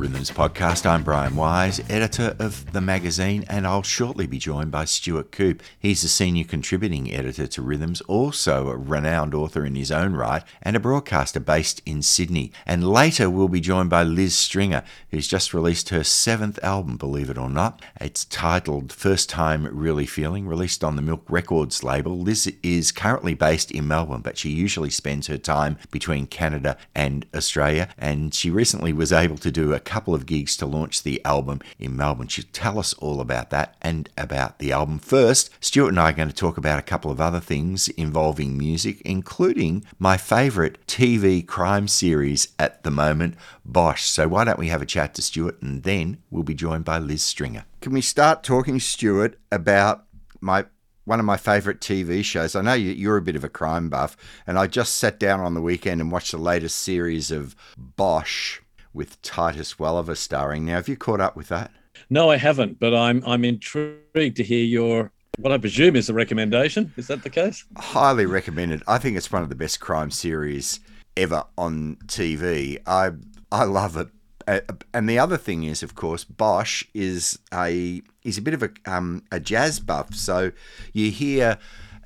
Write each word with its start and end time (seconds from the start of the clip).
Rhythms 0.00 0.30
podcast. 0.30 0.86
I'm 0.86 1.02
Brian 1.02 1.36
Wise, 1.36 1.78
editor 1.90 2.34
of 2.38 2.72
the 2.72 2.80
magazine, 2.80 3.44
and 3.50 3.66
I'll 3.66 3.82
shortly 3.82 4.26
be 4.26 4.38
joined 4.38 4.70
by 4.70 4.86
Stuart 4.86 5.30
Coupe. 5.30 5.62
He's 5.78 6.02
a 6.02 6.08
senior 6.08 6.44
contributing 6.44 7.12
editor 7.12 7.46
to 7.48 7.60
Rhythms, 7.60 8.00
also 8.02 8.70
a 8.70 8.78
renowned 8.78 9.34
author 9.34 9.66
in 9.66 9.74
his 9.74 9.92
own 9.92 10.14
right, 10.14 10.42
and 10.62 10.74
a 10.74 10.80
broadcaster 10.80 11.38
based 11.38 11.82
in 11.84 12.00
Sydney. 12.00 12.50
And 12.64 12.88
later 12.88 13.28
we'll 13.28 13.48
be 13.48 13.60
joined 13.60 13.90
by 13.90 14.02
Liz 14.02 14.34
Stringer, 14.34 14.84
who's 15.10 15.28
just 15.28 15.52
released 15.52 15.90
her 15.90 16.02
seventh 16.02 16.58
album, 16.62 16.96
believe 16.96 17.28
it 17.28 17.36
or 17.36 17.50
not. 17.50 17.82
It's 18.00 18.24
titled 18.24 18.94
First 18.94 19.28
Time 19.28 19.68
Really 19.70 20.06
Feeling, 20.06 20.46
released 20.46 20.82
on 20.82 20.96
the 20.96 21.02
Milk 21.02 21.24
Records 21.28 21.84
label. 21.84 22.18
Liz 22.18 22.50
is 22.62 22.90
currently 22.90 23.34
based 23.34 23.70
in 23.70 23.86
Melbourne, 23.86 24.22
but 24.22 24.38
she 24.38 24.48
usually 24.48 24.88
spends 24.88 25.26
her 25.26 25.36
time 25.36 25.76
between 25.90 26.26
Canada 26.26 26.78
and 26.94 27.26
Australia, 27.34 27.90
and 27.98 28.32
she 28.32 28.48
recently 28.48 28.94
was 28.94 29.12
able 29.12 29.36
to 29.36 29.50
do 29.50 29.74
a 29.74 29.89
couple 29.90 30.14
of 30.14 30.24
gigs 30.24 30.56
to 30.56 30.66
launch 30.66 31.02
the 31.02 31.20
album 31.24 31.60
in 31.76 31.96
Melbourne. 31.96 32.28
She'll 32.28 32.44
tell 32.52 32.78
us 32.78 32.92
all 32.94 33.20
about 33.20 33.50
that 33.50 33.74
and 33.82 34.08
about 34.16 34.60
the 34.60 34.70
album. 34.70 35.00
First, 35.00 35.50
Stuart 35.60 35.88
and 35.88 35.98
I 35.98 36.10
are 36.10 36.12
going 36.12 36.28
to 36.28 36.34
talk 36.34 36.56
about 36.56 36.78
a 36.78 36.82
couple 36.82 37.10
of 37.10 37.20
other 37.20 37.40
things 37.40 37.88
involving 37.88 38.56
music, 38.56 39.00
including 39.00 39.84
my 39.98 40.16
favourite 40.16 40.86
TV 40.86 41.44
crime 41.44 41.88
series 41.88 42.54
at 42.56 42.84
the 42.84 42.90
moment, 42.92 43.34
Bosch. 43.64 44.04
So 44.04 44.28
why 44.28 44.44
don't 44.44 44.60
we 44.60 44.68
have 44.68 44.80
a 44.80 44.86
chat 44.86 45.12
to 45.14 45.22
Stuart 45.22 45.60
and 45.60 45.82
then 45.82 46.18
we'll 46.30 46.44
be 46.44 46.54
joined 46.54 46.84
by 46.84 46.98
Liz 46.98 47.24
Stringer. 47.24 47.64
Can 47.80 47.92
we 47.92 48.00
start 48.00 48.44
talking, 48.44 48.78
Stuart, 48.78 49.40
about 49.50 50.04
my 50.40 50.66
one 51.04 51.18
of 51.18 51.26
my 51.26 51.36
favourite 51.36 51.80
TV 51.80 52.22
shows. 52.24 52.54
I 52.54 52.60
know 52.60 52.74
you're 52.74 53.16
a 53.16 53.22
bit 53.22 53.34
of 53.34 53.42
a 53.42 53.48
crime 53.48 53.88
buff, 53.88 54.16
and 54.46 54.56
I 54.56 54.68
just 54.68 54.94
sat 54.94 55.18
down 55.18 55.40
on 55.40 55.54
the 55.54 55.62
weekend 55.62 56.00
and 56.00 56.12
watched 56.12 56.30
the 56.30 56.38
latest 56.38 56.78
series 56.78 57.32
of 57.32 57.56
Bosch 57.76 58.60
with 58.92 59.20
Titus 59.22 59.78
Welliver 59.78 60.14
starring. 60.14 60.66
Now, 60.66 60.76
have 60.76 60.88
you 60.88 60.96
caught 60.96 61.20
up 61.20 61.36
with 61.36 61.48
that? 61.48 61.70
No, 62.08 62.30
I 62.30 62.36
haven't, 62.36 62.80
but 62.80 62.94
I'm 62.94 63.22
I'm 63.26 63.44
intrigued 63.44 64.36
to 64.36 64.44
hear 64.44 64.64
your 64.64 65.12
what 65.38 65.52
I 65.52 65.58
presume 65.58 65.96
is 65.96 66.08
a 66.08 66.14
recommendation. 66.14 66.92
Is 66.96 67.06
that 67.06 67.22
the 67.22 67.30
case? 67.30 67.64
Highly 67.76 68.26
recommended. 68.26 68.82
I 68.86 68.98
think 68.98 69.16
it's 69.16 69.32
one 69.32 69.42
of 69.42 69.48
the 69.48 69.54
best 69.54 69.80
crime 69.80 70.10
series 70.10 70.80
ever 71.16 71.44
on 71.56 71.96
TV. 72.06 72.78
I 72.86 73.10
I 73.52 73.64
love 73.64 73.96
it. 73.96 74.08
Uh, 74.48 74.60
and 74.92 75.08
the 75.08 75.18
other 75.18 75.36
thing 75.36 75.64
is, 75.64 75.82
of 75.82 75.94
course, 75.94 76.24
Bosch 76.24 76.84
is 76.94 77.38
a 77.52 78.02
he's 78.22 78.38
a 78.38 78.42
bit 78.42 78.54
of 78.54 78.62
a 78.62 78.70
um, 78.86 79.22
a 79.30 79.40
jazz 79.40 79.80
buff. 79.80 80.14
So 80.14 80.52
you 80.92 81.10
hear 81.10 81.58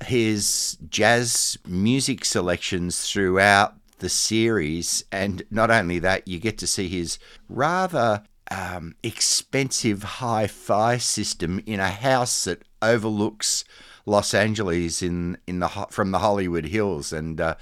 his 0.03 0.77
jazz 0.89 1.57
music 1.67 2.25
selections 2.25 3.09
throughout 3.09 3.75
the 3.99 4.09
series, 4.09 5.03
and 5.11 5.43
not 5.49 5.71
only 5.71 5.99
that, 5.99 6.27
you 6.27 6.39
get 6.39 6.57
to 6.59 6.67
see 6.67 6.87
his 6.87 7.17
rather 7.49 8.23
um, 8.51 8.95
expensive 9.03 10.03
hi-fi 10.03 10.97
system 10.97 11.61
in 11.65 11.79
a 11.79 11.89
house 11.89 12.43
that 12.43 12.63
overlooks 12.81 13.63
Los 14.05 14.33
Angeles 14.33 15.01
in 15.01 15.37
in 15.47 15.59
the 15.59 15.67
from 15.89 16.11
the 16.11 16.19
Hollywood 16.19 16.65
Hills, 16.65 17.11
and 17.11 17.41
uh, 17.41 17.55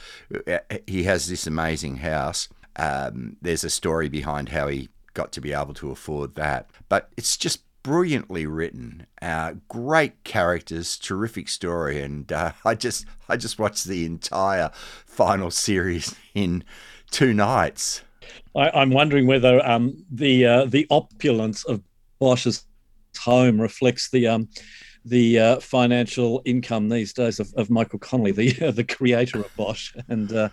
he 0.87 1.03
has 1.03 1.29
this 1.29 1.47
amazing 1.47 1.97
house. 1.97 2.49
Um, 2.75 3.37
there's 3.41 3.63
a 3.63 3.69
story 3.69 4.09
behind 4.09 4.49
how 4.49 4.67
he 4.67 4.89
got 5.13 5.31
to 5.33 5.41
be 5.41 5.53
able 5.53 5.73
to 5.75 5.91
afford 5.91 6.35
that, 6.35 6.69
but 6.89 7.09
it's 7.15 7.37
just 7.37 7.61
brilliantly 7.83 8.45
written, 8.45 9.05
uh, 9.21 9.53
great 9.67 10.23
characters, 10.23 10.97
terrific 10.97 11.49
story, 11.49 12.01
and 12.01 12.31
uh, 12.31 12.53
I 12.65 12.75
just 12.75 13.05
I 13.29 13.37
just 13.37 13.59
watched 13.59 13.85
the 13.85 14.05
entire 14.05 14.71
final 15.05 15.51
series 15.51 16.15
in 16.33 16.63
two 17.11 17.33
nights. 17.33 18.01
I, 18.55 18.81
am 18.81 18.91
wondering 18.91 19.27
whether 19.27 19.65
um, 19.67 20.03
the 20.09 20.45
uh, 20.45 20.65
the 20.65 20.87
opulence 20.89 21.63
of 21.65 21.81
Bosch's 22.19 22.65
home 23.19 23.61
reflects 23.61 24.09
the 24.09 24.27
um, 24.27 24.47
the 25.05 25.39
uh, 25.39 25.59
financial 25.59 26.41
income 26.45 26.89
these 26.89 27.13
days 27.13 27.39
of, 27.39 27.53
of 27.57 27.69
Michael 27.69 27.99
Connelly, 27.99 28.31
the 28.31 28.71
the 28.71 28.83
creator 28.83 29.39
of 29.39 29.55
Bosch, 29.55 29.93
and 30.07 30.31
uh, 30.31 30.49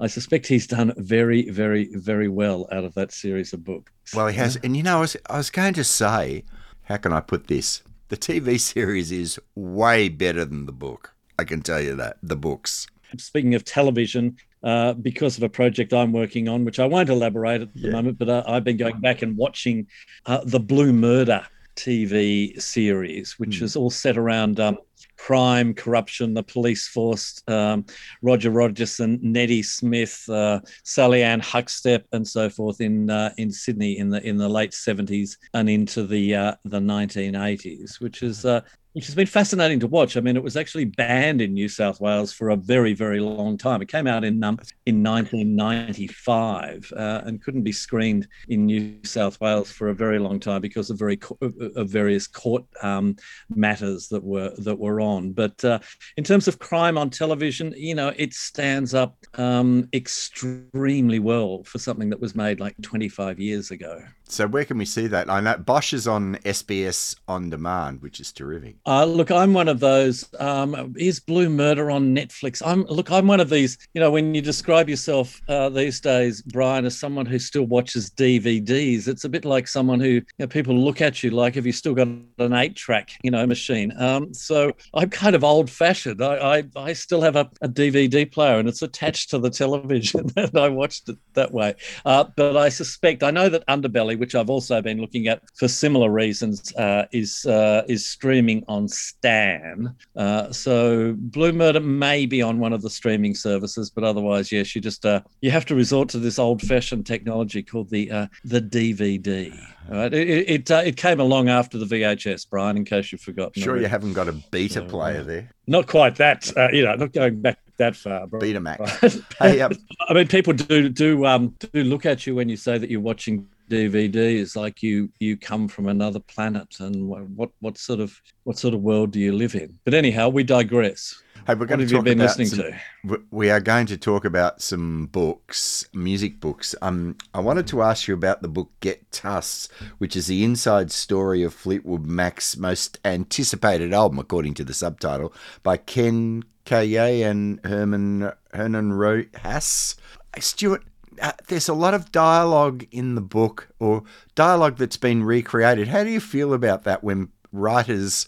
I 0.00 0.06
suspect 0.06 0.46
he's 0.46 0.66
done 0.66 0.94
very, 0.96 1.50
very, 1.50 1.90
very 1.94 2.28
well 2.28 2.66
out 2.72 2.84
of 2.84 2.94
that 2.94 3.12
series 3.12 3.52
of 3.52 3.64
books. 3.64 3.92
Well, 4.14 4.28
he 4.28 4.36
has, 4.38 4.56
and 4.56 4.74
you 4.74 4.82
know, 4.82 4.96
I 4.96 5.00
was, 5.00 5.16
I 5.28 5.36
was 5.36 5.50
going 5.50 5.74
to 5.74 5.84
say 5.84 6.44
how 6.90 6.96
can 6.96 7.12
I 7.12 7.20
put 7.20 7.46
this? 7.46 7.82
The 8.08 8.16
TV 8.16 8.58
series 8.58 9.12
is 9.12 9.38
way 9.54 10.08
better 10.08 10.44
than 10.44 10.66
the 10.66 10.72
book. 10.72 11.14
I 11.38 11.44
can 11.44 11.62
tell 11.62 11.80
you 11.80 11.94
that, 11.94 12.16
the 12.20 12.34
books. 12.34 12.88
Speaking 13.16 13.54
of 13.54 13.64
television, 13.64 14.36
uh, 14.64 14.94
because 14.94 15.36
of 15.36 15.44
a 15.44 15.48
project 15.48 15.92
I'm 15.92 16.12
working 16.12 16.48
on, 16.48 16.64
which 16.64 16.80
I 16.80 16.86
won't 16.86 17.08
elaborate 17.08 17.62
at 17.62 17.72
the 17.74 17.80
yeah. 17.80 17.90
moment, 17.92 18.18
but 18.18 18.28
uh, 18.28 18.42
I've 18.44 18.64
been 18.64 18.76
going 18.76 18.98
back 19.00 19.22
and 19.22 19.36
watching 19.36 19.86
uh, 20.26 20.40
the 20.44 20.58
Blue 20.58 20.92
Murder 20.92 21.46
TV 21.76 22.60
series, 22.60 23.38
which 23.38 23.60
mm. 23.60 23.62
is 23.62 23.76
all 23.76 23.90
set 23.90 24.18
around 24.18 24.58
um, 24.58 24.76
crime, 25.26 25.74
corruption, 25.74 26.32
the 26.32 26.42
police 26.42 26.88
force, 26.88 27.42
um, 27.46 27.84
Roger 28.22 28.50
Rogerson, 28.50 29.18
Neddy 29.22 29.62
Smith, 29.62 30.24
uh, 30.30 30.60
Sallie-Anne 30.84 31.42
Huckstepp, 31.42 32.04
and 32.12 32.26
so 32.26 32.48
forth 32.48 32.80
in 32.80 33.10
uh, 33.10 33.32
in 33.36 33.50
Sydney 33.50 33.98
in 33.98 34.08
the 34.08 34.26
in 34.26 34.38
the 34.38 34.48
late 34.48 34.72
seventies 34.72 35.36
and 35.52 35.68
into 35.68 36.06
the 36.06 36.34
uh, 36.34 36.54
the 36.64 36.80
nineteen 36.80 37.34
eighties, 37.34 38.00
which 38.00 38.22
is 38.22 38.46
uh, 38.46 38.62
which 38.92 39.06
has 39.06 39.14
been 39.14 39.26
fascinating 39.26 39.78
to 39.80 39.86
watch. 39.86 40.16
I 40.16 40.20
mean, 40.20 40.36
it 40.36 40.42
was 40.42 40.56
actually 40.56 40.86
banned 40.86 41.40
in 41.40 41.54
New 41.54 41.68
South 41.68 42.00
Wales 42.00 42.32
for 42.32 42.50
a 42.50 42.56
very, 42.56 42.92
very 42.92 43.20
long 43.20 43.56
time. 43.56 43.82
It 43.82 43.88
came 43.88 44.06
out 44.06 44.24
in 44.24 44.42
um, 44.42 44.58
in 44.86 45.02
1995 45.02 46.92
uh, 46.96 47.22
and 47.24 47.42
couldn't 47.42 47.62
be 47.62 47.72
screened 47.72 48.26
in 48.48 48.66
New 48.66 48.98
South 49.04 49.40
Wales 49.40 49.70
for 49.70 49.88
a 49.88 49.94
very 49.94 50.18
long 50.18 50.40
time 50.40 50.60
because 50.60 50.90
of 50.90 50.98
very 50.98 51.18
of 51.40 51.88
various 51.88 52.26
court 52.26 52.64
um, 52.82 53.16
matters 53.54 54.08
that 54.08 54.24
were 54.24 54.52
that 54.58 54.78
were 54.78 55.00
on. 55.00 55.32
But 55.32 55.64
uh, 55.64 55.78
in 56.16 56.24
terms 56.24 56.48
of 56.48 56.58
crime 56.58 56.98
on 56.98 57.10
television, 57.10 57.72
you 57.76 57.94
know, 57.94 58.12
it 58.16 58.34
stands 58.34 58.94
up 58.94 59.16
um, 59.34 59.88
extremely 59.92 61.18
well 61.18 61.62
for 61.64 61.78
something 61.78 62.10
that 62.10 62.20
was 62.20 62.34
made 62.34 62.60
like 62.60 62.74
25 62.82 63.38
years 63.38 63.70
ago. 63.70 64.02
So 64.24 64.46
where 64.46 64.64
can 64.64 64.78
we 64.78 64.84
see 64.84 65.08
that? 65.08 65.28
I 65.28 65.40
know 65.40 65.56
Bosch 65.58 65.92
is 65.92 66.06
on 66.06 66.36
SBS 66.44 67.16
on 67.26 67.50
demand, 67.50 68.00
which 68.00 68.20
is 68.20 68.30
terrific. 68.30 68.76
Uh, 68.86 69.04
look, 69.04 69.30
I'm 69.30 69.52
one 69.52 69.68
of 69.68 69.80
those. 69.80 70.28
Um, 70.38 70.94
is 70.96 71.20
Blue 71.20 71.48
Murder 71.48 71.90
on 71.90 72.14
Netflix? 72.14 72.62
I'm 72.64 72.84
look, 72.84 73.10
I'm 73.10 73.26
one 73.26 73.40
of 73.40 73.50
these. 73.50 73.76
You 73.94 74.00
know, 74.00 74.10
when 74.10 74.34
you 74.34 74.40
describe 74.40 74.88
yourself 74.88 75.40
uh, 75.48 75.68
these 75.68 76.00
days, 76.00 76.42
Brian, 76.42 76.84
as 76.84 76.98
someone 76.98 77.26
who 77.26 77.38
still 77.38 77.64
watches 77.64 78.10
DVDs, 78.10 79.08
it's 79.08 79.24
a 79.24 79.28
bit 79.28 79.44
like 79.44 79.68
someone 79.68 80.00
who 80.00 80.08
you 80.08 80.24
know, 80.38 80.46
people 80.46 80.74
look 80.74 81.00
at 81.00 81.22
you 81.22 81.30
like, 81.30 81.54
have 81.54 81.66
you 81.66 81.72
still 81.72 81.94
got 81.94 82.08
an 82.08 82.52
eight-track, 82.52 83.10
you 83.22 83.30
know, 83.30 83.46
machine? 83.46 83.92
Um, 83.98 84.32
so 84.32 84.72
I'm 84.94 85.10
kind 85.10 85.34
of 85.34 85.44
old-fashioned. 85.44 86.22
I 86.22 86.40
I, 86.58 86.64
I 86.76 86.92
still 86.92 87.20
have 87.20 87.36
a, 87.36 87.50
a, 87.62 87.68
DVD 87.68 88.30
player, 88.30 88.58
and 88.58 88.68
it's 88.68 88.82
attached 88.82 89.30
to 89.30 89.38
the 89.38 89.50
television, 89.50 90.26
and 90.36 90.56
I 90.56 90.68
watched 90.68 91.08
it 91.08 91.16
that 91.34 91.52
way. 91.52 91.74
Uh, 92.04 92.24
but 92.36 92.56
I 92.56 92.68
suspect 92.68 93.22
I 93.22 93.30
know 93.30 93.48
that 93.48 93.66
Underbelly 93.66 94.18
which 94.18 94.34
I've 94.34 94.50
also 94.50 94.80
been 94.82 95.00
looking 95.00 95.28
at 95.28 95.42
for 95.56 95.68
similar 95.68 96.10
reasons, 96.10 96.74
uh, 96.76 97.06
is 97.12 97.46
uh, 97.46 97.82
is 97.88 98.06
streaming 98.06 98.64
on 98.70 98.86
Stan. 98.86 99.92
Uh, 100.14 100.52
so 100.52 101.14
Blue 101.18 101.52
Murder 101.52 101.80
may 101.80 102.24
be 102.24 102.40
on 102.40 102.60
one 102.60 102.72
of 102.72 102.82
the 102.82 102.88
streaming 102.88 103.34
services, 103.34 103.90
but 103.90 104.04
otherwise, 104.04 104.52
yes, 104.52 104.76
you 104.76 104.80
just 104.80 105.04
uh, 105.04 105.20
you 105.40 105.50
have 105.50 105.66
to 105.66 105.74
resort 105.74 106.08
to 106.10 106.18
this 106.18 106.38
old-fashioned 106.38 107.04
technology 107.04 107.64
called 107.64 107.90
the 107.90 108.10
uh, 108.12 108.26
the 108.44 108.60
DVD. 108.60 109.52
Right? 109.88 110.14
It 110.14 110.48
it, 110.48 110.70
it, 110.70 110.96
came 110.96 111.18
along 111.18 111.48
after 111.48 111.78
the 111.78 111.84
VHS, 111.84 112.48
Brian. 112.48 112.76
In 112.76 112.84
case 112.84 113.10
you've 113.10 113.20
forgotten. 113.20 113.60
Sure, 113.60 113.76
you 113.76 113.88
haven't 113.88 114.12
got 114.12 114.28
a 114.28 114.32
beta 114.32 114.74
so, 114.74 114.84
player 114.86 115.24
there. 115.24 115.50
Not 115.66 115.88
quite 115.88 116.14
that. 116.16 116.50
you 116.72 116.84
know, 116.84 116.94
not 116.94 117.12
going 117.12 117.40
back 117.40 117.58
that 117.78 117.96
far. 117.96 118.28
Bro. 118.28 118.40
Betamax. 118.40 119.24
hey, 119.40 119.60
um, 119.62 119.72
I 120.08 120.14
mean, 120.14 120.28
people 120.28 120.52
do 120.52 120.88
do 120.88 121.26
um 121.26 121.56
do 121.72 121.82
look 121.82 122.06
at 122.06 122.24
you 122.24 122.36
when 122.36 122.48
you 122.48 122.56
say 122.56 122.78
that 122.78 122.88
you're 122.88 123.00
watching 123.00 123.48
DVD 123.70 124.16
is 124.16 124.56
like 124.56 124.82
you 124.82 125.10
you 125.20 125.36
come 125.36 125.68
from 125.68 125.86
another 125.86 126.20
planet, 126.20 126.80
and 126.80 127.08
what 127.08 127.50
what 127.60 127.78
sort 127.78 128.00
of 128.00 128.20
what 128.44 128.58
sort 128.58 128.74
of 128.74 128.80
world 128.80 129.12
do 129.12 129.20
you 129.20 129.32
live 129.32 129.54
in? 129.54 129.78
But 129.84 129.94
anyhow, 129.94 130.28
we 130.28 130.42
digress. 130.42 131.22
Hey, 131.46 131.54
we're 131.54 131.66
going 131.66 131.80
what 131.80 131.88
to 131.88 131.94
talk 131.94 132.06
about 132.06 132.16
listening 132.16 132.48
some, 132.48 132.58
to? 132.58 133.22
We 133.30 133.50
are 133.50 133.60
going 133.60 133.86
to 133.86 133.96
talk 133.96 134.24
about 134.24 134.60
some 134.60 135.06
books, 135.06 135.86
music 135.94 136.38
books. 136.38 136.74
Um, 136.82 137.16
I 137.32 137.40
wanted 137.40 137.66
to 137.68 137.82
ask 137.82 138.06
you 138.06 138.14
about 138.14 138.42
the 138.42 138.48
book 138.48 138.70
Get 138.80 139.10
Tusked, 139.10 139.72
which 139.98 140.16
is 140.16 140.26
the 140.26 140.44
inside 140.44 140.90
story 140.90 141.42
of 141.42 141.54
Fleetwood 141.54 142.04
Mac's 142.04 142.56
most 142.56 142.98
anticipated 143.04 143.94
album, 143.94 144.18
according 144.18 144.54
to 144.54 144.64
the 144.64 144.74
subtitle, 144.74 145.32
by 145.62 145.78
Ken 145.78 146.44
Caillat 146.66 147.30
and 147.30 147.60
Herman 147.64 148.32
Hernan 148.52 148.92
Rojas. 148.92 149.96
Stuart, 150.38 150.84
uh, 151.20 151.32
there's 151.48 151.68
a 151.68 151.74
lot 151.74 151.94
of 151.94 152.12
dialogue 152.12 152.86
in 152.90 153.14
the 153.14 153.20
book 153.20 153.68
or 153.78 154.02
dialogue 154.34 154.76
that's 154.76 154.96
been 154.96 155.22
recreated. 155.22 155.88
How 155.88 156.04
do 156.04 156.10
you 156.10 156.20
feel 156.20 156.52
about 156.52 156.84
that 156.84 157.04
when 157.04 157.28
writers 157.52 158.26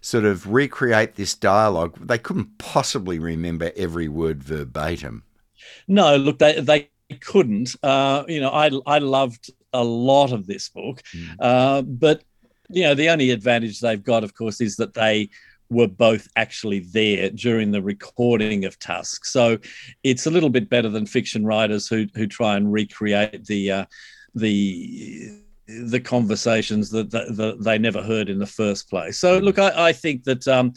sort 0.00 0.24
of 0.24 0.50
recreate 0.50 1.16
this 1.16 1.34
dialogue? 1.34 1.98
They 2.00 2.18
couldn't 2.18 2.58
possibly 2.58 3.18
remember 3.18 3.72
every 3.76 4.08
word 4.08 4.42
verbatim. 4.42 5.24
No, 5.86 6.16
look, 6.16 6.38
they 6.38 6.60
they 6.60 6.90
couldn't. 7.20 7.76
Uh, 7.82 8.24
you 8.28 8.40
know, 8.40 8.50
I 8.50 8.70
I 8.86 8.98
loved 8.98 9.50
a 9.72 9.84
lot 9.84 10.32
of 10.32 10.46
this 10.46 10.68
book. 10.68 11.02
Mm. 11.14 11.36
Uh, 11.38 11.82
but 11.82 12.24
you 12.68 12.84
know, 12.84 12.94
the 12.94 13.08
only 13.08 13.30
advantage 13.30 13.80
they've 13.80 14.02
got, 14.02 14.24
of 14.24 14.34
course, 14.34 14.60
is 14.60 14.76
that 14.76 14.94
they 14.94 15.28
were 15.70 15.86
both 15.86 16.28
actually 16.36 16.80
there 16.80 17.30
during 17.30 17.70
the 17.70 17.82
recording 17.82 18.64
of 18.64 18.78
Tusk. 18.78 19.24
So 19.24 19.58
it's 20.02 20.26
a 20.26 20.30
little 20.30 20.50
bit 20.50 20.68
better 20.68 20.88
than 20.88 21.06
fiction 21.06 21.44
writers 21.44 21.88
who 21.88 22.06
who 22.14 22.26
try 22.26 22.56
and 22.56 22.72
recreate 22.72 23.44
the 23.46 23.70
uh, 23.70 23.84
the 24.34 25.40
the 25.66 26.00
conversations 26.00 26.90
that, 26.90 27.12
that, 27.12 27.36
that, 27.36 27.62
they 27.62 27.78
never 27.78 28.02
heard 28.02 28.28
in 28.28 28.40
the 28.40 28.46
first 28.46 28.90
place. 28.90 29.18
So 29.18 29.38
look, 29.38 29.56
I, 29.58 29.88
I 29.88 29.92
think 29.92 30.24
that 30.24 30.48
um, 30.48 30.72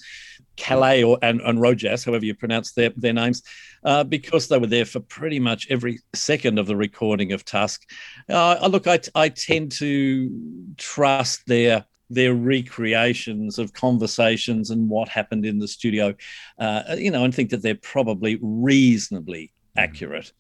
Caillat 0.56 1.08
or 1.08 1.18
and, 1.22 1.42
and 1.42 1.60
Rojas, 1.60 2.04
however 2.04 2.26
you 2.26 2.36
pronounce 2.36 2.74
their 2.74 2.92
their 2.96 3.14
names, 3.14 3.42
uh, 3.84 4.04
because 4.04 4.48
they 4.48 4.58
were 4.58 4.68
there 4.68 4.86
for 4.86 5.00
pretty 5.00 5.40
much 5.40 5.68
every 5.70 6.00
second 6.14 6.60
of 6.60 6.68
the 6.68 6.76
recording 6.76 7.34
of 7.34 7.44
Tusk. 7.44 7.82
Uh, 8.30 8.68
look, 8.68 8.88
I, 8.88 9.00
I 9.16 9.30
tend 9.30 9.72
to 9.74 10.74
trust 10.78 11.46
their 11.48 11.86
their 12.14 12.34
recreations 12.34 13.60
of 13.60 13.74
conversations 13.74 14.70
and 14.70 14.90
what 14.90 15.10
happened 15.10 15.46
in 15.46 15.60
the 15.60 15.68
studio, 15.68 16.14
uh, 16.60 16.96
you 16.98 17.12
know, 17.12 17.24
and 17.24 17.34
think 17.34 17.50
that 17.50 17.62
they're 17.62 17.76
probably 17.76 18.40
reasonably 18.42 19.52
mm-hmm. 19.78 19.80
accurate. 19.80 20.32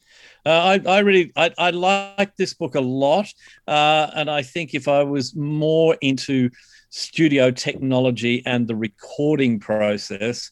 Uh, 0.46 0.80
I, 0.86 0.90
I, 0.90 1.00
really 1.00 1.32
I, 1.36 1.52
I, 1.58 1.70
like 1.72 2.36
this 2.36 2.54
book 2.54 2.76
a 2.76 2.82
lot, 2.82 3.28
uh, 3.68 4.12
and 4.16 4.30
I 4.30 4.42
think 4.42 4.74
if 4.74 4.88
I 4.88 5.04
was 5.04 5.36
more 5.36 5.98
into 6.02 6.50
studio 6.90 7.50
technology 7.50 8.44
and 8.46 8.68
the 8.68 8.76
recording 8.76 9.60
process, 9.60 10.52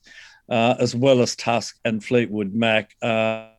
uh, 0.50 0.76
as 0.80 0.96
well 0.96 1.22
as 1.22 1.36
Tusk 1.36 1.78
and 1.86 2.04
Fleetwood 2.04 2.54
Mac, 2.54 2.96
uh, 3.02 3.50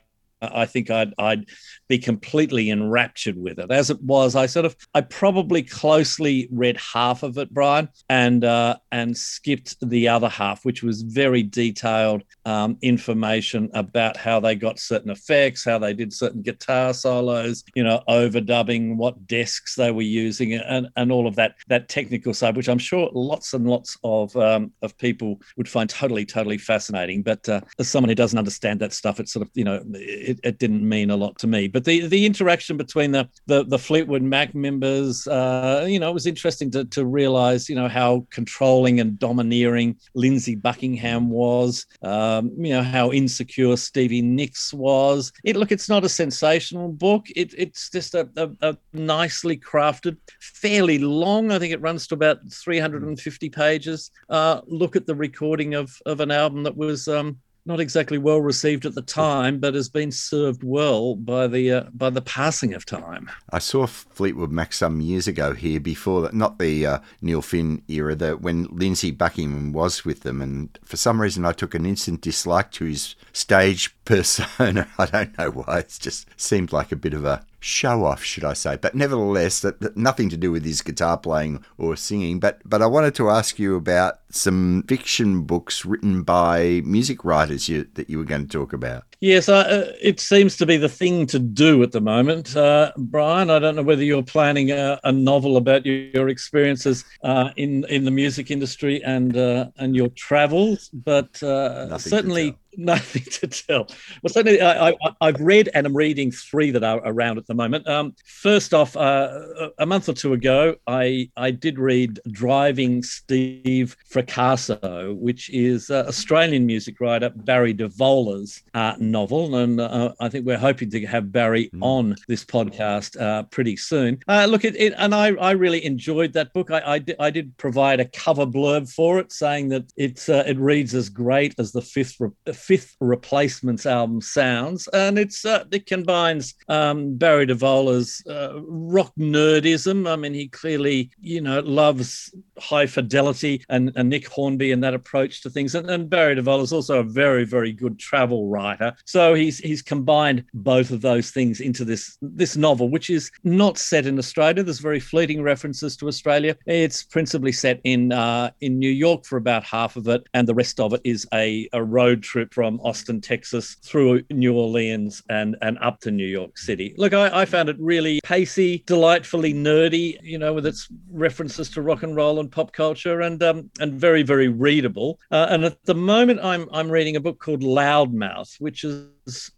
I 0.43 0.67
think 0.67 0.91
I'd, 0.91 1.15
I'd 1.19 1.47
be 1.89 1.99
completely 1.99 2.71
enraptured 2.71 3.37
with 3.37 3.59
it. 3.59 3.71
As 3.71 3.91
it 3.91 4.03
was, 4.03 4.35
I 4.35 4.47
sort 4.47 4.67
of, 4.67 4.77
I 4.94 5.03
probably 5.03 5.62
closely 5.62 6.49
read 6.50 6.77
half 6.77 7.23
of 7.23 7.39
it, 7.39 7.53
Brian, 7.53 7.89
and 8.09 8.44
uh, 8.44 8.77
and 8.91 9.17
skipped 9.17 9.77
the 9.89 10.09
other 10.09 10.29
half, 10.29 10.65
which 10.65 10.83
was 10.83 11.03
very 11.03 11.43
detailed 11.43 12.23
um, 12.44 12.77
information 12.83 13.71
about 13.75 14.17
how 14.17 14.41
they 14.41 14.55
got 14.55 14.79
certain 14.79 15.11
effects, 15.11 15.65
how 15.65 15.79
they 15.79 15.94
did 15.94 16.12
certain 16.12 16.43
guitar 16.43 16.93
solos, 16.94 17.65
you 17.75 17.85
know, 17.85 18.03
overdubbing, 18.09 18.97
what 18.97 19.27
desks 19.27 19.75
they 19.77 19.91
were 19.91 20.03
using, 20.03 20.55
and 20.55 20.89
and 20.97 21.12
all 21.12 21.27
of 21.27 21.37
that 21.37 21.56
that 21.69 21.89
technical 21.89 22.35
side, 22.35 22.56
which 22.56 22.69
I'm 22.69 22.79
sure 22.79 23.11
lots 23.12 23.53
and 23.55 23.67
lots 23.69 23.97
of 24.03 24.35
um, 24.37 24.73
of 24.83 24.97
people 24.99 25.41
would 25.56 25.69
find 25.69 25.89
totally 25.89 26.25
totally 26.25 26.59
fascinating. 26.59 27.23
But 27.23 27.49
uh, 27.49 27.61
as 27.79 27.89
someone 27.89 28.09
who 28.09 28.15
doesn't 28.15 28.39
understand 28.39 28.81
that 28.81 28.93
stuff, 28.93 29.21
it's 29.21 29.33
sort 29.33 29.47
of 29.47 29.50
you 29.55 29.65
know. 29.65 29.83
It, 29.94 30.31
it, 30.32 30.40
it, 30.43 30.58
didn't 30.58 30.87
mean 30.87 31.11
a 31.11 31.17
lot 31.17 31.38
to 31.38 31.46
me. 31.46 31.69
But 31.69 31.84
the 31.84 32.06
the 32.06 32.26
interaction 32.26 32.76
between 32.76 33.12
the 33.12 33.29
the, 33.46 33.64
the 33.64 33.79
Fleetwood 33.79 34.23
Mac 34.23 34.55
members, 34.55 35.26
uh, 35.26 35.87
you 35.88 35.99
know, 35.99 36.11
it 36.11 36.14
was 36.14 36.26
interesting 36.26 36.70
to 36.73 36.84
to 36.87 37.05
realize, 37.05 37.69
you 37.69 37.75
know, 37.75 37.88
how 37.88 38.26
controlling 38.31 39.00
and 39.00 39.19
domineering 39.19 39.96
Lindsey 40.14 40.55
Buckingham 40.55 41.31
was. 41.31 41.87
Um, 42.02 42.50
you 42.58 42.73
know 42.73 42.82
how 42.82 43.12
insecure 43.12 43.76
Stevie 43.76 44.23
Nicks 44.23 44.73
was. 44.73 45.32
It 45.44 45.56
look, 45.56 45.73
it's 45.73 45.88
not 45.88 46.05
a 46.05 46.08
sensational 46.08 46.88
book. 46.88 47.26
It, 47.37 47.55
it's 47.56 47.90
just 47.90 48.14
a, 48.14 48.29
a, 48.37 48.50
a 48.62 48.76
nicely 48.93 49.56
crafted, 49.56 50.17
fairly 50.40 50.99
long. 50.99 51.52
I 51.52 51.58
think 51.58 51.73
it 51.73 51.81
runs 51.81 52.06
to 52.08 52.14
about 52.14 52.40
350 52.50 53.50
pages. 53.50 54.11
Uh, 54.29 54.61
look 54.67 54.96
at 54.96 55.06
the 55.06 55.14
recording 55.14 55.75
of 55.75 55.96
of 56.06 56.20
an 56.20 56.31
album 56.31 56.62
that 56.64 56.76
was 56.76 57.08
um, 57.08 57.38
not 57.64 57.81
exactly 57.81 58.19
well 58.19 58.41
received 58.41 58.85
at 58.87 58.94
the 58.94 59.03
time, 59.03 59.59
but 59.59 59.75
has 59.75 59.88
been 59.88 60.11
served 60.11 60.62
well 60.64 61.14
by 61.14 61.47
the 61.47 61.70
uh, 61.70 61.85
by 61.93 62.11
the 62.11 62.23
passing 62.23 62.75
of 62.75 62.85
time. 62.85 63.31
I 63.50 63.59
saw 63.59 63.87
Fleetwood 63.87 64.50
Mac 64.50 64.73
some 64.73 65.00
years 65.00 65.29
ago 65.29 65.53
here 65.55 65.81
before 65.81 66.23
that, 66.23 66.35
not 66.35 66.59
the 66.59 66.87
uh, 66.87 66.99
Neil 67.20 67.43
Finn 67.43 67.82
era, 67.88 68.14
that 68.17 68.41
when 68.41 68.64
Lindsey 68.64 69.11
Buckingham 69.11 69.73
was 69.73 70.05
with 70.05 70.20
them, 70.20 70.43
and 70.43 70.76
for 70.85 70.97
some 70.97 71.20
reason 71.20 71.44
I 71.44 71.53
took 71.53 71.75
an 71.75 71.87
instant 71.87 72.20
dislike 72.20 72.73
to 72.73 72.85
his 72.85 73.14
stage 73.32 73.94
persona. 74.05 74.89
I 74.99 75.07
don't 75.07 75.39
know 75.39 75.51
why. 75.51 75.81
It 75.81 75.97
just 76.01 76.29
seemed 76.41 76.73
like 76.73 76.93
a 76.93 76.97
bit 76.97 77.15
of 77.15 77.25
a 77.25 77.45
show 77.61 78.05
off, 78.05 78.23
should 78.25 78.45
I 78.45 78.53
say? 78.55 78.77
But 78.77 78.95
nevertheless, 78.95 79.61
that, 79.61 79.81
that, 79.81 79.97
nothing 79.97 80.29
to 80.31 80.37
do 80.37 80.51
with 80.51 80.65
his 80.65 80.83
guitar 80.83 81.17
playing 81.17 81.65
or 81.79 81.97
singing. 81.97 82.41
But 82.41 82.61
but 82.65 82.83
I 82.83 82.87
wanted 82.87 83.15
to 83.17 83.31
ask 83.31 83.59
you 83.59 83.77
about 83.77 84.19
some 84.31 84.85
fiction 84.89 85.43
books 85.43 85.85
written 85.85 86.23
by 86.23 86.83
music 86.85 87.25
writers 87.25 87.69
you, 87.69 87.87
that 87.95 88.11
you 88.11 88.19
were 88.19 88.25
going 88.25 88.47
to 88.47 88.59
talk 88.59 88.73
about. 88.73 89.05
Yes, 89.21 89.49
uh, 89.49 89.93
it 90.01 90.19
seems 90.19 90.57
to 90.57 90.67
be 90.67 90.77
the 90.77 90.89
thing 90.89 91.27
to 91.27 91.39
do 91.39 91.83
at 91.85 91.93
the 91.93 92.01
moment, 92.01 92.57
uh, 92.57 92.93
Brian. 92.97 93.51
I 93.51 93.61
don't 93.61 93.77
know 93.77 93.83
whether 93.83 94.03
you're 94.03 94.23
planning 94.23 94.73
a, 94.73 94.99
a 95.05 95.13
novel 95.13 95.57
about 95.57 95.87
your, 95.87 95.97
your 96.09 96.29
experiences 96.29 97.05
uh, 97.23 97.51
in 97.57 97.85
in 97.85 98.05
the 98.05 98.11
music 98.11 98.51
industry 98.51 99.03
and 99.05 99.37
uh, 99.37 99.67
and 99.77 99.95
your 99.95 100.09
travels, 100.09 100.89
but 100.93 101.41
uh, 101.43 101.97
certainly 101.99 102.57
nothing 102.77 103.23
to 103.23 103.47
tell. 103.47 103.87
Well, 104.23 104.33
certainly, 104.33 104.61
I, 104.61 104.95
have 105.21 105.41
read 105.41 105.71
and 105.75 105.87
I'm 105.87 105.97
reading 105.97 106.31
three 106.31 106.71
that 106.71 106.85
are 106.85 107.01
around 107.05 107.39
at 107.39 107.47
the 107.47 107.55
moment. 107.55 107.87
Um, 107.89 108.15
first 108.25 108.75
off, 108.75 108.97
uh, 108.97 109.71
a 109.79 109.87
month 109.87 110.09
or 110.09 110.13
two 110.13 110.33
ago, 110.33 110.77
I, 110.87 111.31
I 111.37 111.51
did 111.51 111.79
read 111.79 112.21
Driving 112.31 113.03
Steve 113.03 113.97
Fracasso, 114.11 115.17
which 115.17 115.51
is 115.51 115.91
uh, 115.91 116.05
Australian 116.09 116.67
music 116.67 117.01
writer 117.01 117.31
Barry 117.31 117.75
Divola's 117.75 118.63
uh, 118.75 118.95
novel. 118.99 119.57
And 119.57 119.81
uh, 119.81 120.13
I 120.21 120.29
think 120.29 120.47
we're 120.47 120.59
hoping 120.59 120.91
to 120.91 121.07
have 121.07 121.33
Barry 121.33 121.71
mm. 121.71 121.83
on 121.83 122.17
this 122.29 122.45
podcast 122.45 123.21
uh, 123.21 123.45
pretty 123.45 123.77
soon. 123.77 124.19
Uh, 124.29 124.47
look, 124.47 124.65
at 124.65 124.77
it, 124.77 124.95
and 124.97 125.15
I, 125.15 125.29
I 125.35 125.53
really 125.53 125.85
enjoyed 125.85 126.33
that 126.35 126.53
book. 126.53 126.71
I, 126.71 126.83
I, 126.85 126.99
did, 126.99 127.17
I 127.19 127.31
did 127.31 127.57
provide 127.57 128.01
a 128.01 128.07
cover 128.07 128.47
blurb 128.47 128.93
for 128.93 129.19
it 129.19 129.33
saying 129.33 129.69
that 129.71 129.93
it's, 129.97 130.29
it 130.29 130.59
reads 130.59 130.95
as 130.95 131.09
great 131.09 131.55
as 131.59 131.73
the 131.73 131.83
fifth 131.83 132.21
fifth 132.62 132.97
replacements 133.00 133.87
album 133.87 134.20
sounds, 134.20 134.88
and 134.88 135.19
it's 135.19 135.44
uh, 135.44 135.64
it 135.73 135.87
combines 135.87 136.55
um, 136.69 137.17
Barry 137.17 137.47
Divola's 137.47 138.23
uh, 138.29 138.61
rock 138.62 139.12
nerdism. 139.19 140.11
I 140.11 140.17
mean, 140.17 140.35
he 140.35 140.49
clearly 140.49 141.11
you 141.20 141.41
know 141.41 141.61
loves 141.61 142.35
high 142.62 142.87
fidelity 142.87 143.64
and, 143.69 143.93
and 143.97 144.09
Nick 144.09 144.29
Hornby 144.29 144.73
and 144.73 144.82
that 144.85 144.94
approach 144.94 145.43
to 145.43 145.51
things, 145.51 145.75
and, 145.75 145.91
and 145.91 146.08
Barry 146.08 146.37
Divola 146.37 146.63
is 146.63 146.72
also 146.72 147.01
a 147.01 147.05
very 147.22 147.44
very 147.44 147.72
good 147.72 147.98
travel 147.98 148.48
writer. 148.48 148.94
So 149.05 149.34
he's 149.34 149.58
he's 149.58 149.82
combined 149.82 150.44
both 150.55 150.91
of 150.91 151.01
those 151.01 151.31
things 151.31 151.60
into 151.60 151.84
this 151.84 152.19
this 152.22 152.56
novel, 152.56 152.89
which 152.89 153.10
is 153.10 153.31
not 153.44 153.79
set 153.79 154.06
in 154.06 154.19
Australia. 154.19 154.63
There's 154.63 154.79
very 154.79 155.01
fleeting 155.01 155.43
references 155.43 155.96
to 155.98 156.08
Australia. 156.08 156.56
It's 156.67 157.03
principally 157.03 157.53
set 157.53 157.81
in 157.84 158.13
uh, 158.13 158.51
in 158.60 158.79
New 158.79 158.91
York 158.91 159.25
for 159.25 159.37
about 159.37 159.65
half 159.65 159.96
of 159.96 160.06
it, 160.08 160.29
and 160.34 160.46
the 160.46 160.55
rest 160.55 160.79
of 160.79 160.93
it 160.94 161.01
is 161.05 161.27
a, 161.34 161.69
a 161.72 161.82
road 161.82 162.22
trip 162.22 162.55
from 162.55 162.81
Austin, 162.81 163.20
Texas, 163.20 163.77
through 163.82 164.22
New 164.31 164.55
Orleans 164.55 165.22
and, 165.29 165.56
and 165.63 165.79
up 165.81 166.01
to 166.01 166.10
New 166.10 166.27
York 166.27 166.58
City. 166.58 166.94
Look, 166.96 167.15
I, 167.15 167.43
I 167.43 167.44
found 167.44 167.69
it 167.69 167.77
really 167.81 168.20
pacey, 168.22 168.84
delightfully 168.87 169.55
nerdy, 169.55 170.19
you 170.22 170.39
know, 170.39 170.53
with 170.53 170.67
its 170.67 170.89
references 171.10 171.70
to 171.70 171.82
rock 171.82 172.03
and 172.03 172.15
roll 172.15 172.39
and 172.39 172.51
pop 172.53 172.73
culture, 172.73 173.21
and 173.21 173.43
um, 173.43 173.71
and 173.81 173.94
very, 173.94 174.23
very 174.23 174.49
readable. 174.49 175.19
Uh, 175.31 175.47
and 175.51 175.65
at 175.65 175.85
the 175.85 175.94
moment, 175.94 176.41
I'm 176.43 176.69
I'm 176.73 176.91
reading 176.91 177.17
a 177.17 177.21
book 177.21 177.39
called 177.41 177.63
Loudmouth, 177.63 178.61
which 178.61 178.85
is 178.85 179.06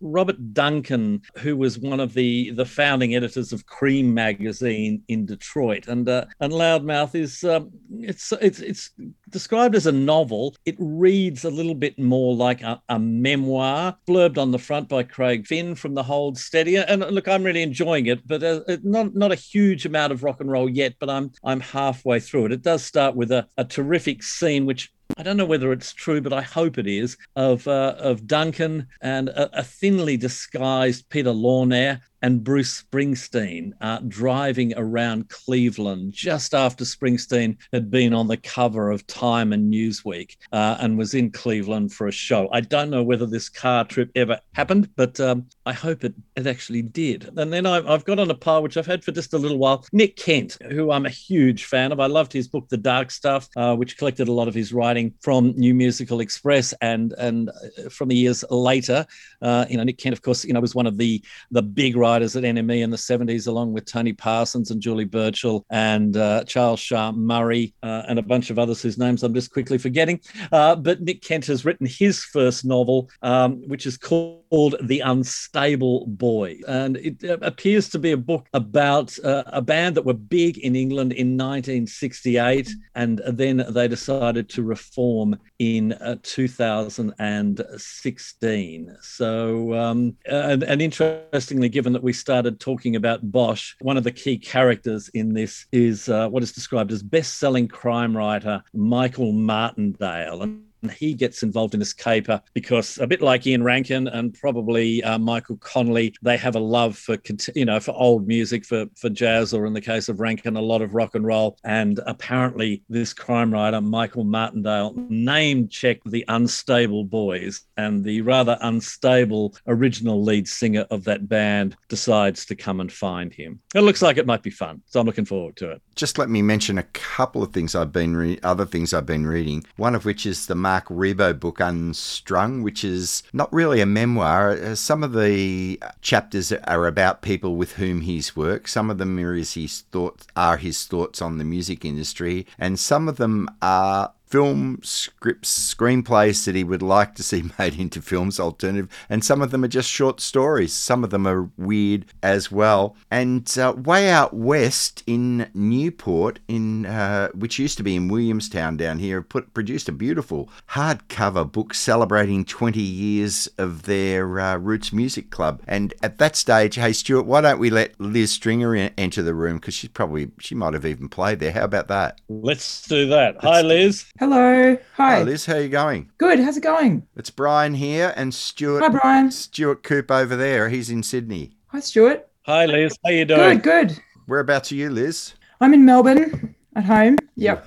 Robert 0.00 0.52
Duncan, 0.52 1.22
who 1.38 1.56
was 1.56 1.78
one 1.78 2.00
of 2.00 2.14
the, 2.14 2.50
the 2.50 2.64
founding 2.64 3.14
editors 3.14 3.52
of 3.52 3.66
Creem 3.66 4.12
magazine 4.12 5.02
in 5.08 5.26
Detroit, 5.26 5.88
and 5.88 6.08
uh, 6.08 6.26
and 6.40 6.52
Loudmouth 6.52 7.14
is 7.14 7.44
um, 7.44 7.70
it's 7.98 8.32
it's 8.32 8.60
it's 8.60 8.90
described 9.30 9.74
as 9.74 9.86
a 9.86 9.92
novel. 9.92 10.54
It 10.64 10.76
reads 10.78 11.44
a 11.44 11.50
little 11.50 11.74
bit 11.74 11.98
more 11.98 12.34
like 12.34 12.62
a, 12.62 12.80
a 12.88 12.98
memoir, 12.98 13.96
blurbed 14.06 14.38
on 14.38 14.50
the 14.50 14.58
front 14.58 14.88
by 14.88 15.02
Craig 15.02 15.46
Finn 15.46 15.74
from 15.74 15.94
the 15.94 16.02
Hold 16.02 16.38
Steady. 16.38 16.76
And 16.76 17.00
look, 17.10 17.28
I'm 17.28 17.44
really 17.44 17.62
enjoying 17.62 18.06
it, 18.06 18.26
but 18.26 18.42
uh, 18.42 18.60
not 18.82 19.14
not 19.14 19.32
a 19.32 19.36
huge 19.36 19.86
amount 19.86 20.12
of 20.12 20.22
rock 20.22 20.40
and 20.40 20.50
roll 20.50 20.68
yet. 20.68 20.94
But 20.98 21.10
I'm 21.10 21.32
I'm 21.42 21.60
halfway 21.60 22.20
through 22.20 22.46
it. 22.46 22.52
It 22.52 22.62
does 22.62 22.84
start 22.84 23.16
with 23.16 23.30
a, 23.32 23.46
a 23.56 23.64
terrific 23.64 24.22
scene 24.22 24.66
which 24.66 24.92
I 25.16 25.22
don't 25.22 25.36
know 25.36 25.44
whether 25.44 25.72
it's 25.72 25.92
true, 25.92 26.20
but 26.20 26.32
I 26.32 26.42
hope 26.42 26.78
it 26.78 26.86
is, 26.86 27.16
of 27.36 27.66
uh, 27.68 27.94
of 27.98 28.26
Duncan 28.26 28.86
and 29.00 29.28
a, 29.28 29.60
a, 29.60 29.62
thinly 29.62 30.16
disguised 30.16 31.08
Peter 31.08 31.30
Lorre 31.30 32.00
and 32.24 32.42
Bruce 32.42 32.82
Springsteen 32.82 33.72
uh, 33.82 33.98
driving 34.08 34.72
around 34.78 35.28
Cleveland 35.28 36.14
just 36.14 36.54
after 36.54 36.82
Springsteen 36.82 37.58
had 37.70 37.90
been 37.90 38.14
on 38.14 38.28
the 38.28 38.38
cover 38.38 38.90
of 38.90 39.06
Time 39.06 39.52
and 39.52 39.70
Newsweek 39.70 40.38
uh, 40.50 40.78
and 40.80 40.96
was 40.96 41.12
in 41.12 41.30
Cleveland 41.30 41.92
for 41.92 42.06
a 42.06 42.10
show. 42.10 42.48
I 42.50 42.62
don't 42.62 42.88
know 42.88 43.02
whether 43.02 43.26
this 43.26 43.50
car 43.50 43.84
trip 43.84 44.10
ever 44.14 44.40
happened, 44.54 44.88
but 44.96 45.20
um, 45.20 45.44
I 45.66 45.74
hope 45.74 46.02
it, 46.02 46.14
it 46.34 46.46
actually 46.46 46.80
did. 46.80 47.30
And 47.36 47.52
then 47.52 47.66
I, 47.66 47.82
have 47.82 48.06
got 48.06 48.18
on 48.18 48.30
a 48.30 48.34
pile, 48.34 48.62
which 48.62 48.78
I've 48.78 48.86
had 48.86 49.04
for 49.04 49.12
just 49.12 49.34
a 49.34 49.38
little 49.38 49.58
while, 49.58 49.84
Nick 49.92 50.16
Kent, 50.16 50.56
who 50.70 50.92
I'm 50.92 51.04
a 51.04 51.10
huge 51.10 51.66
fan 51.66 51.92
of. 51.92 52.00
I 52.00 52.06
loved 52.06 52.32
his 52.32 52.48
book, 52.48 52.70
The 52.70 52.78
Dark 52.78 53.10
Stuff, 53.10 53.50
uh, 53.54 53.76
which 53.76 53.98
collected 53.98 54.28
a 54.28 54.32
lot 54.32 54.48
of 54.48 54.54
his 54.54 54.72
writing 54.72 55.12
from 55.20 55.52
New 55.58 55.74
Musical 55.74 56.20
Express 56.20 56.72
and, 56.80 57.12
and 57.18 57.50
uh, 57.50 57.90
from 57.90 58.08
the 58.08 58.16
years 58.16 58.46
later. 58.48 59.04
Uh, 59.42 59.66
you 59.68 59.76
know, 59.76 59.84
Nick 59.84 59.98
Kent, 59.98 60.14
of 60.14 60.22
course, 60.22 60.42
you 60.42 60.54
know, 60.54 60.60
was 60.60 60.74
one 60.74 60.86
of 60.86 60.96
the, 60.96 61.22
the 61.50 61.60
big 61.60 61.96
writers 61.96 62.13
songwriters 62.14 62.36
at 62.36 62.44
NME 62.44 62.82
in 62.82 62.90
the 62.90 62.96
70s, 62.96 63.46
along 63.46 63.72
with 63.72 63.86
Tony 63.86 64.12
Parsons 64.12 64.70
and 64.70 64.80
Julie 64.80 65.04
Burchill 65.04 65.64
and 65.70 66.16
uh, 66.16 66.44
Charles 66.44 66.80
Shaar 66.80 67.12
Murray 67.12 67.74
uh, 67.82 68.02
and 68.08 68.18
a 68.18 68.22
bunch 68.22 68.48
of 68.50 68.58
others 68.58 68.82
whose 68.82 68.98
names 68.98 69.22
I'm 69.22 69.34
just 69.34 69.52
quickly 69.52 69.78
forgetting. 69.78 70.20
Uh, 70.52 70.76
but 70.76 71.02
Nick 71.02 71.22
Kent 71.22 71.46
has 71.46 71.64
written 71.64 71.86
his 71.86 72.22
first 72.24 72.62
novel, 72.64 73.08
um, 73.22 73.62
which 73.68 73.86
is 73.86 73.96
called 73.96 74.76
The 74.82 75.00
Unstable 75.00 76.06
Boy. 76.06 76.58
And 76.68 76.96
it 76.98 77.24
uh, 77.24 77.38
appears 77.42 77.88
to 77.90 77.98
be 77.98 78.12
a 78.12 78.16
book 78.16 78.46
about 78.52 79.18
uh, 79.24 79.42
a 79.46 79.62
band 79.62 79.96
that 79.96 80.04
were 80.04 80.14
big 80.14 80.58
in 80.58 80.76
England 80.76 81.12
in 81.12 81.36
1968. 81.36 82.70
And 82.94 83.20
then 83.26 83.64
they 83.70 83.88
decided 83.88 84.48
to 84.50 84.62
reform 84.62 85.36
in 85.58 85.94
uh, 85.94 86.16
2016. 86.22 88.96
So, 89.00 89.74
um, 89.74 90.16
and, 90.26 90.62
and 90.62 90.82
interestingly, 90.82 91.68
given 91.68 91.92
that 91.92 92.03
we 92.04 92.12
started 92.12 92.60
talking 92.60 92.94
about 92.94 93.32
Bosch, 93.32 93.74
one 93.80 93.96
of 93.96 94.04
the 94.04 94.12
key 94.12 94.36
characters 94.38 95.08
in 95.14 95.32
this 95.32 95.66
is 95.72 96.08
uh, 96.08 96.28
what 96.28 96.42
is 96.42 96.52
described 96.52 96.92
as 96.92 97.02
best 97.02 97.38
selling 97.38 97.66
crime 97.66 98.14
writer 98.16 98.62
Michael 98.74 99.32
Martindale. 99.32 100.42
And 100.42 100.64
he 100.90 101.14
gets 101.14 101.42
involved 101.42 101.74
in 101.74 101.80
this 101.80 101.92
caper 101.92 102.40
because 102.52 102.98
a 102.98 103.06
bit 103.06 103.22
like 103.22 103.46
Ian 103.46 103.62
Rankin 103.62 104.08
and 104.08 104.34
probably 104.34 105.02
uh, 105.02 105.18
Michael 105.18 105.56
Connelly, 105.58 106.14
they 106.22 106.36
have 106.36 106.56
a 106.56 106.60
love 106.60 106.96
for 106.96 107.16
you 107.54 107.64
know 107.64 107.80
for 107.80 107.92
old 107.92 108.26
music, 108.26 108.64
for 108.64 108.86
for 108.96 109.10
jazz, 109.10 109.52
or 109.54 109.66
in 109.66 109.72
the 109.72 109.80
case 109.80 110.08
of 110.08 110.20
Rankin, 110.20 110.56
a 110.56 110.60
lot 110.60 110.82
of 110.82 110.94
rock 110.94 111.14
and 111.14 111.26
roll. 111.26 111.58
And 111.64 112.00
apparently, 112.06 112.82
this 112.88 113.12
crime 113.12 113.52
writer 113.52 113.80
Michael 113.80 114.24
Martindale 114.24 114.94
name 115.08 115.68
checked 115.68 116.10
the 116.10 116.24
Unstable 116.28 117.04
Boys, 117.04 117.62
and 117.76 118.04
the 118.04 118.20
rather 118.20 118.58
unstable 118.60 119.54
original 119.66 120.22
lead 120.22 120.48
singer 120.48 120.86
of 120.90 121.04
that 121.04 121.28
band 121.28 121.76
decides 121.88 122.44
to 122.46 122.54
come 122.54 122.80
and 122.80 122.92
find 122.92 123.32
him. 123.32 123.60
It 123.74 123.82
looks 123.82 124.02
like 124.02 124.16
it 124.16 124.26
might 124.26 124.42
be 124.42 124.50
fun, 124.50 124.82
so 124.86 125.00
I'm 125.00 125.06
looking 125.06 125.24
forward 125.24 125.56
to 125.56 125.70
it. 125.70 125.82
Just 125.94 126.18
let 126.18 126.28
me 126.28 126.42
mention 126.42 126.78
a 126.78 126.82
couple 126.82 127.42
of 127.42 127.52
things 127.52 127.74
I've 127.74 127.92
been 127.92 128.16
re- 128.16 128.38
other 128.42 128.66
things 128.66 128.92
I've 128.92 129.06
been 129.06 129.26
reading. 129.26 129.64
One 129.76 129.94
of 129.94 130.04
which 130.04 130.26
is 130.26 130.46
the 130.46 130.54
Marc 130.74 130.88
Ribot 130.88 131.38
book 131.38 131.60
Unstrung, 131.60 132.64
which 132.64 132.82
is 132.82 133.22
not 133.32 133.52
really 133.52 133.80
a 133.80 133.86
memoir. 133.86 134.50
Uh, 134.50 134.74
some 134.74 135.04
of 135.04 135.12
the 135.12 135.80
chapters 136.02 136.50
are 136.50 136.88
about 136.88 137.22
people 137.22 137.54
with 137.54 137.74
whom 137.74 138.00
he's 138.00 138.34
worked. 138.34 138.68
Some 138.68 138.90
of 138.90 138.98
them 138.98 139.16
are 139.20 139.34
his 139.34 139.84
thoughts 139.92 140.26
are 140.34 140.56
his 140.56 140.84
thoughts 140.84 141.22
on 141.22 141.38
the 141.38 141.44
music 141.44 141.84
industry, 141.84 142.44
and 142.58 142.76
some 142.76 143.08
of 143.08 143.18
them 143.18 143.48
are 143.62 144.14
film 144.34 144.80
scripts, 144.82 145.74
screenplays 145.76 146.44
that 146.44 146.56
he 146.56 146.64
would 146.64 146.82
like 146.82 147.14
to 147.14 147.22
see 147.22 147.44
made 147.60 147.78
into 147.78 148.02
films, 148.02 148.40
alternative, 148.40 148.88
and 149.08 149.24
some 149.24 149.40
of 149.40 149.52
them 149.52 149.62
are 149.62 149.68
just 149.68 149.88
short 149.88 150.20
stories. 150.20 150.72
Some 150.72 151.04
of 151.04 151.10
them 151.10 151.24
are 151.24 151.48
weird 151.56 152.06
as 152.20 152.50
well. 152.50 152.96
And 153.12 153.48
uh, 153.56 153.74
way 153.76 154.10
out 154.10 154.34
west 154.34 155.04
in 155.06 155.48
Newport, 155.54 156.40
in 156.48 156.84
uh, 156.84 157.28
which 157.28 157.60
used 157.60 157.76
to 157.76 157.84
be 157.84 157.94
in 157.94 158.08
Williamstown 158.08 158.76
down 158.76 158.98
here, 158.98 159.22
put 159.22 159.54
produced 159.54 159.88
a 159.88 159.92
beautiful 159.92 160.50
hardcover 160.70 161.50
book 161.50 161.72
celebrating 161.72 162.44
20 162.44 162.80
years 162.80 163.48
of 163.56 163.84
their 163.84 164.40
uh, 164.40 164.56
Roots 164.56 164.92
Music 164.92 165.30
Club. 165.30 165.62
And 165.68 165.94
at 166.02 166.18
that 166.18 166.34
stage, 166.34 166.74
hey 166.74 166.92
Stuart, 166.92 167.26
why 167.26 167.40
don't 167.40 167.60
we 167.60 167.70
let 167.70 168.00
Liz 168.00 168.32
Stringer 168.32 168.74
in, 168.74 168.92
enter 168.98 169.22
the 169.22 169.32
room 169.32 169.58
because 169.58 169.74
she's 169.74 169.90
probably 169.90 170.32
she 170.40 170.56
might 170.56 170.74
have 170.74 170.84
even 170.84 171.08
played 171.08 171.38
there. 171.38 171.52
How 171.52 171.62
about 171.62 171.86
that? 171.86 172.20
Let's 172.28 172.84
do 172.88 173.06
that. 173.06 173.36
Let's 173.36 173.46
Hi, 173.46 173.62
Liz. 173.62 174.06
Hello. 174.24 174.78
Hi. 174.94 175.16
Hi, 175.16 175.22
Liz. 175.22 175.44
How 175.44 175.56
are 175.56 175.60
you 175.60 175.68
going? 175.68 176.10
Good. 176.16 176.40
How's 176.40 176.56
it 176.56 176.62
going? 176.62 177.06
It's 177.14 177.28
Brian 177.28 177.74
here 177.74 178.14
and 178.16 178.32
Stuart. 178.32 178.80
Hi, 178.80 178.88
Brian. 178.88 179.30
Stuart 179.30 179.82
Coupe 179.82 180.10
over 180.10 180.34
there. 180.34 180.70
He's 180.70 180.88
in 180.88 181.02
Sydney. 181.02 181.50
Hi, 181.66 181.80
Stuart. 181.80 182.26
Hi, 182.46 182.64
Liz. 182.64 182.96
How 183.04 183.10
you 183.10 183.26
doing? 183.26 183.58
Good, 183.58 183.88
good. 183.90 184.02
Whereabouts 184.24 184.72
are 184.72 184.76
you, 184.76 184.88
Liz? 184.88 185.34
I'm 185.60 185.74
in 185.74 185.84
Melbourne 185.84 186.54
at 186.74 186.84
home. 186.84 187.18
Yep. 187.36 187.66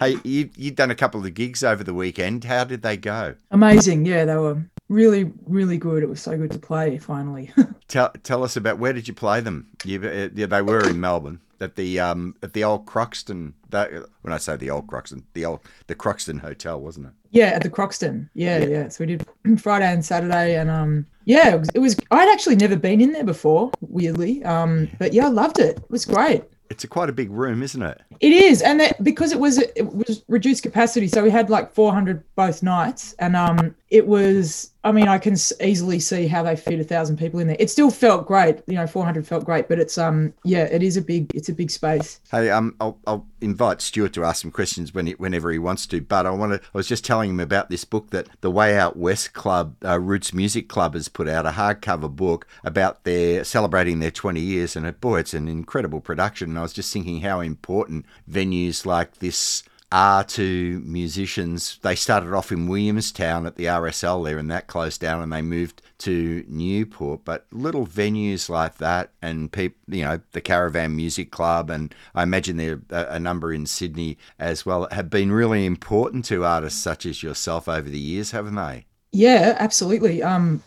hey, 0.00 0.16
you, 0.24 0.50
you've 0.56 0.74
done 0.74 0.90
a 0.90 0.96
couple 0.96 1.24
of 1.24 1.32
gigs 1.32 1.62
over 1.62 1.84
the 1.84 1.94
weekend. 1.94 2.42
How 2.42 2.64
did 2.64 2.82
they 2.82 2.96
go? 2.96 3.36
Amazing. 3.52 4.04
Yeah, 4.04 4.24
they 4.24 4.34
were 4.34 4.60
really, 4.88 5.30
really 5.46 5.78
good. 5.78 6.02
It 6.02 6.08
was 6.08 6.20
so 6.20 6.36
good 6.36 6.50
to 6.50 6.58
play 6.58 6.98
finally. 6.98 7.52
tell, 7.86 8.10
tell 8.24 8.42
us 8.42 8.56
about 8.56 8.80
where 8.80 8.92
did 8.92 9.06
you 9.06 9.14
play 9.14 9.40
them? 9.40 9.68
You, 9.84 10.02
uh, 10.02 10.30
yeah, 10.34 10.46
they 10.46 10.60
were 10.60 10.88
in 10.88 10.98
Melbourne 10.98 11.38
at 11.60 11.76
the 11.76 12.00
um 12.00 12.34
at 12.42 12.52
the 12.52 12.64
old 12.64 12.86
Croxton. 12.86 13.54
That, 13.70 13.90
when 14.22 14.32
I 14.32 14.38
say 14.38 14.56
the 14.56 14.70
old 14.70 14.86
Croxton, 14.86 15.24
the 15.32 15.44
old 15.44 15.60
the 15.86 15.94
Croxton 15.94 16.38
Hotel, 16.38 16.80
wasn't 16.80 17.06
it? 17.06 17.12
Yeah, 17.30 17.46
at 17.46 17.62
the 17.62 17.70
Croxton. 17.70 18.30
Yeah, 18.34 18.58
yeah. 18.58 18.66
yeah. 18.66 18.88
So 18.88 19.04
we 19.04 19.16
did 19.16 19.26
Friday 19.60 19.92
and 19.92 20.04
Saturday, 20.04 20.56
and 20.56 20.70
um, 20.70 21.06
yeah, 21.24 21.54
it 21.54 21.58
was, 21.58 21.68
it 21.74 21.78
was. 21.80 21.96
I'd 22.10 22.28
actually 22.28 22.56
never 22.56 22.76
been 22.76 23.00
in 23.00 23.12
there 23.12 23.24
before, 23.24 23.70
weirdly. 23.80 24.44
Um, 24.44 24.88
but 24.98 25.12
yeah, 25.12 25.26
I 25.26 25.30
loved 25.30 25.58
it. 25.58 25.78
It 25.78 25.90
was 25.90 26.04
great. 26.04 26.44
It's 26.70 26.84
a 26.84 26.88
quite 26.88 27.08
a 27.08 27.12
big 27.12 27.30
room, 27.30 27.62
isn't 27.62 27.82
it? 27.82 28.00
It 28.20 28.32
is, 28.32 28.62
and 28.62 28.80
that, 28.80 29.02
because 29.04 29.32
it 29.32 29.38
was 29.38 29.58
it 29.58 29.94
was 29.94 30.24
reduced 30.28 30.62
capacity, 30.62 31.08
so 31.08 31.22
we 31.22 31.30
had 31.30 31.50
like 31.50 31.72
400 31.72 32.22
both 32.36 32.62
nights, 32.62 33.14
and 33.18 33.36
um, 33.36 33.74
it 33.94 34.08
was 34.08 34.72
I 34.84 34.92
mean, 34.92 35.08
I 35.08 35.16
can 35.16 35.34
easily 35.62 35.98
see 35.98 36.26
how 36.26 36.42
they 36.42 36.56
fit 36.56 36.78
a 36.78 36.84
thousand 36.84 37.16
people 37.16 37.40
in 37.40 37.46
there. 37.46 37.56
It 37.58 37.70
still 37.70 37.90
felt 37.90 38.26
great, 38.26 38.60
you 38.66 38.74
know, 38.74 38.86
400 38.86 39.26
felt 39.26 39.44
great, 39.44 39.66
but 39.66 39.78
it's 39.78 39.96
um, 39.96 40.34
yeah, 40.44 40.64
it 40.64 40.82
is 40.82 40.98
a 40.98 41.00
big, 41.00 41.34
it's 41.34 41.48
a 41.48 41.54
big 41.54 41.70
space. 41.70 42.20
Hey, 42.30 42.50
um, 42.50 42.76
I'll, 42.80 42.98
I'll 43.06 43.26
invite 43.40 43.80
Stuart 43.80 44.12
to 44.14 44.24
ask 44.24 44.42
some 44.42 44.50
questions 44.50 44.92
when 44.92 45.06
he, 45.06 45.12
whenever 45.12 45.50
he 45.50 45.58
wants 45.58 45.86
to. 45.86 46.02
But 46.02 46.26
I 46.26 46.30
want 46.30 46.52
to, 46.52 46.60
I 46.60 46.76
was 46.76 46.86
just 46.86 47.02
telling 47.02 47.30
him 47.30 47.40
about 47.40 47.70
this 47.70 47.86
book 47.86 48.10
that 48.10 48.28
the 48.42 48.50
Way 48.50 48.76
Out 48.76 48.98
West 48.98 49.32
Club, 49.32 49.74
uh, 49.82 49.98
Roots 49.98 50.34
Music 50.34 50.68
Club, 50.68 50.92
has 50.92 51.08
put 51.08 51.28
out 51.28 51.46
a 51.46 51.52
hardcover 51.52 52.14
book 52.14 52.46
about 52.62 53.04
their 53.04 53.42
celebrating 53.42 54.00
their 54.00 54.10
20 54.10 54.38
years, 54.38 54.76
and 54.76 54.84
it, 54.84 55.00
boy, 55.00 55.20
it's 55.20 55.32
an 55.32 55.48
incredible 55.48 56.02
production. 56.02 56.50
And 56.50 56.58
I 56.58 56.62
was 56.62 56.74
just 56.74 56.92
thinking 56.92 57.22
how 57.22 57.40
important 57.40 58.04
venues 58.30 58.84
like 58.84 59.20
this 59.20 59.62
are 59.94 60.24
to 60.24 60.82
musicians. 60.84 61.78
They 61.82 61.94
started 61.94 62.34
off 62.34 62.50
in 62.50 62.66
Williamstown 62.66 63.46
at 63.46 63.54
the 63.54 63.66
RSL 63.66 64.24
there, 64.24 64.38
and 64.38 64.50
that 64.50 64.66
closed 64.66 65.00
down, 65.00 65.22
and 65.22 65.32
they 65.32 65.40
moved 65.40 65.82
to 65.98 66.44
Newport. 66.48 67.24
But 67.24 67.46
little 67.52 67.86
venues 67.86 68.48
like 68.48 68.78
that, 68.78 69.12
and 69.22 69.52
people, 69.52 69.78
you 69.86 70.02
know, 70.02 70.20
the 70.32 70.40
Caravan 70.40 70.96
Music 70.96 71.30
Club, 71.30 71.70
and 71.70 71.94
I 72.12 72.24
imagine 72.24 72.56
there 72.56 72.80
are 72.90 73.04
a 73.04 73.20
number 73.20 73.52
in 73.52 73.66
Sydney 73.66 74.18
as 74.40 74.66
well, 74.66 74.88
have 74.90 75.10
been 75.10 75.30
really 75.30 75.64
important 75.64 76.24
to 76.24 76.44
artists 76.44 76.82
such 76.82 77.06
as 77.06 77.22
yourself 77.22 77.68
over 77.68 77.88
the 77.88 77.96
years, 77.96 78.32
haven't 78.32 78.56
they? 78.56 78.86
Yeah, 79.12 79.54
absolutely. 79.60 80.24
Um, 80.24 80.60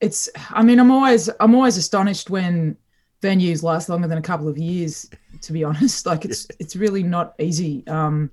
it's. 0.00 0.30
I 0.48 0.62
mean, 0.62 0.80
I'm 0.80 0.90
always 0.90 1.28
I'm 1.40 1.54
always 1.54 1.76
astonished 1.76 2.30
when 2.30 2.78
venues 3.20 3.62
last 3.62 3.90
longer 3.90 4.08
than 4.08 4.16
a 4.16 4.22
couple 4.22 4.48
of 4.48 4.56
years. 4.56 5.10
To 5.42 5.52
be 5.52 5.62
honest, 5.62 6.06
like 6.12 6.24
it's 6.24 6.46
it's 6.58 6.74
really 6.74 7.02
not 7.02 7.34
easy. 7.38 7.86
Um, 7.86 8.30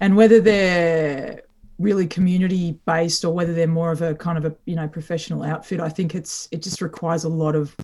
and 0.00 0.16
whether 0.16 0.40
they're 0.40 1.42
really 1.78 2.06
community 2.06 2.78
based 2.84 3.24
or 3.24 3.32
whether 3.32 3.54
they're 3.54 3.66
more 3.66 3.90
of 3.90 4.02
a 4.02 4.14
kind 4.14 4.36
of 4.36 4.44
a 4.44 4.54
you 4.66 4.76
know 4.76 4.86
professional 4.86 5.42
outfit 5.42 5.80
i 5.80 5.88
think 5.88 6.14
it's 6.14 6.46
it 6.50 6.62
just 6.62 6.82
requires 6.82 7.24
a 7.24 7.28
lot 7.28 7.54
of 7.56 7.74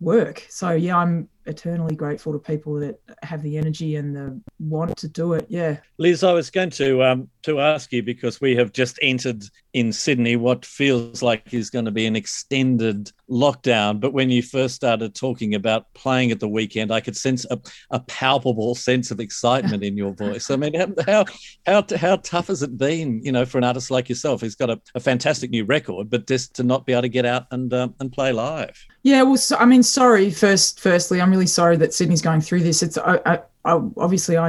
work. 0.00 0.44
So 0.48 0.70
yeah 0.72 0.96
i'm 0.96 1.28
eternally 1.46 1.94
grateful 1.94 2.32
to 2.32 2.38
people 2.38 2.74
that 2.74 2.98
have 3.22 3.42
the 3.42 3.56
energy 3.56 3.96
and 3.96 4.14
the 4.14 4.40
want 4.58 4.96
to 4.98 5.08
do 5.08 5.32
it. 5.34 5.46
Yeah. 5.48 5.78
Liz, 5.98 6.24
I 6.24 6.32
was 6.32 6.50
going 6.50 6.70
to 6.70 7.02
um, 7.02 7.28
to 7.42 7.60
ask 7.60 7.92
you 7.92 8.02
because 8.02 8.40
we 8.40 8.56
have 8.56 8.72
just 8.72 8.98
entered 9.02 9.44
in 9.72 9.92
Sydney 9.92 10.36
what 10.36 10.64
feels 10.64 11.22
like 11.22 11.52
is 11.52 11.68
going 11.68 11.84
to 11.84 11.90
be 11.90 12.06
an 12.06 12.16
extended 12.16 13.12
lockdown. 13.30 14.00
But 14.00 14.12
when 14.12 14.30
you 14.30 14.42
first 14.42 14.74
started 14.74 15.14
talking 15.14 15.54
about 15.54 15.92
playing 15.92 16.30
at 16.30 16.40
the 16.40 16.48
weekend, 16.48 16.90
I 16.90 17.00
could 17.00 17.16
sense 17.16 17.44
a, 17.50 17.60
a 17.90 18.00
palpable 18.00 18.74
sense 18.74 19.10
of 19.10 19.20
excitement 19.20 19.82
in 19.82 19.96
your 19.96 20.14
voice. 20.14 20.50
I 20.50 20.56
mean, 20.56 20.74
how 21.06 21.26
how 21.66 21.84
how 21.96 22.16
tough 22.16 22.46
has 22.48 22.62
it 22.62 22.78
been, 22.78 23.22
you 23.22 23.32
know, 23.32 23.44
for 23.44 23.58
an 23.58 23.64
artist 23.64 23.90
like 23.90 24.08
yourself 24.08 24.40
who's 24.40 24.54
got 24.54 24.70
a, 24.70 24.80
a 24.94 25.00
fantastic 25.00 25.50
new 25.50 25.64
record, 25.64 26.08
but 26.08 26.26
just 26.26 26.54
to 26.56 26.62
not 26.62 26.86
be 26.86 26.92
able 26.92 27.02
to 27.02 27.08
get 27.08 27.26
out 27.26 27.46
and 27.50 27.72
um, 27.74 27.94
and 28.00 28.12
play 28.12 28.32
live? 28.32 28.76
Yeah, 29.02 29.22
well, 29.22 29.36
so, 29.36 29.56
I 29.56 29.66
mean, 29.66 29.84
sorry. 29.84 30.32
First, 30.32 30.80
firstly, 30.80 31.20
I'm 31.20 31.30
really 31.36 31.46
sorry 31.46 31.76
that 31.76 31.92
Sydney's 31.92 32.22
going 32.22 32.40
through 32.40 32.62
this. 32.62 32.82
It's 32.82 32.96
I, 32.96 33.20
I, 33.26 33.34
I 33.64 33.80
obviously 33.98 34.38
I 34.38 34.46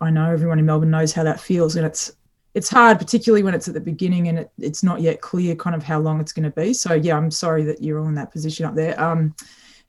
I 0.00 0.10
know 0.10 0.30
everyone 0.30 0.58
in 0.58 0.66
Melbourne 0.66 0.90
knows 0.90 1.12
how 1.12 1.24
that 1.24 1.40
feels, 1.40 1.76
and 1.76 1.84
it's 1.84 2.12
it's 2.54 2.68
hard, 2.68 2.98
particularly 2.98 3.42
when 3.42 3.54
it's 3.54 3.68
at 3.68 3.74
the 3.74 3.80
beginning 3.80 4.28
and 4.28 4.40
it, 4.40 4.50
it's 4.58 4.82
not 4.82 5.00
yet 5.00 5.20
clear 5.20 5.54
kind 5.54 5.76
of 5.76 5.82
how 5.82 5.98
long 5.98 6.20
it's 6.20 6.32
going 6.32 6.50
to 6.50 6.50
be. 6.50 6.72
So 6.72 6.94
yeah, 6.94 7.16
I'm 7.16 7.30
sorry 7.30 7.64
that 7.64 7.82
you're 7.82 8.00
all 8.00 8.08
in 8.08 8.14
that 8.14 8.32
position 8.32 8.66
up 8.66 8.74
there. 8.74 9.00
Um, 9.00 9.34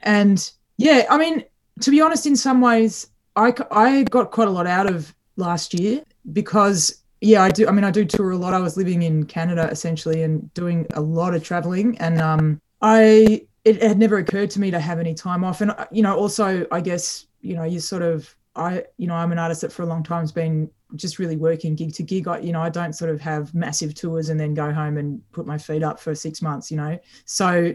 and 0.01 0.51
yeah, 0.77 1.05
I 1.09 1.17
mean, 1.17 1.43
to 1.81 1.91
be 1.91 2.01
honest, 2.01 2.25
in 2.25 2.35
some 2.35 2.59
ways, 2.59 3.07
I 3.35 3.53
I 3.69 4.03
got 4.03 4.31
quite 4.31 4.47
a 4.47 4.51
lot 4.51 4.67
out 4.67 4.87
of 4.89 5.13
last 5.37 5.73
year 5.73 6.03
because 6.33 7.03
yeah, 7.21 7.43
I 7.43 7.49
do. 7.49 7.67
I 7.67 7.71
mean, 7.71 7.83
I 7.83 7.91
do 7.91 8.03
tour 8.03 8.31
a 8.31 8.37
lot. 8.37 8.55
I 8.55 8.59
was 8.59 8.77
living 8.77 9.03
in 9.03 9.25
Canada 9.25 9.69
essentially 9.69 10.23
and 10.23 10.51
doing 10.55 10.87
a 10.95 11.01
lot 11.01 11.35
of 11.35 11.43
traveling, 11.43 11.97
and 11.99 12.19
um, 12.19 12.59
I 12.81 13.45
it 13.63 13.81
had 13.81 13.99
never 13.99 14.17
occurred 14.17 14.49
to 14.51 14.59
me 14.59 14.71
to 14.71 14.79
have 14.79 14.99
any 14.99 15.13
time 15.13 15.43
off. 15.43 15.61
And, 15.61 15.73
you 15.91 16.01
know, 16.01 16.15
also, 16.15 16.65
I 16.71 16.81
guess, 16.81 17.27
you 17.41 17.55
know, 17.55 17.63
you 17.63 17.79
sort 17.79 18.01
of, 18.01 18.35
I, 18.55 18.83
you 18.97 19.07
know, 19.07 19.15
I'm 19.15 19.31
an 19.31 19.39
artist 19.39 19.61
that 19.61 19.71
for 19.71 19.83
a 19.83 19.85
long 19.85 20.03
time 20.03 20.21
has 20.21 20.31
been 20.31 20.69
just 20.95 21.19
really 21.19 21.37
working 21.37 21.75
gig 21.75 21.93
to 21.93 22.03
gig. 22.03 22.27
I, 22.27 22.39
you 22.39 22.51
know, 22.51 22.61
I 22.61 22.69
don't 22.69 22.93
sort 22.93 23.11
of 23.11 23.21
have 23.21 23.53
massive 23.53 23.93
tours 23.93 24.29
and 24.29 24.39
then 24.39 24.53
go 24.53 24.73
home 24.73 24.97
and 24.97 25.21
put 25.31 25.45
my 25.45 25.57
feet 25.57 25.83
up 25.83 25.99
for 25.99 26.13
six 26.15 26.41
months, 26.41 26.71
you 26.71 26.77
know. 26.77 26.99
So 27.25 27.73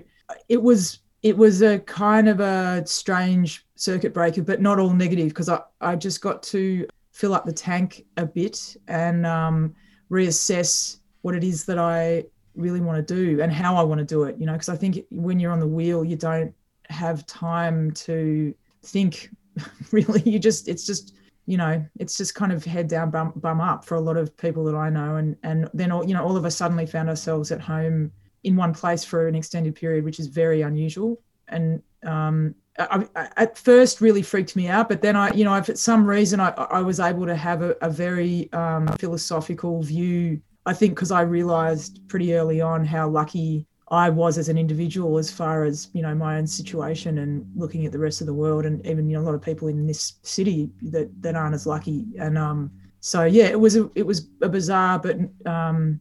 it 0.49 0.61
was, 0.61 0.99
it 1.23 1.37
was 1.37 1.63
a 1.63 1.79
kind 1.81 2.29
of 2.29 2.41
a 2.41 2.85
strange 2.87 3.65
circuit 3.77 4.13
breaker, 4.13 4.43
but 4.43 4.61
not 4.61 4.79
all 4.79 4.93
negative 4.93 5.29
because 5.29 5.49
I, 5.49 5.61
I 5.81 5.97
just 5.97 6.21
got 6.21 6.43
to 6.45 6.87
fill 7.13 7.33
up 7.33 7.47
the 7.47 7.53
tank 7.53 8.05
a 8.17 8.27
bit 8.27 8.77
and 8.89 9.25
um, 9.25 9.75
reassess 10.11 10.99
what 11.23 11.35
it 11.35 11.45
is 11.45 11.65
that 11.65 11.79
I 11.79 12.25
really 12.57 12.81
want 12.81 13.07
to 13.07 13.15
do 13.15 13.41
and 13.41 13.53
how 13.53 13.77
I 13.77 13.83
want 13.83 13.99
to 13.99 14.05
do 14.05 14.25
it. 14.25 14.37
You 14.39 14.47
know, 14.47 14.53
because 14.53 14.69
I 14.69 14.77
think 14.77 15.05
when 15.11 15.39
you're 15.39 15.53
on 15.53 15.61
the 15.61 15.67
wheel, 15.67 16.05
you 16.05 16.17
don't 16.17 16.55
have 16.89 17.27
time 17.27 17.91
to 17.93 18.55
think 18.83 19.31
really. 19.93 20.23
You 20.23 20.39
just, 20.39 20.69
it's 20.69 20.87
just, 20.87 21.15
you 21.47 21.57
know, 21.57 21.85
it's 21.99 22.17
just 22.17 22.35
kind 22.35 22.53
of 22.53 22.65
head 22.65 22.89
down, 22.89 23.11
bum, 23.11 23.33
bum 23.37 23.61
up 23.61 23.85
for 23.85 23.95
a 23.95 24.01
lot 24.01 24.17
of 24.17 24.37
people 24.37 24.65
that 24.65 24.75
I 24.75 24.91
know. 24.91 25.17
And, 25.17 25.37
and 25.43 25.69
then, 25.75 25.93
all, 25.93 26.07
you 26.07 26.15
know, 26.15 26.25
all 26.25 26.37
of 26.37 26.45
us 26.45 26.57
suddenly 26.57 26.87
found 26.87 27.09
ourselves 27.09 27.53
at 27.53 27.61
home 27.61 28.11
in 28.45 28.57
one 28.57 28.73
place 28.73 29.05
for 29.05 29.27
an 29.29 29.35
extended 29.35 29.75
period, 29.75 30.05
which 30.05 30.21
is 30.21 30.27
very 30.29 30.63
unusual. 30.63 31.21
And 31.49 31.83
um, 32.05 32.55
I, 32.79 33.07
I, 33.15 33.29
at 33.37 33.59
first 33.59 34.01
really 34.01 34.23
freaked 34.23 34.57
me 34.57 34.69
out, 34.69 34.89
but 34.89 35.03
then 35.03 35.17
I, 35.17 35.33
you 35.33 35.45
know, 35.45 35.61
for 35.63 35.75
some 35.75 36.07
reason 36.07 36.41
I, 36.41 36.51
I 36.51 36.81
was 36.83 37.01
able 37.01 37.27
to 37.27 37.35
have 37.35 37.63
a, 37.63 37.77
a 37.83 37.91
very 37.91 38.53
um, 38.53 38.87
philosophical 38.99 39.83
view. 39.83 40.41
I 40.67 40.75
think 40.75 40.95
because 40.95 41.13
I 41.13 41.23
realized 41.23 42.01
pretty 42.09 42.35
early 42.35 42.61
on 42.61 42.85
how 42.85 43.09
lucky 43.09 43.67
I 43.89 44.11
was 44.11 44.37
as 44.37 44.49
an 44.49 44.59
individual 44.59 45.17
as 45.17 45.31
far 45.31 45.65
as 45.65 45.89
you 45.93 46.03
know 46.03 46.15
my 46.15 46.37
own 46.39 46.47
situation 46.47 47.19
and 47.19 47.47
looking 47.55 47.87
at 47.87 47.93
the 47.93 48.01
rest 48.01 48.21
of 48.21 48.27
the 48.27 48.35
world 48.35 48.67
and 48.67 48.85
even 48.85 49.09
you 49.09 49.17
know 49.17 49.23
a 49.23 49.27
lot 49.27 49.37
of 49.37 49.43
people 49.43 49.69
in 49.69 49.87
this 49.87 50.15
city 50.23 50.71
that 50.83 51.09
that 51.23 51.37
aren't 51.37 51.55
as 51.55 51.67
lucky. 51.67 52.05
And 52.19 52.37
um 52.37 52.71
so 53.01 53.25
yeah 53.25 53.45
it 53.45 53.61
was 53.61 53.77
a 53.77 53.89
it 53.95 54.05
was 54.05 54.29
a 54.43 54.49
bizarre 54.49 54.99
but 54.99 55.17
um 55.47 56.01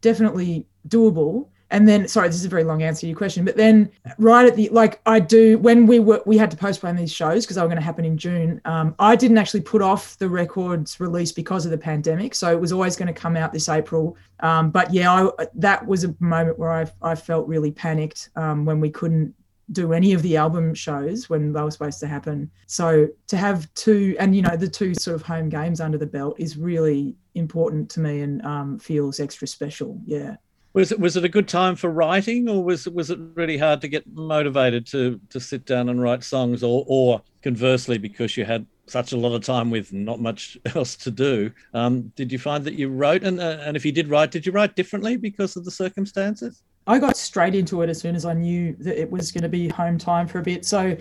definitely 0.00 0.66
doable 0.88 1.48
and 1.70 1.88
then 1.88 2.06
sorry 2.06 2.28
this 2.28 2.36
is 2.36 2.44
a 2.44 2.48
very 2.48 2.64
long 2.64 2.82
answer 2.82 3.00
to 3.00 3.06
your 3.08 3.16
question 3.16 3.44
but 3.44 3.56
then 3.56 3.90
right 4.18 4.46
at 4.46 4.54
the 4.56 4.68
like 4.68 5.00
i 5.06 5.18
do 5.18 5.58
when 5.58 5.86
we 5.86 5.98
were 5.98 6.22
we 6.26 6.36
had 6.36 6.50
to 6.50 6.56
postpone 6.56 6.96
these 6.96 7.12
shows 7.12 7.44
because 7.44 7.56
they 7.56 7.62
were 7.62 7.68
going 7.68 7.78
to 7.78 7.84
happen 7.84 8.04
in 8.04 8.16
june 8.16 8.60
um, 8.64 8.94
i 8.98 9.16
didn't 9.16 9.38
actually 9.38 9.60
put 9.60 9.82
off 9.82 10.16
the 10.18 10.28
records 10.28 11.00
release 11.00 11.32
because 11.32 11.64
of 11.64 11.70
the 11.70 11.78
pandemic. 11.78 12.34
So 12.34 12.50
it 12.52 12.60
was 12.60 12.72
always 12.72 12.96
going 12.96 13.12
to 13.12 13.20
come 13.20 13.36
out 13.36 13.52
this 13.52 13.68
april. 13.68 14.16
Um, 14.40 14.70
but 14.70 14.92
yeah 14.92 15.28
I, 15.38 15.46
that 15.54 15.86
was 15.86 16.04
a 16.04 16.14
moment 16.20 16.58
where 16.58 16.72
i, 16.72 16.86
I 17.02 17.14
felt 17.14 17.48
really 17.48 17.70
panicked 17.70 18.30
um, 18.36 18.64
when 18.64 18.80
we 18.80 18.90
couldn't 18.90 19.34
do 19.72 19.92
any 19.92 20.12
of 20.12 20.22
the 20.22 20.36
album 20.36 20.74
shows 20.74 21.28
when 21.28 21.52
they 21.52 21.60
were 21.60 21.72
supposed 21.72 21.98
to 21.98 22.06
happen. 22.06 22.48
So 22.68 23.08
to 23.26 23.36
have 23.36 23.72
two 23.74 24.14
and 24.20 24.36
you 24.36 24.42
know 24.42 24.56
the 24.56 24.68
two 24.68 24.94
sort 24.94 25.16
of 25.16 25.22
home 25.22 25.48
games 25.48 25.80
under 25.80 25.98
the 25.98 26.06
belt 26.06 26.36
is 26.38 26.56
really 26.56 27.16
important 27.34 27.90
to 27.90 28.00
me 28.00 28.20
and 28.20 28.44
um, 28.46 28.78
feels 28.78 29.18
extra 29.18 29.48
special. 29.48 30.00
Yeah 30.04 30.36
was 30.76 30.92
it 30.92 31.00
was 31.00 31.16
it 31.16 31.24
a 31.24 31.28
good 31.28 31.48
time 31.48 31.74
for 31.74 31.88
writing, 31.88 32.50
or 32.50 32.62
was 32.62 32.86
was 32.86 33.10
it 33.10 33.18
really 33.32 33.56
hard 33.56 33.80
to 33.80 33.88
get 33.88 34.06
motivated 34.12 34.86
to 34.88 35.18
to 35.30 35.40
sit 35.40 35.64
down 35.64 35.88
and 35.88 36.02
write 36.02 36.22
songs, 36.22 36.62
or 36.62 36.84
or 36.86 37.22
conversely, 37.42 37.96
because 37.96 38.36
you 38.36 38.44
had 38.44 38.66
such 38.86 39.12
a 39.12 39.16
lot 39.16 39.34
of 39.34 39.42
time 39.42 39.70
with 39.70 39.94
not 39.94 40.20
much 40.20 40.58
else 40.74 40.94
to 40.94 41.10
do, 41.10 41.50
um, 41.72 42.12
did 42.14 42.30
you 42.30 42.38
find 42.38 42.62
that 42.62 42.74
you 42.74 42.90
wrote, 42.90 43.24
and 43.24 43.40
uh, 43.40 43.56
and 43.62 43.74
if 43.74 43.86
you 43.86 43.90
did 43.90 44.08
write, 44.08 44.30
did 44.30 44.44
you 44.44 44.52
write 44.52 44.76
differently 44.76 45.16
because 45.16 45.56
of 45.56 45.64
the 45.64 45.70
circumstances? 45.70 46.62
I 46.86 46.98
got 46.98 47.16
straight 47.16 47.54
into 47.54 47.80
it 47.80 47.88
as 47.88 47.98
soon 47.98 48.14
as 48.14 48.26
I 48.26 48.34
knew 48.34 48.76
that 48.80 49.00
it 49.00 49.10
was 49.10 49.32
going 49.32 49.42
to 49.44 49.48
be 49.48 49.68
home 49.68 49.96
time 49.96 50.28
for 50.28 50.40
a 50.40 50.42
bit. 50.42 50.66
So 50.66 50.94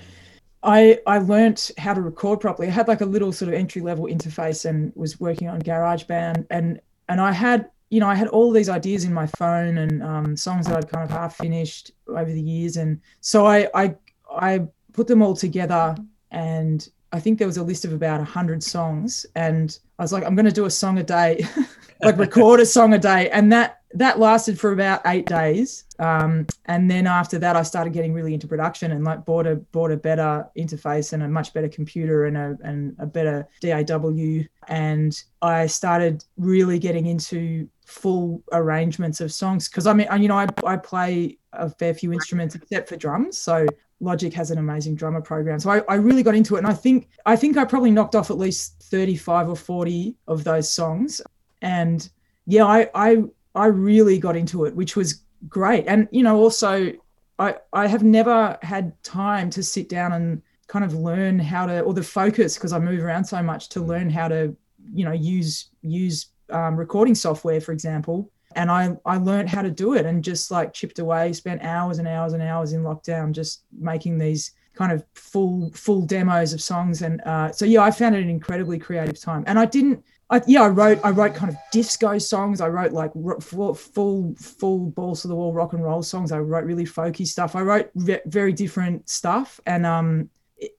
I 0.64 1.00
I 1.06 1.18
learnt 1.18 1.72
how 1.78 1.94
to 1.94 2.02
record 2.02 2.40
properly. 2.40 2.70
I 2.70 2.72
had 2.72 2.88
like 2.88 3.02
a 3.02 3.06
little 3.06 3.34
sort 3.34 3.50
of 3.50 3.56
entry 3.56 3.82
level 3.82 4.06
interface 4.06 4.64
and 4.64 4.94
was 4.96 5.20
working 5.20 5.50
on 5.50 5.62
GarageBand 5.62 6.48
and 6.50 6.80
and 7.10 7.20
I 7.20 7.34
had 7.34 7.70
you 7.96 8.02
know, 8.02 8.10
I 8.10 8.16
had 8.16 8.28
all 8.28 8.52
these 8.52 8.68
ideas 8.68 9.06
in 9.06 9.14
my 9.14 9.26
phone 9.26 9.78
and 9.78 10.04
um, 10.04 10.36
songs 10.36 10.68
that 10.68 10.76
I'd 10.76 10.90
kind 10.90 11.06
of 11.06 11.10
half 11.10 11.38
finished 11.38 11.92
over 12.10 12.30
the 12.30 12.42
years, 12.42 12.76
and 12.76 13.00
so 13.22 13.46
I 13.48 13.70
I 13.74 13.96
I 14.30 14.68
put 14.92 15.08
them 15.08 15.22
all 15.22 15.34
together, 15.34 15.96
and 16.30 16.90
I 17.14 17.22
think 17.22 17.40
there 17.40 17.48
was 17.48 17.56
a 17.56 17.64
list 17.64 17.86
of 17.86 17.94
about 17.94 18.22
hundred 18.28 18.62
songs, 18.62 19.26
and 19.36 19.80
I 19.98 20.04
was 20.04 20.12
like, 20.12 20.26
I'm 20.26 20.36
going 20.36 20.46
to 20.46 20.52
do 20.52 20.66
a 20.66 20.70
song 20.70 20.98
a 20.98 21.04
day, 21.04 21.48
like 22.02 22.18
record 22.18 22.60
a 22.60 22.66
song 22.66 22.94
a 22.94 23.00
day, 23.00 23.30
and 23.30 23.50
that 23.54 23.80
that 23.94 24.20
lasted 24.20 24.60
for 24.60 24.74
about 24.74 25.00
eight 25.06 25.26
days. 25.26 25.85
Um, 26.00 26.48
and 26.66 26.90
then 26.90 27.08
after 27.08 27.40
that, 27.40 27.56
I 27.56 27.64
started 27.64 27.94
getting 27.94 28.14
really 28.14 28.34
into 28.34 28.48
production 28.48 28.92
and 28.92 29.04
like 29.04 29.26
bought 29.26 29.48
a 29.48 29.56
bought 29.56 29.92
a 29.92 29.98
better 29.98 30.48
interface 30.58 31.14
and 31.14 31.24
a 31.24 31.28
much 31.28 31.54
better 31.54 31.70
computer 31.70 32.26
and 32.26 32.38
a 32.38 32.58
and 32.64 32.96
a 33.00 33.06
better 33.06 33.48
DAW. 33.62 34.44
And 34.68 35.24
I 35.42 35.68
started 35.68 36.24
really 36.38 36.80
getting 36.80 37.06
into 37.06 37.70
full 37.86 38.44
arrangements 38.52 39.22
of 39.22 39.32
songs 39.32 39.70
because 39.70 39.88
I 39.88 39.94
mean, 39.94 40.08
you 40.20 40.28
know, 40.28 40.38
I, 40.38 40.48
I 40.66 40.78
play 40.78 41.38
a 41.54 41.70
fair 41.70 41.94
few 41.94 42.12
instruments 42.12 42.56
except 42.56 42.90
for 42.90 42.98
drums. 42.98 43.38
So 43.38 43.66
Logic 44.00 44.34
has 44.34 44.52
an 44.52 44.58
amazing 44.58 44.96
drummer 44.96 45.22
program. 45.22 45.60
So 45.60 45.70
I, 45.70 45.82
I 45.88 45.96
really 45.96 46.24
got 46.24 46.36
into 46.36 46.56
it. 46.56 46.60
And 46.60 46.68
I 46.68 46.74
think 46.74 47.10
I 47.26 47.36
think 47.36 47.58
I 47.58 47.66
probably 47.66 47.92
knocked 47.92 48.16
off 48.16 48.30
at 48.30 48.38
least 48.38 48.84
35 48.84 49.50
or 49.50 49.56
40 49.56 50.16
of 50.28 50.44
those 50.44 50.70
songs. 50.70 51.22
And 51.62 52.08
yeah, 52.46 52.66
I 52.66 52.90
I 52.94 53.24
I 53.56 53.68
really 53.68 54.20
got 54.20 54.36
into 54.36 54.66
it, 54.66 54.76
which 54.76 54.96
was 54.96 55.22
great. 55.50 55.86
And 55.88 56.08
you 56.12 56.24
know, 56.24 56.38
also 56.38 56.94
I 57.40 57.56
I 57.74 57.88
have 57.88 58.04
never 58.04 58.58
had 58.62 58.92
time 59.04 59.50
to 59.52 59.64
sit 59.64 59.90
down 59.90 60.14
and 60.14 60.42
kind 60.68 60.84
of 60.84 60.94
learn 60.94 61.38
how 61.40 61.66
to 61.66 61.82
or 61.82 61.94
the 61.94 62.04
focus 62.04 62.56
because 62.56 62.74
I 62.74 62.80
move 62.80 63.04
around 63.04 63.26
so 63.26 63.42
much 63.44 63.70
to 63.70 63.82
learn 63.82 64.10
how 64.10 64.28
to 64.28 64.56
you 64.94 65.06
know 65.06 65.12
use 65.12 65.70
use 65.82 66.28
um, 66.50 66.76
recording 66.76 67.16
software, 67.16 67.62
for 67.62 67.72
example. 67.72 68.32
And 68.56 68.72
I, 68.72 68.96
I 69.06 69.18
learned 69.18 69.50
how 69.50 69.62
to 69.62 69.70
do 69.70 69.96
it 69.96 70.06
and 70.06 70.24
just 70.24 70.50
like 70.50 70.74
chipped 70.74 71.00
away, 71.00 71.34
spent 71.34 71.62
hours 71.62 72.00
and 72.00 72.08
hours 72.08 72.34
and 72.34 72.42
hours 72.42 72.72
in 72.72 72.84
lockdown 72.84 73.34
just 73.34 73.64
making 73.78 74.18
these 74.18 74.52
kind 74.76 74.92
of 74.92 75.04
full 75.14 75.72
full 75.74 76.06
demos 76.06 76.54
of 76.54 76.62
songs. 76.62 77.02
And 77.02 77.22
uh, 77.22 77.52
so 77.52 77.66
yeah, 77.66 77.82
I 77.82 77.92
found 77.92 78.16
it 78.16 78.24
an 78.24 78.30
incredibly 78.30 78.80
creative 78.80 79.20
time. 79.20 79.44
And 79.48 79.60
I 79.60 79.66
didn't, 79.66 80.04
I, 80.30 80.42
yeah, 80.48 80.64
I 80.64 80.70
wrote 80.70 81.00
I 81.04 81.12
wrote 81.12 81.36
kind 81.36 81.52
of 81.52 81.58
disco 81.72 82.18
songs. 82.18 82.60
I 82.60 82.68
wrote 82.68 82.92
like 82.92 83.12
full 83.42 83.76
full, 83.76 84.36
full 84.40 84.80
balls 84.90 85.22
to 85.22 85.28
the 85.28 85.36
wall 85.36 85.54
rock 85.54 85.74
and 85.74 85.84
roll 85.84 86.02
songs. 86.02 86.32
I 86.32 86.40
wrote 86.40 86.66
really 86.66 86.86
folky 86.86 87.28
stuff. 87.28 87.56
I 87.56 87.62
wrote 87.62 87.92
re- 87.94 88.22
very 88.26 88.52
different 88.52 89.08
stuff, 89.08 89.60
and 89.68 89.86
um, 89.86 90.30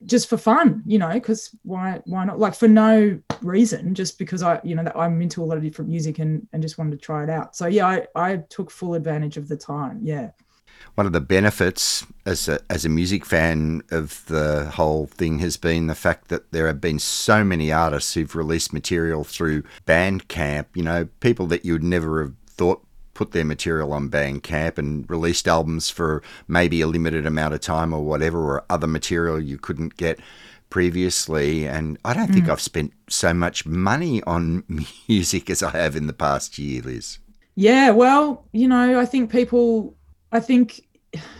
just 0.05 0.29
for 0.29 0.37
fun, 0.37 0.83
you 0.85 0.99
know, 0.99 1.13
because 1.13 1.55
why 1.63 2.01
why 2.07 2.25
not? 2.25 2.41
Like 2.41 2.57
for 2.57 2.67
no 2.67 3.21
reason, 3.41 3.95
just 3.95 4.19
because 4.19 4.43
I 4.43 4.61
you 4.65 4.75
know 4.75 4.83
that 4.83 4.97
I'm 4.97 5.23
into 5.23 5.43
a 5.43 5.47
lot 5.47 5.59
of 5.59 5.63
different 5.63 5.91
music 5.91 6.19
and 6.19 6.47
and 6.53 6.61
just 6.61 6.77
wanted 6.77 6.93
to 6.93 6.97
try 6.99 7.23
it 7.23 7.31
out. 7.31 7.55
So 7.55 7.67
yeah, 7.67 7.87
I 7.87 8.07
I 8.17 8.37
took 8.49 8.71
full 8.71 8.95
advantage 8.95 9.37
of 9.37 9.47
the 9.47 9.57
time. 9.57 10.01
Yeah. 10.03 10.31
One 10.95 11.07
of 11.07 11.13
the 11.13 11.21
benefits 11.21 12.07
as 12.25 12.49
a, 12.49 12.59
as 12.71 12.85
a 12.85 12.89
music 12.89 13.27
fan 13.27 13.83
of 13.91 14.25
the 14.27 14.71
whole 14.75 15.07
thing 15.07 15.41
has 15.41 15.57
been 15.57 15.89
the 15.89 15.95
fact 15.95 16.29
that 16.29 16.51
there 16.53 16.67
have 16.67 16.81
been 16.81 16.99
so 16.99 17.45
many 17.45 17.71
artists 17.71 18.15
who've 18.15 18.35
released 18.35 18.73
material 18.73 19.23
through 19.23 19.63
Bandcamp, 19.87 20.67
you 20.75 20.83
know, 20.83 21.09
people 21.21 21.47
that 21.49 21.65
you 21.65 21.75
would 21.75 21.85
never 21.85 22.23
have 22.23 22.35
thought 22.49 22.83
put 23.17 23.33
their 23.33 23.45
material 23.45 23.93
on 23.93 24.11
Bandcamp 24.11 24.77
and 24.77 25.09
released 25.09 25.49
albums 25.49 25.89
for 25.89 26.23
maybe 26.49 26.83
a 26.83 26.87
limited 26.87 27.27
amount 27.27 27.55
of 27.55 27.61
time 27.61 27.93
or 27.93 28.05
whatever, 28.05 28.39
or 28.39 28.65
other 28.69 28.87
material 28.87 29.41
you 29.41 29.57
couldn't 29.59 29.97
get 29.97 30.21
previously. 30.69 31.67
And 31.67 31.99
I 32.05 32.13
don't 32.13 32.33
think 32.33 32.47
mm. 32.47 32.51
I've 32.51 32.61
spent 32.61 32.93
so 33.09 33.33
much 33.33 33.65
money 33.65 34.23
on 34.25 34.65
music 35.09 35.49
as 35.49 35.63
I 35.63 35.71
have 35.71 35.97
in 35.97 36.07
the 36.07 36.13
past 36.13 36.59
year, 36.59 36.83
Liz. 36.83 37.19
Yeah, 37.55 37.91
well, 37.91 38.45
you 38.53 38.69
know, 38.69 39.01
I 39.01 39.07
think 39.07 39.33
people, 39.33 39.97
I 40.37 40.41
think, 40.41 40.87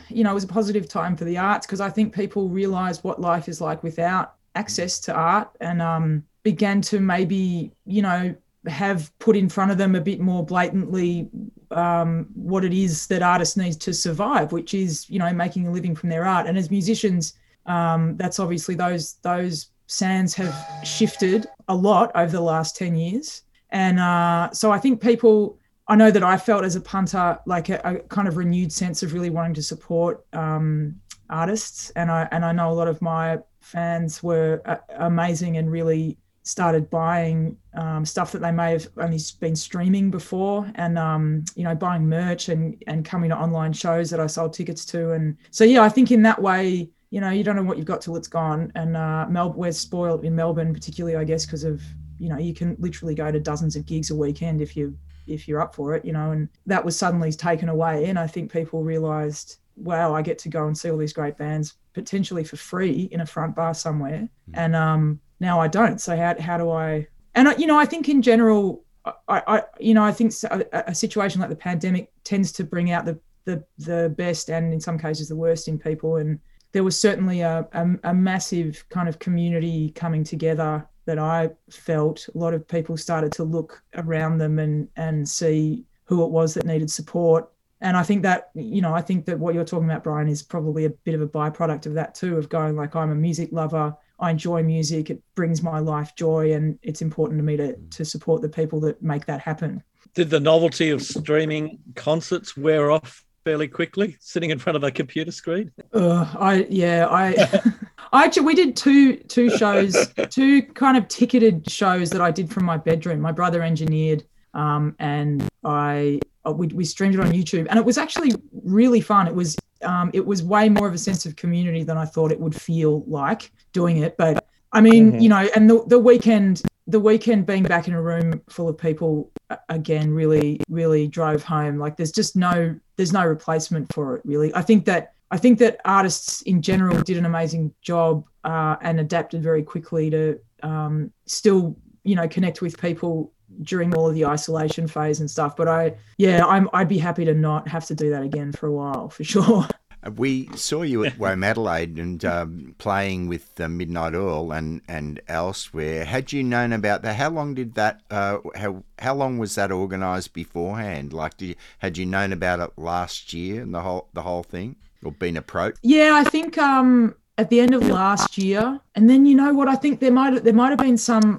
you 0.09 0.25
know, 0.25 0.31
it 0.31 0.35
was 0.35 0.45
a 0.45 0.49
positive 0.49 0.89
time 0.89 1.17
for 1.17 1.25
the 1.25 1.39
arts 1.39 1.67
because 1.67 1.81
I 1.81 1.91
think 1.91 2.15
people 2.15 2.49
realized 2.49 3.05
what 3.05 3.21
life 3.21 3.49
is 3.49 3.61
like 3.61 3.83
without 3.83 4.35
access 4.55 4.99
to 5.01 5.15
art 5.15 5.51
and 5.61 5.83
um, 5.83 6.25
began 6.43 6.81
to 6.83 7.01
maybe, 7.01 7.73
you 7.85 8.03
know, 8.03 8.35
have 8.67 9.17
put 9.19 9.37
in 9.37 9.49
front 9.49 9.71
of 9.71 9.79
them 9.79 9.95
a 9.95 10.01
bit 10.01 10.21
more 10.21 10.45
blatantly 10.45 11.29
um, 11.71 12.27
what 12.35 12.65
it 12.65 12.73
is 12.73 13.07
that 13.09 13.23
artists 13.23 13.57
need 13.57 13.75
to 13.81 13.93
survive, 13.93 14.53
which 14.53 14.75
is 14.75 15.09
you 15.11 15.19
know 15.19 15.33
making 15.33 15.67
a 15.67 15.71
living 15.71 15.95
from 15.95 16.09
their 16.09 16.25
art. 16.25 16.47
And 16.47 16.57
as 16.59 16.71
musicians, 16.71 17.35
um, 17.67 18.17
that's 18.17 18.39
obviously 18.39 18.75
those 18.75 19.15
those 19.23 19.71
sands 19.87 20.35
have 20.35 20.55
shifted 20.85 21.47
a 21.69 21.75
lot 21.75 22.11
over 22.15 22.33
the 22.33 22.41
last 22.41 22.77
ten 22.77 22.95
years. 22.95 23.43
And 23.71 23.99
uh, 23.99 24.51
so 24.53 24.71
I 24.71 24.79
think 24.79 25.01
people, 25.01 25.59
I 25.89 25.95
know 25.95 26.11
that 26.11 26.25
I 26.25 26.37
felt 26.37 26.65
as 26.65 26.75
a 26.75 26.81
punter 26.81 27.39
like 27.47 27.69
a, 27.69 27.81
a 27.85 27.99
kind 28.09 28.27
of 28.27 28.37
renewed 28.37 28.73
sense 28.73 29.03
of 29.03 29.13
really 29.13 29.31
wanting 29.31 29.55
to 29.55 29.63
support 29.63 30.25
um, 30.33 30.97
artists, 31.31 31.91
and 31.91 32.11
I 32.11 32.29
and 32.33 32.45
I 32.45 32.53
know 32.53 32.71
a 32.71 32.75
lot 32.75 32.89
of 32.89 33.01
my 33.01 33.39
fans 33.61 34.23
were 34.23 34.63
uh, 34.65 34.77
amazing 34.99 35.57
and 35.59 35.71
really 35.71 36.19
started 36.43 36.89
buying 36.89 37.57
um, 37.75 38.05
stuff 38.05 38.31
that 38.31 38.41
they 38.41 38.53
may 38.53 38.71
have 38.71 38.89
only 38.99 39.19
been 39.41 39.57
streaming 39.57 40.11
before. 40.11 40.71
And 40.75 40.99
um, 40.99 41.45
you 41.55 41.65
know 41.65 41.75
buying 41.75 42.09
merch 42.09 42.49
and 42.49 42.83
and 42.89 43.05
coming 43.05 43.31
to 43.31 43.37
online 43.37 43.73
shows 43.73 44.11
that 44.11 44.21
I 44.21 44.27
sold 44.27 44.55
tickets 44.55 44.85
to. 44.87 45.13
And 45.13 45.37
so 45.51 45.65
yeah 45.65 45.83
I 45.83 45.89
think 45.89 46.11
in 46.11 46.23
that 46.23 46.41
way 46.41 46.91
you 47.11 47.21
know 47.21 47.31
you 47.31 47.45
don't 47.45 47.55
know 47.55 47.63
what 47.63 47.77
you've 47.77 47.87
got 47.87 48.01
till 48.01 48.17
it's 48.17 48.29
gone. 48.29 48.73
And 48.75 48.97
uh, 48.97 49.27
Mel- 49.29 49.53
we're 49.53 49.73
spoiled 49.73 50.25
in 50.25 50.35
Melbourne 50.35 50.73
particularly 50.73 51.17
I 51.17 51.25
guess 51.25 51.47
because 51.47 51.63
of 51.63 51.81
you 52.19 52.29
know 52.29 52.39
you 52.39 52.55
can 52.55 52.77
literally 52.81 53.15
go 53.15 53.31
to 53.31 53.39
dozens 53.39 53.77
of 53.77 53.87
gigs 53.87 54.11
a 54.11 54.17
weekend 54.17 54.61
if 54.61 54.77
you 54.77 54.97
if 55.27 55.47
you're 55.49 55.61
up 55.61 55.75
for 55.75 55.95
it 55.95 56.05
you 56.05 56.13
know 56.13 56.31
and 56.33 56.49
that 56.67 56.85
was 56.85 56.97
suddenly 56.97 57.33
taken 57.33 57.69
away 57.69 58.07
and 58.07 58.19
I 58.19 58.27
think 58.27 58.53
people 58.53 58.83
realized 58.83 59.59
wow, 59.77 60.15
I 60.15 60.23
get 60.23 60.39
to 60.39 60.49
go 60.49 60.67
and 60.67 60.77
see 60.77 60.91
all 60.91 60.97
these 60.97 61.13
great 61.13 61.37
bands 61.37 61.75
potentially 61.93 62.45
for 62.45 62.57
free 62.57 63.09
in 63.13 63.21
a 63.21 63.27
front 63.27 63.55
bar 63.55 63.75
somewhere, 63.75 64.29
and 64.55 64.75
um, 64.75 65.21
now 65.41 65.61
I 65.61 65.69
don't. 65.69 66.01
So 66.01 66.17
how 66.17 66.41
how 66.41 66.59
do 66.59 66.71
I? 66.71 67.07
And 67.35 67.55
you 67.59 67.67
know, 67.67 67.79
I 67.79 67.85
think 67.85 68.09
in 68.09 68.23
general, 68.23 68.85
I, 69.05 69.15
I 69.29 69.63
you 69.79 69.95
know, 69.95 70.05
I 70.05 70.13
think 70.13 70.33
a, 70.45 70.65
a 70.89 70.95
situation 70.95 71.41
like 71.41 71.51
the 71.51 71.57
pandemic 71.57 72.11
tends 72.25 72.53
to 72.53 72.65
bring 72.65 72.91
out 72.91 73.05
the 73.05 73.19
the 73.45 73.63
the 73.79 74.13
best 74.17 74.51
and 74.51 74.73
in 74.73 74.81
some 74.81 74.99
cases 74.99 75.29
the 75.29 75.37
worst 75.37 75.69
in 75.69 75.79
people 75.79 76.17
and 76.17 76.41
there 76.73 76.83
was 76.83 77.01
certainly 77.01 77.43
a, 77.43 77.67
a, 77.73 78.11
a, 78.11 78.13
massive 78.13 78.85
kind 78.89 79.09
of 79.09 79.21
community 79.21 79.93
coming 79.95 80.25
together 80.25 80.85
that 81.07 81.19
I 81.19 81.51
felt. 81.71 82.29
A 82.35 82.39
lot 82.39 82.55
of 82.55 82.69
people 82.69 82.97
started 82.97 83.33
to 83.33 83.45
look 83.45 83.83
around 83.95 84.39
them 84.39 84.59
and 84.59 84.89
and 84.97 85.29
see 85.29 85.85
who 86.05 86.25
it 86.25 86.31
was 86.31 86.55
that 86.55 86.67
needed 86.67 86.91
support. 86.91 87.49
And 87.81 87.97
I 87.97 88.03
think 88.03 88.23
that 88.23 88.51
you 88.55 88.83
know 88.83 88.95
I 88.95 89.03
think 89.03 89.25
that 89.27 89.39
what 89.39 89.55
you're 89.55 89.65
talking 89.65 89.89
about, 89.89 90.05
Brian, 90.05 90.29
is 90.29 90.43
probably 90.43 90.85
a 90.85 90.91
bit 90.91 91.15
of 91.15 91.21
a 91.21 91.29
byproduct 91.29 91.87
of 91.87 91.95
that 91.95 92.15
too. 92.15 92.37
Of 92.37 92.49
going 92.49 92.77
like 92.77 92.95
I'm 92.95 93.11
a 93.11 93.15
music 93.15 93.51
lover. 93.53 93.97
I 94.19 94.31
enjoy 94.31 94.63
music. 94.63 95.11
It 95.11 95.23
brings 95.35 95.63
my 95.63 95.79
life 95.79 96.15
joy, 96.15 96.53
and 96.53 96.79
it's 96.83 97.03
important 97.03 97.39
to 97.39 97.45
me 97.45 97.57
to 97.57 97.77
to 97.77 98.05
support 98.05 98.43
the 98.43 98.49
people 98.49 98.81
that 98.81 99.03
make 99.03 99.27
that 99.27 99.41
happen. 99.41 99.83
Did 100.15 100.31
the 100.31 100.41
novelty 100.41 100.91
of 100.91 101.03
streaming 101.03 101.79
concerts 101.95 102.57
wear 102.57 102.91
off 102.91 103.26
fairly 103.47 103.69
quickly, 103.69 104.17
sitting 104.19 104.51
in 104.51 104.59
front 104.59 104.77
of 104.77 104.83
a 104.83 104.91
computer 104.91 105.31
screen? 105.31 105.71
Uh, 105.95 106.27
I 106.37 106.67
yeah, 106.69 107.07
I 107.09 107.63
I 108.13 108.25
actually 108.25 108.45
we 108.45 108.57
did 108.57 108.77
two 108.77 109.19
two 109.19 109.57
shows, 109.57 110.13
two 110.31 110.63
kind 110.63 110.97
of 110.97 111.07
ticketed 111.07 111.71
shows 111.71 112.11
that 112.11 112.21
I 112.21 112.33
did 112.33 112.53
from 112.53 112.65
my 112.65 112.77
bedroom. 112.77 113.21
My 113.21 113.31
brother 113.31 113.63
engineered, 113.63 114.25
um, 114.53 114.97
and 114.99 115.49
I 115.63 116.19
uh, 116.45 116.51
we, 116.51 116.67
we 116.67 116.85
streamed 116.85 117.15
it 117.15 117.21
on 117.21 117.29
YouTube, 117.29 117.69
and 117.71 117.79
it 117.79 117.85
was 117.85 117.99
actually 117.99 118.33
really 118.65 119.01
fun. 119.01 119.29
It 119.29 119.35
was 119.35 119.57
um, 119.83 120.11
it 120.13 120.27
was 120.27 120.43
way 120.43 120.69
more 120.69 120.89
of 120.89 120.95
a 120.95 120.99
sense 120.99 121.25
of 121.25 121.37
community 121.37 121.85
than 121.85 121.97
I 121.97 122.05
thought 122.05 122.33
it 122.33 122.41
would 122.41 122.61
feel 122.61 123.05
like 123.07 123.53
doing 123.73 123.99
it. 123.99 124.17
But 124.17 124.45
I 124.73 124.81
mean, 124.81 125.13
mm-hmm. 125.13 125.21
you 125.21 125.29
know, 125.29 125.49
and 125.55 125.71
the 125.71 125.85
the 125.87 126.01
weekend 126.01 126.63
the 126.87 127.01
weekend 127.01 127.47
being 127.47 127.65
back 127.65 127.89
in 127.89 127.95
a 127.95 128.01
room 128.01 128.41
full 128.49 128.69
of 128.69 128.79
people 128.79 129.33
again 129.69 130.11
really 130.11 130.61
really 130.69 131.09
drove 131.09 131.43
home. 131.43 131.79
Like 131.79 131.97
there's 131.97 132.13
just 132.13 132.37
no 132.37 132.79
there's 132.97 133.13
no 133.13 133.25
replacement 133.27 133.93
for 133.93 134.17
it 134.17 134.23
really. 134.25 134.55
I 134.55 134.63
think 134.63 134.85
that 134.87 135.13
i 135.33 135.37
think 135.37 135.59
that 135.59 135.81
artists 135.85 136.43
in 136.43 136.63
general 136.63 137.03
did 137.03 137.17
an 137.17 137.27
amazing 137.27 137.75
job 137.83 138.25
uh, 138.45 138.77
and 138.81 139.01
adapted 139.01 139.43
very 139.43 139.63
quickly 139.63 140.09
to 140.09 140.39
um, 140.63 141.13
still 141.27 141.77
you 142.05 142.15
know 142.15 142.29
connect 142.29 142.63
with 142.63 142.81
people 142.81 143.33
during 143.63 143.95
all 143.95 144.09
of 144.09 144.15
the 144.15 144.25
isolation 144.25 144.87
phase 144.87 145.21
and 145.21 145.31
stuff. 145.31 145.57
But 145.57 145.69
i 145.69 145.95
yeah 146.19 146.45
i'm 146.47 146.69
i'd 146.73 146.89
be 146.89 146.99
happy 146.99 147.25
to 147.25 147.35
not 147.35 147.67
have 147.69 147.87
to 147.87 147.95
do 147.95 148.11
that 148.11 148.23
again 148.23 148.53
for 148.53 148.67
a 148.67 148.73
while 148.73 149.09
for 149.09 149.25
sure 149.25 149.67
We 150.15 150.49
saw 150.57 150.83
you 150.83 151.05
at 151.05 151.15
Womadelaide 151.19 151.99
and 151.99 152.25
um, 152.25 152.75
playing 152.79 153.29
with 153.29 153.61
uh, 153.61 153.69
Midnight 153.69 154.15
Oil 154.15 154.53
and, 154.53 154.83
and 154.89 155.21
elsewhere. 155.29 156.05
Had 156.05 156.33
you 156.33 156.43
known 156.43 156.73
about 156.73 157.03
that? 157.03 157.17
How 157.17 157.31
long 157.31 157.55
did 157.55 157.75
that? 157.75 158.01
Uh, 158.11 158.39
how 158.55 158.83
how 158.99 159.15
long 159.15 159.39
was 159.39 159.55
that 159.57 159.73
organised 159.73 160.33
beforehand? 160.33 161.13
Like, 161.13 161.37
did 161.37 161.49
you, 161.51 161.55
had 161.79 161.99
you 161.99 162.07
known 162.07 162.33
about 162.33 162.61
it 162.61 162.71
last 162.77 163.33
year 163.33 163.63
and 163.63 163.75
the 163.75 163.83
whole 163.83 164.09
the 164.13 164.23
whole 164.23 164.43
thing, 164.43 164.77
or 165.05 165.13
been 165.13 165.37
approached? 165.37 165.79
Yeah, 165.83 166.13
I 166.15 166.25
think 166.25 166.59
um, 166.59 167.15
at 167.39 167.51
the 167.51 167.61
end 167.61 167.75
of 167.75 167.87
last 167.87 168.39
year, 168.39 168.81
and 168.95 169.09
then 169.09 169.27
you 169.27 169.35
know 169.35 169.53
what? 169.53 169.69
I 169.69 169.75
think 169.75 170.01
there 170.01 170.13
might 170.13 170.43
there 170.45 170.55
might 170.55 170.71
have 170.71 170.79
been 170.79 170.99
some 170.99 171.39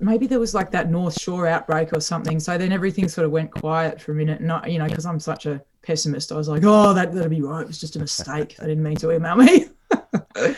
maybe 0.00 0.26
there 0.26 0.40
was 0.40 0.54
like 0.54 0.70
that 0.72 0.90
North 0.90 1.20
Shore 1.20 1.46
outbreak 1.46 1.92
or 1.92 2.00
something. 2.00 2.40
So 2.40 2.58
then 2.58 2.72
everything 2.72 3.08
sort 3.08 3.26
of 3.26 3.30
went 3.30 3.50
quiet 3.50 4.00
for 4.00 4.12
a 4.12 4.14
minute. 4.14 4.40
Not, 4.40 4.70
you 4.70 4.78
know, 4.78 4.86
because 4.86 5.06
I'm 5.06 5.20
such 5.20 5.46
a 5.46 5.62
pessimist. 5.82 6.32
I 6.32 6.36
was 6.36 6.48
like, 6.48 6.62
oh, 6.64 6.94
that, 6.94 7.12
that'll 7.12 7.28
be 7.28 7.42
right. 7.42 7.62
It 7.62 7.66
was 7.66 7.80
just 7.80 7.96
a 7.96 8.00
mistake. 8.00 8.56
I 8.60 8.66
didn't 8.66 8.82
mean 8.82 8.96
to 8.96 9.12
email 9.12 9.36
me. 9.36 9.66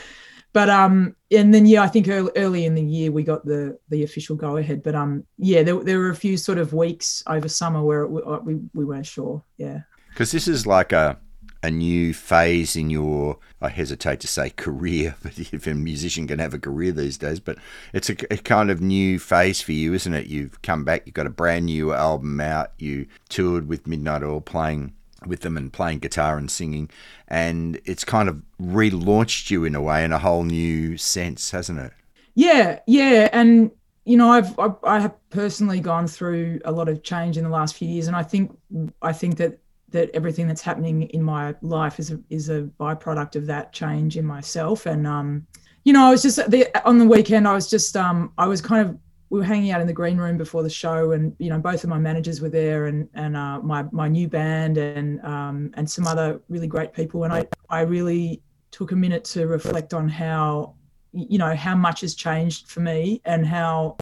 but 0.53 0.71
um, 0.71 1.17
and 1.31 1.53
then 1.53 1.67
yeah, 1.67 1.83
I 1.83 1.89
think 1.89 2.09
early, 2.09 2.33
early 2.37 2.67
in 2.67 2.75
the 2.75 2.83
year 2.83 3.11
we 3.11 3.23
got 3.23 3.45
the 3.45 3.79
the 3.89 4.05
official 4.05 4.37
go 4.37 4.57
ahead. 4.57 4.83
But 4.83 4.95
um, 4.95 5.25
yeah, 5.39 5.63
there, 5.63 5.83
there 5.83 5.99
were 5.99 6.11
a 6.11 6.17
few 6.17 6.37
sort 6.37 6.59
of 6.59 6.73
weeks 6.73 7.23
over 7.27 7.49
summer 7.49 7.83
where 7.83 8.05
it, 8.05 8.27
uh, 8.27 8.41
we 8.43 8.61
we 8.75 8.85
weren't 8.85 9.07
sure. 9.07 9.43
Yeah, 9.57 9.81
because 10.11 10.33
this 10.33 10.49
is 10.49 10.67
like 10.67 10.93
a 10.93 11.19
a 11.63 11.71
new 11.71 12.13
phase 12.13 12.75
in 12.75 12.91
your 12.91 13.39
I 13.61 13.69
hesitate 13.69 14.21
to 14.21 14.27
say 14.27 14.51
career, 14.51 15.15
but 15.23 15.39
if 15.39 15.67
a 15.67 15.75
musician 15.75 16.27
can 16.27 16.41
have 16.41 16.55
a 16.55 16.59
career 16.59 16.93
these 16.93 17.17
days, 17.17 17.41
but 17.41 17.59
it's 17.93 18.11
a, 18.11 18.17
a, 18.33 18.37
kind 18.39 18.71
of 18.71 18.81
new 18.81 19.19
phase 19.19 19.61
for 19.61 19.73
you, 19.73 19.95
isn't 19.95 20.13
it? 20.13 20.27
You've 20.27 20.61
come 20.63 20.85
back, 20.85 21.03
you've 21.07 21.15
got 21.15 21.27
a 21.27 21.31
brand 21.31 21.67
new 21.67 21.93
album 21.93 22.41
out, 22.41 22.73
you 22.79 23.07
toured 23.29 23.69
with 23.69 23.87
Midnight 23.87 24.25
Oil 24.25 24.41
playing 24.41 24.95
with 25.27 25.41
them 25.41 25.57
and 25.57 25.73
playing 25.73 25.99
guitar 25.99 26.39
and 26.39 26.51
singing, 26.51 26.91
and 27.29 27.81
it's 27.85 28.05
kind 28.05 28.29
of 28.29 28.43
relaunched 28.61 29.51
you 29.51 29.65
in 29.65 29.75
a 29.75 29.83
way 29.83 30.05
in 30.05 30.13
a 30.13 30.19
whole 30.19 30.45
new 30.45 30.97
sense, 30.97 31.51
hasn't 31.51 31.79
it? 31.79 31.93
Yeah, 32.35 32.81
yeah, 32.87 33.29
and 33.33 33.71
you 34.05 34.17
know, 34.17 34.31
I've 34.31 34.59
I, 34.59 34.71
I 34.85 35.01
have 35.01 35.15
personally 35.31 35.81
gone 35.81 36.07
through 36.07 36.61
a 36.65 36.73
lot 36.73 36.89
of 36.89 37.03
change 37.03 37.37
in 37.39 37.45
the 37.45 37.51
last 37.51 37.77
few 37.77 37.89
years, 37.89 38.07
and 38.07 38.17
I 38.17 38.23
think 38.23 38.57
I 39.01 39.13
think 39.13 39.37
that 39.37 39.59
that 39.93 40.11
everything 40.15 40.49
that's 40.49 40.63
happening 40.63 41.03
in 41.03 41.23
my 41.23 41.55
life 41.63 41.99
is 42.01 42.11
a, 42.11 42.21
is 42.31 42.49
a 42.49 42.63
byproduct 42.81 43.37
of 43.37 43.47
that 43.47 43.73
change 43.73 44.17
in 44.17 44.25
myself. 44.25 44.87
And 44.87 45.07
um, 45.07 45.47
you 45.85 45.93
know, 45.93 46.07
I 46.07 46.11
was 46.11 46.23
just 46.23 46.39
the, 46.51 46.89
on 46.89 46.99
the 46.99 47.05
weekend. 47.07 47.47
I 47.47 47.53
was 47.53 47.69
just 47.69 47.97
um, 47.97 48.33
I 48.39 48.47
was 48.47 48.61
kind 48.61 48.89
of 48.89 48.99
we 49.33 49.39
were 49.39 49.47
hanging 49.47 49.71
out 49.71 49.81
in 49.81 49.87
the 49.87 49.95
green 49.95 50.19
room 50.19 50.37
before 50.37 50.63
the 50.63 50.69
show, 50.69 51.13
and 51.13 51.35
you 51.39 51.49
know, 51.49 51.59
both 51.59 51.85
of 51.85 51.89
my 51.89 51.99
managers 51.99 52.43
were 52.43 52.51
there, 52.51 52.85
and 52.85 53.09
and 53.15 53.35
uh, 53.35 53.61
my 53.61 53.83
my 53.91 54.07
new 54.07 54.29
band, 54.29 54.77
and 54.77 55.25
um, 55.25 55.71
and 55.73 55.91
some 55.91 56.07
other 56.07 56.39
really 56.51 56.67
great 56.67 56.93
people. 56.93 57.25
And 57.25 57.33
I 57.33 57.47
I 57.71 57.81
really 57.81 58.43
took 58.73 58.93
a 58.93 58.97
minute 58.97 59.25
to 59.25 59.47
reflect 59.47 59.95
on 59.95 60.07
how 60.07 60.75
you 61.13 61.39
know 61.39 61.55
how 61.57 61.75
much 61.75 62.03
has 62.03 62.15
changed 62.15 62.69
for 62.69 62.81
me 62.81 63.23
and 63.25 63.47
how 63.47 63.97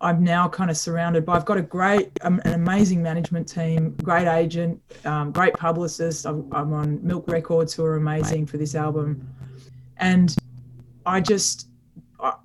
I'm 0.00 0.22
now 0.22 0.46
kind 0.48 0.70
of 0.70 0.76
surrounded 0.76 1.26
by. 1.26 1.34
I've 1.34 1.44
got 1.44 1.58
a 1.58 1.62
great, 1.62 2.12
um, 2.22 2.40
an 2.44 2.52
amazing 2.52 3.02
management 3.02 3.48
team, 3.48 3.96
great 4.04 4.28
agent, 4.28 4.80
um, 5.04 5.32
great 5.32 5.54
publicist. 5.54 6.24
I'm, 6.24 6.48
I'm, 6.52 6.72
on 6.72 7.04
Milk 7.04 7.26
Records, 7.26 7.74
who 7.74 7.84
are 7.84 7.96
amazing 7.96 8.46
for 8.46 8.58
this 8.58 8.76
album, 8.76 9.28
and 9.96 10.36
I 11.04 11.20
just, 11.20 11.66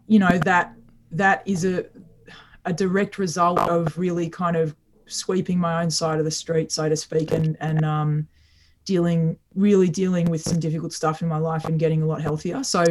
you 0.08 0.18
know, 0.18 0.40
that 0.40 0.74
that 1.14 1.44
is 1.46 1.64
a 1.64 1.86
a 2.66 2.74
direct 2.74 3.18
result 3.18 3.60
of 3.60 3.98
really 3.98 4.30
kind 4.30 4.56
of 4.56 4.76
sweeping 5.06 5.60
my 5.60 5.82
own 5.84 5.92
side 5.92 6.20
of 6.20 6.26
the 6.26 6.32
street, 6.32 6.72
so 6.72 6.90
to 6.90 6.96
speak, 6.96 7.32
and 7.32 7.58
and 7.60 7.84
um, 7.84 8.28
dealing 8.86 9.38
really 9.56 9.90
dealing 9.90 10.30
with 10.30 10.42
some 10.42 10.60
difficult 10.60 10.94
stuff 10.94 11.22
in 11.22 11.28
my 11.28 11.38
life 11.38 11.66
and 11.66 11.80
getting 11.80 12.02
a 12.02 12.06
lot 12.06 12.22
healthier. 12.22 12.64
So 12.64 12.84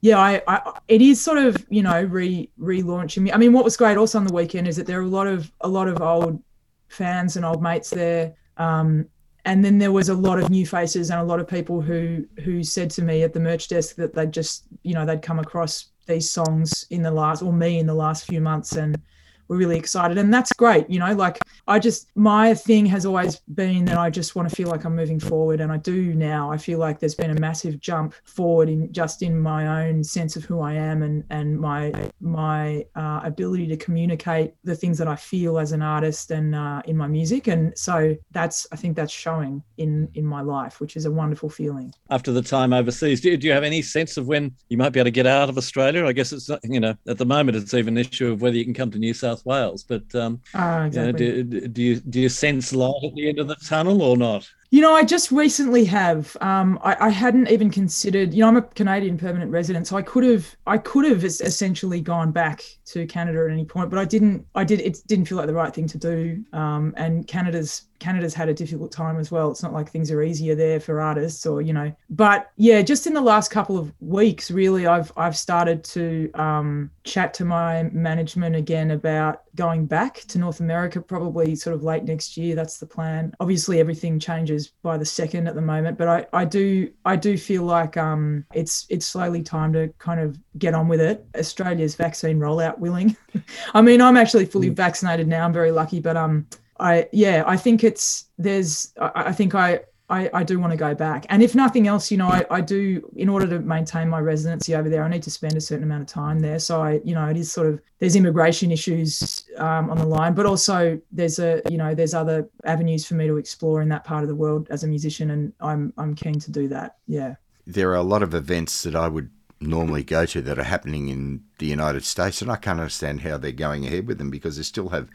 yeah, 0.00 0.18
I, 0.18 0.42
I, 0.46 0.78
it 0.88 1.02
is 1.02 1.20
sort 1.20 1.38
of 1.38 1.66
you 1.70 1.82
know 1.82 2.02
re 2.02 2.50
relaunching 2.60 3.22
me. 3.22 3.32
I 3.32 3.36
mean, 3.36 3.52
what 3.52 3.64
was 3.64 3.76
great 3.76 3.96
also 3.96 4.18
on 4.18 4.26
the 4.26 4.34
weekend 4.34 4.68
is 4.68 4.76
that 4.76 4.86
there 4.86 4.98
are 4.98 5.04
a 5.04 5.08
lot 5.08 5.26
of 5.26 5.52
a 5.60 5.68
lot 5.68 5.88
of 5.88 6.00
old 6.00 6.42
fans 6.88 7.36
and 7.36 7.44
old 7.44 7.62
mates 7.62 7.90
there, 7.90 8.34
um, 8.56 9.06
and 9.44 9.64
then 9.64 9.78
there 9.78 9.92
was 9.92 10.08
a 10.08 10.14
lot 10.14 10.38
of 10.38 10.50
new 10.50 10.66
faces 10.66 11.10
and 11.10 11.20
a 11.20 11.24
lot 11.24 11.40
of 11.40 11.48
people 11.48 11.80
who 11.80 12.24
who 12.44 12.62
said 12.62 12.90
to 12.90 13.02
me 13.02 13.22
at 13.22 13.32
the 13.32 13.40
merch 13.40 13.68
desk 13.68 13.96
that 13.96 14.14
they'd 14.14 14.32
just 14.32 14.64
you 14.82 14.94
know 14.94 15.04
they'd 15.04 15.22
come 15.22 15.38
across 15.38 15.86
these 16.06 16.30
songs 16.30 16.86
in 16.90 17.02
the 17.02 17.10
last 17.10 17.42
or 17.42 17.52
me 17.52 17.78
in 17.78 17.86
the 17.86 17.94
last 17.94 18.26
few 18.26 18.40
months 18.40 18.72
and 18.72 19.00
we're 19.48 19.56
really 19.56 19.78
excited 19.78 20.18
and 20.18 20.32
that's 20.32 20.52
great 20.52 20.88
you 20.88 20.98
know 20.98 21.12
like 21.14 21.38
i 21.66 21.78
just 21.78 22.08
my 22.14 22.54
thing 22.54 22.84
has 22.86 23.06
always 23.06 23.36
been 23.54 23.84
that 23.84 23.98
i 23.98 24.10
just 24.10 24.36
want 24.36 24.48
to 24.48 24.54
feel 24.54 24.68
like 24.68 24.84
i'm 24.84 24.94
moving 24.94 25.18
forward 25.18 25.60
and 25.60 25.72
i 25.72 25.76
do 25.76 26.14
now. 26.14 26.50
I 26.50 26.58
feel 26.58 26.78
like 26.78 26.98
there's 26.98 27.14
been 27.14 27.30
a 27.30 27.40
massive 27.40 27.80
jump 27.80 28.14
forward 28.24 28.68
in 28.68 28.92
just 28.92 29.22
in 29.22 29.38
my 29.38 29.86
own 29.86 30.04
sense 30.04 30.36
of 30.36 30.44
who 30.44 30.60
i 30.60 30.72
am 30.72 31.02
and 31.02 31.24
and 31.30 31.58
my 31.58 31.92
my 32.20 32.84
uh, 32.94 33.20
ability 33.24 33.66
to 33.68 33.76
communicate 33.76 34.54
the 34.64 34.74
things 34.74 34.98
that 34.98 35.08
i 35.08 35.16
feel 35.16 35.58
as 35.58 35.72
an 35.72 35.82
artist 35.82 36.30
and 36.30 36.54
uh, 36.54 36.82
in 36.86 36.96
my 36.96 37.06
music 37.06 37.46
and 37.46 37.76
so 37.76 38.16
that's 38.32 38.66
i 38.72 38.76
think 38.76 38.96
that's 38.96 39.12
showing 39.12 39.62
in 39.78 40.08
in 40.14 40.24
my 40.24 40.40
life 40.40 40.80
which 40.80 40.96
is 40.96 41.04
a 41.06 41.10
wonderful 41.10 41.48
feeling. 41.48 41.92
After 42.10 42.32
the 42.32 42.42
time 42.42 42.72
overseas 42.72 43.20
do, 43.20 43.36
do 43.36 43.46
you 43.46 43.52
have 43.52 43.64
any 43.64 43.82
sense 43.82 44.16
of 44.16 44.26
when 44.26 44.54
you 44.68 44.76
might 44.76 44.90
be 44.90 45.00
able 45.00 45.06
to 45.06 45.10
get 45.10 45.26
out 45.26 45.48
of 45.48 45.56
australia? 45.56 46.06
I 46.06 46.12
guess 46.12 46.32
it's 46.32 46.48
not 46.48 46.60
you 46.64 46.80
know 46.80 46.94
at 47.06 47.18
the 47.18 47.26
moment 47.26 47.56
it's 47.56 47.74
even 47.74 47.96
an 47.96 48.04
issue 48.06 48.32
of 48.32 48.42
whether 48.42 48.56
you 48.56 48.64
can 48.64 48.74
come 48.74 48.90
to 48.90 48.98
new 48.98 49.14
south 49.14 49.37
South 49.38 49.46
Wales. 49.46 49.82
But 49.82 50.14
um, 50.14 50.40
oh, 50.54 50.82
exactly. 50.82 51.26
you 51.26 51.32
know, 51.32 51.42
do, 51.42 51.68
do, 51.68 51.82
you 51.82 51.96
do 51.96 52.20
you 52.20 52.28
sense 52.28 52.72
light 52.72 53.02
at 53.04 53.14
the 53.14 53.28
end 53.28 53.38
of 53.38 53.48
the 53.48 53.56
tunnel 53.56 54.02
or 54.02 54.16
not? 54.16 54.48
You 54.70 54.82
know, 54.82 54.94
I 54.94 55.02
just 55.02 55.32
recently 55.32 55.84
have. 55.86 56.36
Um, 56.40 56.78
I, 56.82 57.06
I, 57.06 57.08
hadn't 57.08 57.48
even 57.48 57.70
considered. 57.70 58.34
You 58.34 58.42
know, 58.42 58.48
I'm 58.48 58.56
a 58.58 58.62
Canadian 58.62 59.16
permanent 59.16 59.50
resident, 59.50 59.86
so 59.86 59.96
I 59.96 60.02
could 60.02 60.24
have. 60.24 60.54
I 60.66 60.78
could 60.78 61.04
have 61.06 61.24
essentially 61.24 62.00
gone 62.00 62.32
back 62.32 62.62
to 62.86 63.06
Canada 63.06 63.44
at 63.44 63.50
any 63.50 63.64
point, 63.64 63.90
but 63.90 63.98
I 63.98 64.04
didn't. 64.04 64.46
I 64.54 64.64
did. 64.64 64.80
It 64.80 64.98
didn't 65.06 65.26
feel 65.26 65.38
like 65.38 65.46
the 65.46 65.54
right 65.54 65.74
thing 65.74 65.86
to 65.88 65.98
do. 65.98 66.44
Um, 66.52 66.92
and 66.96 67.26
Canada's 67.26 67.87
Canada's 67.98 68.34
had 68.34 68.48
a 68.48 68.54
difficult 68.54 68.92
time 68.92 69.18
as 69.18 69.30
well. 69.30 69.50
It's 69.50 69.62
not 69.62 69.72
like 69.72 69.90
things 69.90 70.10
are 70.10 70.22
easier 70.22 70.54
there 70.54 70.80
for 70.80 71.00
artists 71.00 71.46
or, 71.46 71.62
you 71.62 71.72
know, 71.72 71.92
but 72.10 72.50
yeah, 72.56 72.82
just 72.82 73.06
in 73.06 73.14
the 73.14 73.20
last 73.20 73.50
couple 73.50 73.78
of 73.78 73.92
weeks, 74.00 74.50
really, 74.50 74.86
I've, 74.86 75.12
I've 75.16 75.36
started 75.36 75.84
to 75.84 76.30
um, 76.34 76.90
chat 77.04 77.34
to 77.34 77.44
my 77.44 77.84
management 77.84 78.56
again 78.56 78.92
about 78.92 79.42
going 79.58 79.86
back 79.86 80.18
to 80.28 80.38
North 80.38 80.60
America, 80.60 81.00
probably 81.00 81.56
sort 81.56 81.74
of 81.74 81.82
late 81.82 82.04
next 82.04 82.36
year. 82.36 82.54
That's 82.54 82.78
the 82.78 82.86
plan. 82.86 83.34
Obviously, 83.40 83.80
everything 83.80 84.20
changes 84.20 84.68
by 84.82 84.96
the 84.96 85.04
second 85.04 85.48
at 85.48 85.56
the 85.56 85.60
moment, 85.60 85.98
but 85.98 86.08
I, 86.08 86.26
I 86.32 86.44
do 86.44 86.90
I 87.04 87.16
do 87.16 87.36
feel 87.36 87.64
like 87.64 87.96
um, 87.96 88.44
it's 88.54 88.86
it's 88.88 89.04
slowly 89.04 89.42
time 89.42 89.72
to 89.72 89.88
kind 89.98 90.20
of 90.20 90.38
get 90.58 90.74
on 90.74 90.86
with 90.86 91.00
it. 91.00 91.26
Australia's 91.36 91.96
vaccine 91.96 92.38
rollout 92.38 92.78
willing. 92.78 93.16
I 93.74 93.82
mean, 93.82 94.00
I'm 94.00 94.16
actually 94.16 94.46
fully 94.46 94.70
mm. 94.70 94.74
vaccinated 94.76 95.26
now. 95.26 95.44
I'm 95.44 95.52
very 95.52 95.72
lucky, 95.72 95.98
but 95.98 96.16
um, 96.16 96.46
I 96.78 97.08
yeah, 97.12 97.44
I 97.46 97.56
think 97.56 97.84
it's 97.84 98.26
there's 98.38 98.92
I, 99.00 99.10
I 99.14 99.32
think 99.32 99.54
I 99.54 99.80
I, 100.10 100.30
I 100.32 100.42
do 100.42 100.58
want 100.58 100.70
to 100.70 100.76
go 100.76 100.94
back. 100.94 101.26
And 101.28 101.42
if 101.42 101.54
nothing 101.54 101.86
else, 101.86 102.10
you 102.10 102.16
know, 102.16 102.28
I, 102.28 102.44
I 102.50 102.60
do, 102.62 103.06
in 103.16 103.28
order 103.28 103.46
to 103.46 103.58
maintain 103.58 104.08
my 104.08 104.20
residency 104.20 104.74
over 104.74 104.88
there, 104.88 105.04
I 105.04 105.08
need 105.08 105.22
to 105.24 105.30
spend 105.30 105.54
a 105.54 105.60
certain 105.60 105.84
amount 105.84 106.00
of 106.00 106.08
time 106.08 106.40
there. 106.40 106.58
So 106.58 106.80
I, 106.80 107.00
you 107.04 107.14
know, 107.14 107.26
it 107.26 107.36
is 107.36 107.52
sort 107.52 107.66
of, 107.66 107.80
there's 107.98 108.16
immigration 108.16 108.72
issues 108.72 109.44
um, 109.58 109.90
on 109.90 109.98
the 109.98 110.06
line, 110.06 110.32
but 110.32 110.46
also 110.46 110.98
there's 111.12 111.38
a, 111.38 111.60
you 111.68 111.76
know, 111.76 111.94
there's 111.94 112.14
other 112.14 112.48
avenues 112.64 113.04
for 113.06 113.16
me 113.16 113.26
to 113.26 113.36
explore 113.36 113.82
in 113.82 113.88
that 113.90 114.04
part 114.04 114.22
of 114.22 114.28
the 114.28 114.34
world 114.34 114.66
as 114.70 114.82
a 114.82 114.86
musician. 114.86 115.30
And 115.30 115.52
I'm, 115.60 115.92
I'm 115.98 116.14
keen 116.14 116.40
to 116.40 116.50
do 116.50 116.68
that. 116.68 116.96
Yeah. 117.06 117.34
There 117.66 117.90
are 117.90 117.96
a 117.96 118.02
lot 118.02 118.22
of 118.22 118.32
events 118.32 118.84
that 118.84 118.96
I 118.96 119.08
would 119.08 119.28
normally 119.60 120.04
go 120.04 120.26
to 120.26 120.42
that 120.42 120.58
are 120.58 120.64
happening 120.64 121.08
in 121.08 121.42
the 121.58 121.66
United 121.66 122.04
States, 122.04 122.40
and 122.42 122.50
I 122.50 122.56
can't 122.56 122.80
understand 122.80 123.22
how 123.22 123.38
they're 123.38 123.52
going 123.52 123.86
ahead 123.86 124.06
with 124.06 124.18
them 124.18 124.30
because 124.30 124.56
they 124.56 124.62
still 124.62 124.90
have 124.90 125.08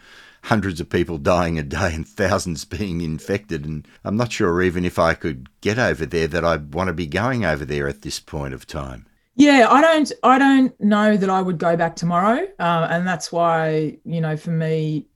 hundreds 0.43 0.81
of 0.81 0.89
people 0.89 1.17
dying 1.17 1.57
a 1.57 1.63
day 1.63 1.93
and 1.93 2.07
thousands 2.07 2.65
being 2.65 3.01
infected. 3.01 3.65
And 3.65 3.87
I'm 4.03 4.17
not 4.17 4.31
sure 4.31 4.61
even 4.61 4.85
if 4.85 4.99
I 4.99 5.13
could 5.13 5.49
get 5.61 5.79
over 5.79 6.05
there 6.05 6.27
that 6.27 6.45
I'd 6.45 6.73
want 6.73 6.87
to 6.87 6.93
be 6.93 7.07
going 7.07 7.45
over 7.45 7.65
there 7.65 7.87
at 7.87 8.01
this 8.01 8.19
point 8.19 8.53
of 8.53 8.67
time. 8.67 9.05
Yeah, 9.35 9.67
I 9.69 9.81
don't. 9.81 10.11
I 10.21 10.37
don't 10.37 10.79
know 10.79 11.17
that 11.17 11.29
I 11.29 11.41
would 11.41 11.57
go 11.57 11.75
back 11.75 11.95
tomorrow, 11.95 12.47
uh, 12.59 12.87
and 12.91 13.07
that's 13.07 13.31
why 13.31 13.97
you 14.05 14.21
know, 14.21 14.37
for 14.37 14.51
me, 14.51 15.07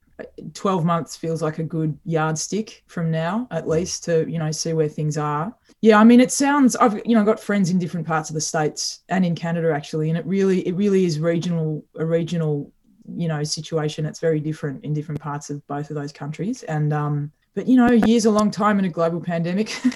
12 0.54 0.84
months 0.84 1.16
feels 1.16 1.40
like 1.40 1.58
a 1.58 1.62
good 1.62 1.96
yardstick 2.04 2.82
from 2.86 3.10
now, 3.10 3.46
at 3.52 3.68
least, 3.68 4.04
to 4.04 4.28
you 4.28 4.38
know 4.38 4.50
see 4.50 4.72
where 4.72 4.88
things 4.88 5.16
are. 5.16 5.54
Yeah, 5.80 5.98
I 5.98 6.04
mean, 6.04 6.20
it 6.20 6.32
sounds. 6.32 6.74
I've 6.76 7.00
you 7.06 7.14
know 7.14 7.24
got 7.24 7.38
friends 7.38 7.70
in 7.70 7.78
different 7.78 8.06
parts 8.06 8.30
of 8.30 8.34
the 8.34 8.40
states 8.40 9.00
and 9.08 9.24
in 9.24 9.34
Canada 9.34 9.72
actually, 9.72 10.08
and 10.08 10.18
it 10.18 10.26
really 10.26 10.66
it 10.66 10.74
really 10.74 11.04
is 11.04 11.20
regional 11.20 11.84
a 11.96 12.04
regional 12.04 12.72
you 13.16 13.28
know 13.28 13.44
situation. 13.44 14.04
It's 14.04 14.18
very 14.18 14.40
different 14.40 14.84
in 14.84 14.92
different 14.92 15.20
parts 15.20 15.50
of 15.50 15.64
both 15.68 15.90
of 15.90 15.96
those 15.96 16.12
countries. 16.12 16.64
And 16.64 16.92
um 16.92 17.32
but 17.54 17.68
you 17.68 17.76
know 17.76 17.90
years 17.90 18.24
a 18.24 18.30
long 18.30 18.50
time 18.50 18.78
in 18.78 18.84
a 18.84 18.88
global 18.88 19.20
pandemic. 19.20 19.80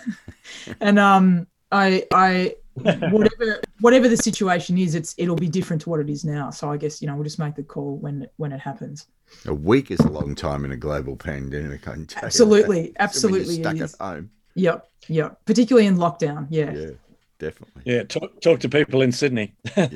And 0.80 0.98
um 0.98 1.46
i 1.70 2.04
i 2.12 2.54
whatever 2.74 3.60
whatever 3.80 4.08
the 4.08 4.16
situation 4.16 4.76
is 4.76 4.94
it's 4.94 5.14
it'll 5.18 5.36
be 5.36 5.48
different 5.48 5.80
to 5.82 5.90
what 5.90 6.00
it 6.00 6.10
is 6.10 6.24
now. 6.24 6.50
So 6.50 6.70
i 6.70 6.76
guess 6.76 7.00
you 7.00 7.08
know 7.08 7.14
we'll 7.14 7.24
just 7.24 7.38
make 7.38 7.54
the 7.54 7.62
call 7.62 7.96
when 7.96 8.28
when 8.36 8.52
it 8.52 8.60
happens. 8.60 9.06
A 9.46 9.54
week 9.54 9.90
is 9.90 10.00
a 10.00 10.08
long 10.08 10.34
time 10.34 10.64
in 10.64 10.72
a 10.72 10.76
global 10.76 11.16
pandemic 11.16 11.88
i 11.88 11.92
can 11.92 12.06
tell 12.06 12.24
absolutely. 12.24 12.92
Absolutely 12.98 13.54
stuck 13.54 13.80
at 13.80 13.94
home 13.98 14.30
yep 14.54 14.88
yep. 15.08 15.38
Particularly 15.44 15.86
in 15.86 15.96
lockdown 15.96 16.46
yeah. 16.50 16.72
Yeah 16.72 16.90
definitely. 17.38 17.82
Yeah 17.84 18.04
talk, 18.04 18.40
talk 18.40 18.60
to 18.60 18.68
people 18.68 19.02
in 19.02 19.12
sydney. 19.12 19.54
Yeah. 19.76 19.88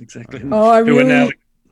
exactly. 0.00 0.42
Oh 0.50 0.70
i 0.70 0.78
really 0.78 1.04
now 1.04 1.28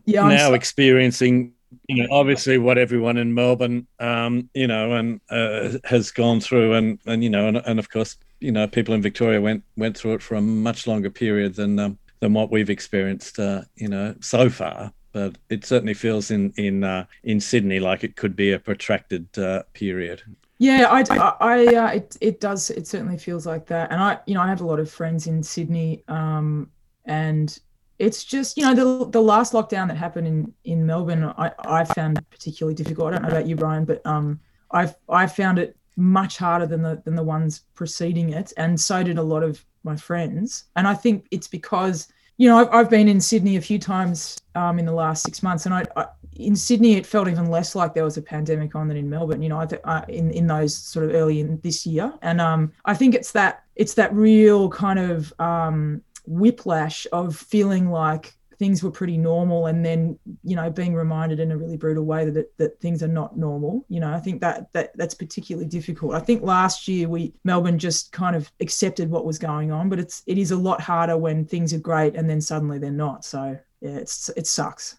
yeah, 0.06 0.28
now 0.28 0.54
experiencing 0.54 1.52
you 1.88 2.02
know 2.02 2.08
obviously 2.10 2.58
what 2.58 2.78
everyone 2.78 3.16
in 3.16 3.32
Melbourne 3.32 3.86
um, 3.98 4.48
you 4.54 4.66
know 4.66 4.92
and 4.92 5.20
uh, 5.30 5.78
has 5.84 6.10
gone 6.10 6.40
through 6.40 6.74
and 6.74 6.98
and 7.06 7.22
you 7.22 7.30
know 7.30 7.48
and, 7.48 7.58
and 7.58 7.78
of 7.78 7.90
course 7.90 8.16
you 8.40 8.52
know 8.52 8.66
people 8.66 8.94
in 8.94 9.02
Victoria 9.02 9.40
went 9.40 9.62
went 9.76 9.96
through 9.96 10.14
it 10.14 10.22
for 10.22 10.34
a 10.34 10.40
much 10.40 10.86
longer 10.86 11.10
period 11.10 11.54
than 11.54 11.78
um, 11.78 11.98
than 12.20 12.32
what 12.32 12.50
we've 12.50 12.70
experienced 12.70 13.38
uh, 13.38 13.62
you 13.76 13.88
know 13.88 14.14
so 14.20 14.50
far. 14.50 14.92
But 15.12 15.38
it 15.48 15.64
certainly 15.64 15.94
feels 15.94 16.30
in 16.30 16.52
in 16.56 16.84
uh, 16.84 17.06
in 17.24 17.40
Sydney 17.40 17.80
like 17.80 18.04
it 18.04 18.16
could 18.16 18.36
be 18.36 18.52
a 18.52 18.58
protracted 18.58 19.26
uh, 19.38 19.62
period. 19.72 20.22
Yeah, 20.60 20.88
I, 20.90 21.02
I, 21.08 21.36
I 21.40 21.66
uh, 21.74 21.88
it, 21.92 22.16
it 22.20 22.38
does. 22.38 22.68
It 22.68 22.86
certainly 22.86 23.16
feels 23.16 23.46
like 23.46 23.66
that. 23.68 23.90
And 23.90 24.00
I, 24.00 24.18
you 24.26 24.34
know, 24.34 24.42
I 24.42 24.48
have 24.48 24.60
a 24.60 24.66
lot 24.66 24.78
of 24.78 24.90
friends 24.90 25.26
in 25.26 25.42
Sydney, 25.42 26.04
um, 26.06 26.70
and 27.06 27.58
it's 27.98 28.24
just 28.24 28.58
you 28.58 28.64
know 28.64 28.74
the 28.74 29.10
the 29.10 29.22
last 29.22 29.54
lockdown 29.54 29.88
that 29.88 29.96
happened 29.96 30.26
in 30.26 30.52
in 30.64 30.84
Melbourne 30.84 31.24
I 31.38 31.50
I 31.60 31.84
found 31.84 32.20
particularly 32.30 32.74
difficult. 32.74 33.08
I 33.08 33.10
don't 33.12 33.22
know 33.22 33.28
about 33.30 33.46
you, 33.46 33.56
Brian, 33.56 33.86
but 33.86 34.04
um 34.06 34.38
I 34.70 34.94
I 35.08 35.26
found 35.26 35.58
it 35.58 35.78
much 35.96 36.36
harder 36.36 36.66
than 36.66 36.82
the 36.82 37.00
than 37.06 37.14
the 37.14 37.22
ones 37.22 37.62
preceding 37.74 38.30
it, 38.34 38.52
and 38.58 38.78
so 38.78 39.02
did 39.02 39.16
a 39.16 39.22
lot 39.22 39.42
of 39.42 39.64
my 39.82 39.96
friends. 39.96 40.64
And 40.76 40.86
I 40.86 40.92
think 40.92 41.26
it's 41.30 41.48
because 41.48 42.08
you 42.40 42.48
know 42.48 42.56
I've, 42.56 42.68
I've 42.72 42.90
been 42.90 43.06
in 43.06 43.20
Sydney 43.20 43.56
a 43.56 43.60
few 43.60 43.78
times 43.78 44.40
um, 44.54 44.78
in 44.78 44.86
the 44.86 44.92
last 44.92 45.24
six 45.24 45.42
months, 45.42 45.66
and 45.66 45.74
I, 45.74 45.84
I, 45.94 46.06
in 46.36 46.56
Sydney 46.56 46.94
it 46.94 47.04
felt 47.04 47.28
even 47.28 47.50
less 47.50 47.74
like 47.74 47.92
there 47.92 48.04
was 48.04 48.16
a 48.16 48.22
pandemic 48.22 48.74
on 48.74 48.88
than 48.88 48.96
in 48.96 49.10
Melbourne. 49.10 49.42
You 49.42 49.50
know, 49.50 49.60
I 49.60 49.66
th- 49.66 49.82
uh, 49.84 50.06
in 50.08 50.30
in 50.30 50.46
those 50.46 50.74
sort 50.74 51.04
of 51.04 51.14
early 51.14 51.40
in 51.40 51.60
this 51.60 51.84
year, 51.84 52.10
and 52.22 52.40
um 52.40 52.72
I 52.86 52.94
think 52.94 53.14
it's 53.14 53.32
that 53.32 53.64
it's 53.76 53.92
that 53.94 54.14
real 54.14 54.70
kind 54.70 54.98
of 54.98 55.38
um 55.38 56.00
whiplash 56.26 57.06
of 57.12 57.36
feeling 57.36 57.90
like 57.90 58.34
things 58.60 58.82
were 58.82 58.90
pretty 58.90 59.16
normal 59.16 59.66
and 59.66 59.82
then 59.82 60.18
you 60.44 60.54
know 60.54 60.70
being 60.70 60.94
reminded 60.94 61.40
in 61.40 61.50
a 61.50 61.56
really 61.56 61.78
brutal 61.78 62.04
way 62.04 62.28
that 62.28 62.56
that 62.58 62.78
things 62.78 63.02
are 63.02 63.08
not 63.08 63.36
normal 63.36 63.86
you 63.88 63.98
know 63.98 64.12
i 64.12 64.20
think 64.20 64.38
that 64.38 64.70
that 64.74 64.96
that's 64.96 65.14
particularly 65.14 65.66
difficult. 65.66 66.14
I 66.14 66.20
think 66.20 66.42
last 66.42 66.86
year 66.86 67.08
we 67.08 67.32
melbourne 67.42 67.78
just 67.78 68.12
kind 68.12 68.36
of 68.36 68.52
accepted 68.60 69.10
what 69.10 69.24
was 69.24 69.38
going 69.38 69.72
on 69.72 69.88
but 69.88 69.98
it's 69.98 70.22
it 70.26 70.36
is 70.36 70.50
a 70.50 70.56
lot 70.56 70.80
harder 70.80 71.16
when 71.16 71.46
things 71.46 71.72
are 71.72 71.78
great 71.78 72.14
and 72.14 72.28
then 72.28 72.40
suddenly 72.40 72.78
they're 72.78 72.90
not. 72.90 73.24
So 73.24 73.58
yeah 73.80 73.96
it's 73.96 74.28
it 74.36 74.46
sucks. 74.46 74.96